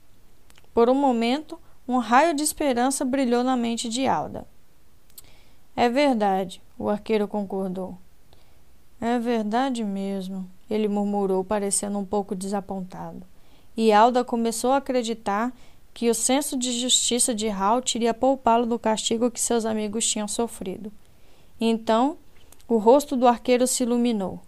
Por 0.72 0.88
um 0.88 0.94
momento, 0.94 1.58
um 1.86 1.98
raio 1.98 2.34
de 2.34 2.42
esperança 2.42 3.04
brilhou 3.04 3.42
na 3.42 3.56
mente 3.56 3.88
de 3.88 4.06
Alda. 4.06 4.46
É 5.74 5.88
verdade, 5.88 6.62
o 6.78 6.88
arqueiro 6.88 7.26
concordou. 7.26 7.98
É 9.00 9.18
verdade 9.18 9.82
mesmo, 9.82 10.48
ele 10.70 10.86
murmurou, 10.86 11.42
parecendo 11.42 11.98
um 11.98 12.04
pouco 12.04 12.34
desapontado. 12.34 13.22
E 13.76 13.92
Alda 13.92 14.22
começou 14.22 14.72
a 14.72 14.76
acreditar 14.76 15.52
que 15.92 16.08
o 16.08 16.14
senso 16.14 16.56
de 16.56 16.70
justiça 16.78 17.34
de 17.34 17.48
Halt 17.48 17.94
iria 17.94 18.14
poupá-lo 18.14 18.66
do 18.66 18.78
castigo 18.78 19.30
que 19.30 19.40
seus 19.40 19.64
amigos 19.64 20.06
tinham 20.06 20.28
sofrido. 20.28 20.92
Então, 21.60 22.16
o 22.68 22.76
rosto 22.76 23.16
do 23.16 23.26
arqueiro 23.26 23.66
se 23.66 23.82
iluminou. 23.82 24.40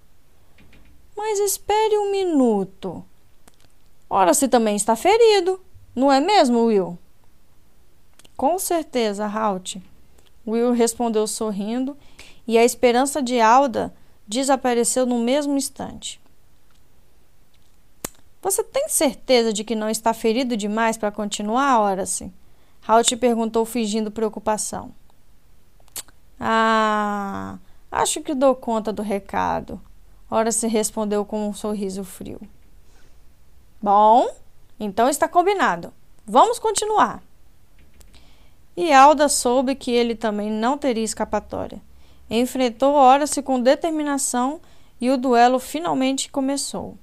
Mas 1.17 1.41
espere 1.41 1.99
um 1.99 2.11
minuto. 2.11 3.05
Ora, 4.15 4.35
se 4.35 4.47
também 4.47 4.77
está 4.77 4.95
ferido, 4.95 5.59
não 5.97 6.13
é 6.13 6.21
mesmo, 6.21 6.67
Will? 6.67 6.99
Com 8.37 8.59
certeza, 8.59 9.25
Halt. 9.25 9.81
Will 10.47 10.73
respondeu 10.73 11.27
sorrindo, 11.27 11.97
e 12.47 12.59
a 12.59 12.63
esperança 12.63 13.23
de 13.23 13.41
Alda 13.41 13.91
desapareceu 14.29 15.07
no 15.07 15.19
mesmo 15.21 15.57
instante. 15.57 16.21
Você 18.43 18.63
tem 18.63 18.87
certeza 18.87 19.51
de 19.51 19.65
que 19.65 19.75
não 19.75 19.89
está 19.89 20.13
ferido 20.13 20.59
demais 20.59 20.99
para 20.99 21.11
continuar, 21.11 21.81
Horace? 21.81 22.31
Halt 22.87 23.17
perguntou, 23.17 23.65
fingindo 23.65 24.11
preocupação. 24.11 24.93
Ah, 26.39 27.57
acho 27.91 28.21
que 28.21 28.35
dou 28.35 28.55
conta 28.55 28.93
do 28.93 29.01
recado. 29.01 29.81
Horace 30.31 30.67
respondeu 30.67 31.25
com 31.25 31.49
um 31.49 31.55
sorriso 31.55 32.05
frio. 32.05 32.39
Bom, 33.83 34.31
então 34.79 35.09
está 35.09 35.27
combinado. 35.27 35.93
Vamos 36.25 36.61
continuar. 36.61 37.21
E 38.77 38.93
Alda 38.93 39.29
soube 39.29 39.75
que 39.75 39.91
ele 39.91 40.15
também 40.15 40.49
não 40.49 40.79
teria 40.79 41.03
escapatória. 41.03 41.83
Enfrentou 42.31 42.95
Horace 42.95 43.43
com 43.43 43.61
determinação 43.61 44.61
e 45.01 45.11
o 45.11 45.19
duelo 45.19 45.59
finalmente 45.59 46.31
começou. 46.31 46.97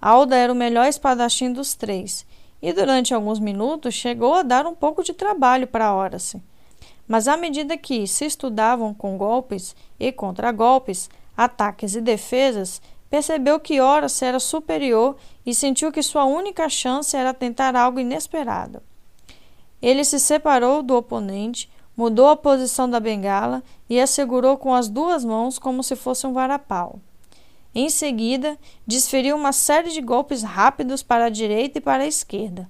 Alda 0.00 0.36
era 0.36 0.52
o 0.52 0.56
melhor 0.56 0.86
espadachim 0.86 1.52
dos 1.52 1.74
três, 1.74 2.24
e 2.62 2.72
durante 2.72 3.12
alguns 3.12 3.40
minutos 3.40 3.92
chegou 3.92 4.34
a 4.34 4.42
dar 4.44 4.66
um 4.66 4.76
pouco 4.76 5.02
de 5.02 5.12
trabalho 5.12 5.66
para 5.66 5.92
Horace. 5.92 6.40
Mas 7.08 7.26
à 7.26 7.36
medida 7.36 7.76
que 7.76 8.06
se 8.06 8.24
estudavam 8.24 8.94
com 8.94 9.18
golpes 9.18 9.74
e 9.98 10.12
contragolpes, 10.12 11.10
ataques 11.36 11.96
e 11.96 12.00
defesas, 12.00 12.80
percebeu 13.10 13.58
que 13.58 13.80
Horace 13.80 14.24
era 14.24 14.40
superior 14.40 15.16
e 15.44 15.54
sentiu 15.54 15.90
que 15.90 16.02
sua 16.02 16.24
única 16.24 16.68
chance 16.68 17.16
era 17.16 17.32
tentar 17.32 17.74
algo 17.74 18.00
inesperado. 18.00 18.82
Ele 19.80 20.04
se 20.04 20.18
separou 20.18 20.82
do 20.82 20.96
oponente, 20.96 21.70
mudou 21.96 22.28
a 22.28 22.36
posição 22.36 22.88
da 22.88 23.00
bengala 23.00 23.62
e 23.88 24.00
a 24.00 24.06
segurou 24.06 24.56
com 24.56 24.74
as 24.74 24.88
duas 24.88 25.24
mãos 25.24 25.58
como 25.58 25.82
se 25.82 25.96
fosse 25.96 26.26
um 26.26 26.32
varapau. 26.32 27.00
Em 27.74 27.88
seguida, 27.88 28.58
desferiu 28.86 29.36
uma 29.36 29.52
série 29.52 29.90
de 29.90 30.00
golpes 30.00 30.42
rápidos 30.42 31.02
para 31.02 31.26
a 31.26 31.30
direita 31.30 31.78
e 31.78 31.80
para 31.80 32.02
a 32.02 32.06
esquerda. 32.06 32.68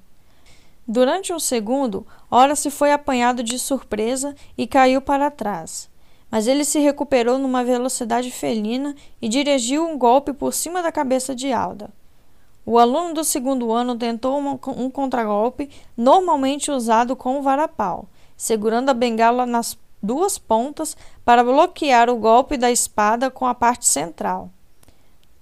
Durante 0.87 1.33
um 1.33 1.39
segundo, 1.39 2.07
Horace 2.31 2.71
foi 2.71 2.93
apanhado 2.93 3.43
de 3.43 3.59
surpresa 3.59 4.35
e 4.57 4.67
caiu 4.67 5.01
para 5.01 5.31
trás. 5.31 5.89
Mas 6.31 6.47
ele 6.47 6.65
se 6.65 6.79
recuperou 6.79 7.39
numa 7.39 7.65
velocidade 7.65 8.31
felina 8.31 8.95
e 9.21 9.29
dirigiu 9.29 9.87
um 9.87 9.97
golpe 9.97 10.33
por 10.33 10.53
cima 10.53 10.83
da 10.83 10.93
cabeça 10.93 11.35
de 11.35 11.53
Alda. 11.53 11.91
O 12.67 12.79
aluno 12.79 13.15
do 13.15 13.25
segundo 13.25 13.73
ano 13.73 13.97
tentou 13.97 14.39
um 14.39 14.91
contragolpe, 14.91 15.71
normalmente 15.97 16.71
usado 16.71 17.17
com 17.17 17.39
o 17.39 17.43
varapau, 17.43 18.07
segurando 18.37 18.91
a 18.91 18.95
bengala 18.95 19.47
nas 19.47 19.79
duas 20.03 20.37
pontas 20.37 20.97
para 21.25 21.43
bloquear 21.43 22.11
o 22.11 22.17
golpe 22.17 22.59
da 22.59 22.71
espada 22.71 23.31
com 23.31 23.47
a 23.47 23.55
parte 23.55 23.87
central. 23.87 24.51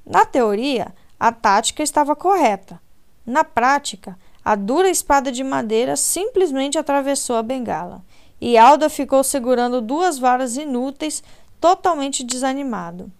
Na 0.04 0.24
teoria, 0.24 0.94
a 1.18 1.32
tática 1.32 1.82
estava 1.82 2.14
correta. 2.14 2.80
Na 3.26 3.42
prática, 3.42 4.16
a 4.44 4.54
dura 4.54 4.88
espada 4.88 5.32
de 5.32 5.42
madeira 5.42 5.96
simplesmente 5.96 6.78
atravessou 6.78 7.34
a 7.34 7.42
bengala, 7.42 8.04
e 8.40 8.58
Alda 8.58 8.88
ficou 8.88 9.24
segurando 9.24 9.80
duas 9.80 10.18
varas 10.18 10.56
inúteis, 10.56 11.22
totalmente 11.60 12.22
desanimado. 12.22 13.10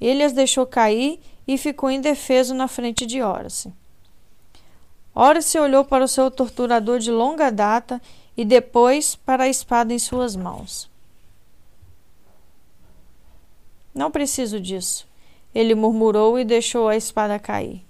Ele 0.00 0.22
as 0.22 0.32
deixou 0.32 0.66
cair 0.66 1.20
e 1.46 1.58
ficou 1.58 1.90
indefeso 1.90 2.54
na 2.54 2.66
frente 2.66 3.06
de 3.06 3.22
Horace. 3.22 3.72
Horace 5.14 5.58
olhou 5.58 5.84
para 5.84 6.04
o 6.04 6.08
seu 6.08 6.30
torturador 6.30 6.98
de 6.98 7.10
longa 7.10 7.50
data 7.50 8.00
e 8.36 8.44
depois 8.44 9.14
para 9.14 9.44
a 9.44 9.48
espada 9.48 9.92
em 9.92 9.98
suas 9.98 10.34
mãos. 10.34 10.90
Não 13.94 14.10
preciso 14.10 14.58
disso, 14.58 15.06
ele 15.54 15.74
murmurou 15.74 16.36
e 16.36 16.44
deixou 16.44 16.88
a 16.88 16.96
espada 16.96 17.38
cair. 17.38 17.84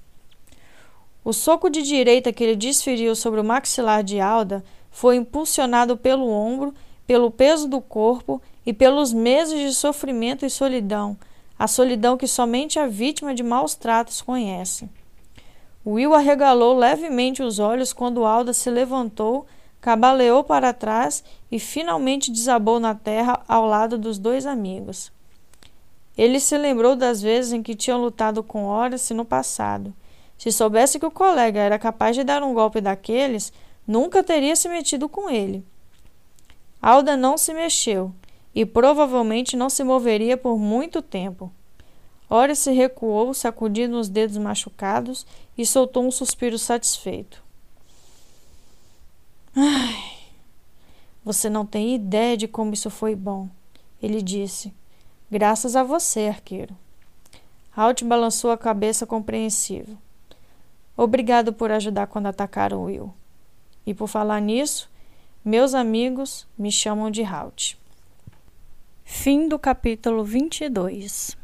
O 1.24 1.32
soco 1.32 1.70
de 1.70 1.80
direita 1.80 2.30
que 2.30 2.44
ele 2.44 2.56
desferiu 2.56 3.16
sobre 3.16 3.40
o 3.40 3.44
maxilar 3.44 4.04
de 4.04 4.20
Alda 4.20 4.62
foi 4.94 5.16
impulsionado 5.16 5.94
pelo 5.94 6.30
ombro, 6.30 6.74
pelo 7.06 7.30
peso 7.30 7.68
do 7.68 7.82
corpo 7.82 8.40
e 8.64 8.72
pelos 8.72 9.12
meses 9.12 9.60
de 9.60 9.74
sofrimento 9.74 10.46
e 10.46 10.48
solidão 10.48 11.18
a 11.58 11.66
solidão 11.66 12.16
que 12.16 12.26
somente 12.26 12.78
a 12.78 12.86
vítima 12.86 13.34
de 13.34 13.42
maus 13.42 13.74
tratos 13.74 14.20
conhece. 14.20 14.88
Will 15.86 16.14
arregalou 16.14 16.76
levemente 16.76 17.42
os 17.42 17.58
olhos 17.58 17.92
quando 17.92 18.24
Alda 18.24 18.52
se 18.52 18.70
levantou, 18.70 19.46
cabaleou 19.80 20.42
para 20.42 20.72
trás 20.72 21.22
e 21.50 21.58
finalmente 21.58 22.30
desabou 22.30 22.80
na 22.80 22.94
terra 22.94 23.42
ao 23.46 23.66
lado 23.66 23.98
dos 23.98 24.18
dois 24.18 24.46
amigos. 24.46 25.12
Ele 26.16 26.40
se 26.40 26.56
lembrou 26.56 26.96
das 26.96 27.20
vezes 27.20 27.52
em 27.52 27.62
que 27.62 27.74
tinham 27.74 28.00
lutado 28.00 28.42
com 28.42 28.66
Horace 28.66 29.12
no 29.12 29.24
passado. 29.24 29.92
Se 30.38 30.50
soubesse 30.50 30.98
que 30.98 31.06
o 31.06 31.10
colega 31.10 31.60
era 31.60 31.78
capaz 31.78 32.16
de 32.16 32.24
dar 32.24 32.42
um 32.42 32.54
golpe 32.54 32.80
daqueles, 32.80 33.52
nunca 33.86 34.22
teria 34.22 34.56
se 34.56 34.68
metido 34.68 35.08
com 35.08 35.28
ele. 35.28 35.64
Alda 36.80 37.16
não 37.16 37.38
se 37.38 37.52
mexeu, 37.54 38.14
e 38.54 38.64
provavelmente 38.64 39.56
não 39.56 39.68
se 39.68 39.82
moveria 39.82 40.36
por 40.36 40.58
muito 40.58 41.02
tempo. 41.02 41.52
Ora 42.28 42.54
se 42.54 42.72
recuou, 42.72 43.34
sacudindo 43.34 43.98
os 43.98 44.08
dedos 44.08 44.36
machucados 44.36 45.26
e 45.56 45.66
soltou 45.66 46.04
um 46.04 46.10
suspiro 46.10 46.58
satisfeito. 46.58 47.42
Ai, 49.54 50.14
você 51.24 51.48
não 51.48 51.64
tem 51.64 51.94
ideia 51.94 52.36
de 52.36 52.48
como 52.48 52.74
isso 52.74 52.90
foi 52.90 53.14
bom, 53.14 53.48
ele 54.02 54.20
disse. 54.20 54.72
Graças 55.30 55.74
a 55.74 55.82
você, 55.82 56.28
arqueiro. 56.28 56.76
Halt 57.76 58.04
balançou 58.04 58.50
a 58.50 58.58
cabeça 58.58 59.06
compreensivo. 59.06 59.98
Obrigado 60.96 61.52
por 61.52 61.72
ajudar 61.72 62.06
quando 62.06 62.26
atacaram 62.26 62.84
Will. 62.84 63.12
E 63.86 63.92
por 63.92 64.08
falar 64.08 64.40
nisso, 64.40 64.90
meus 65.44 65.74
amigos 65.74 66.46
me 66.56 66.72
chamam 66.72 67.10
de 67.10 67.22
Halt. 67.22 67.76
Fim 69.04 69.48
do 69.48 69.58
capítulo 69.58 70.24
22 70.24 71.36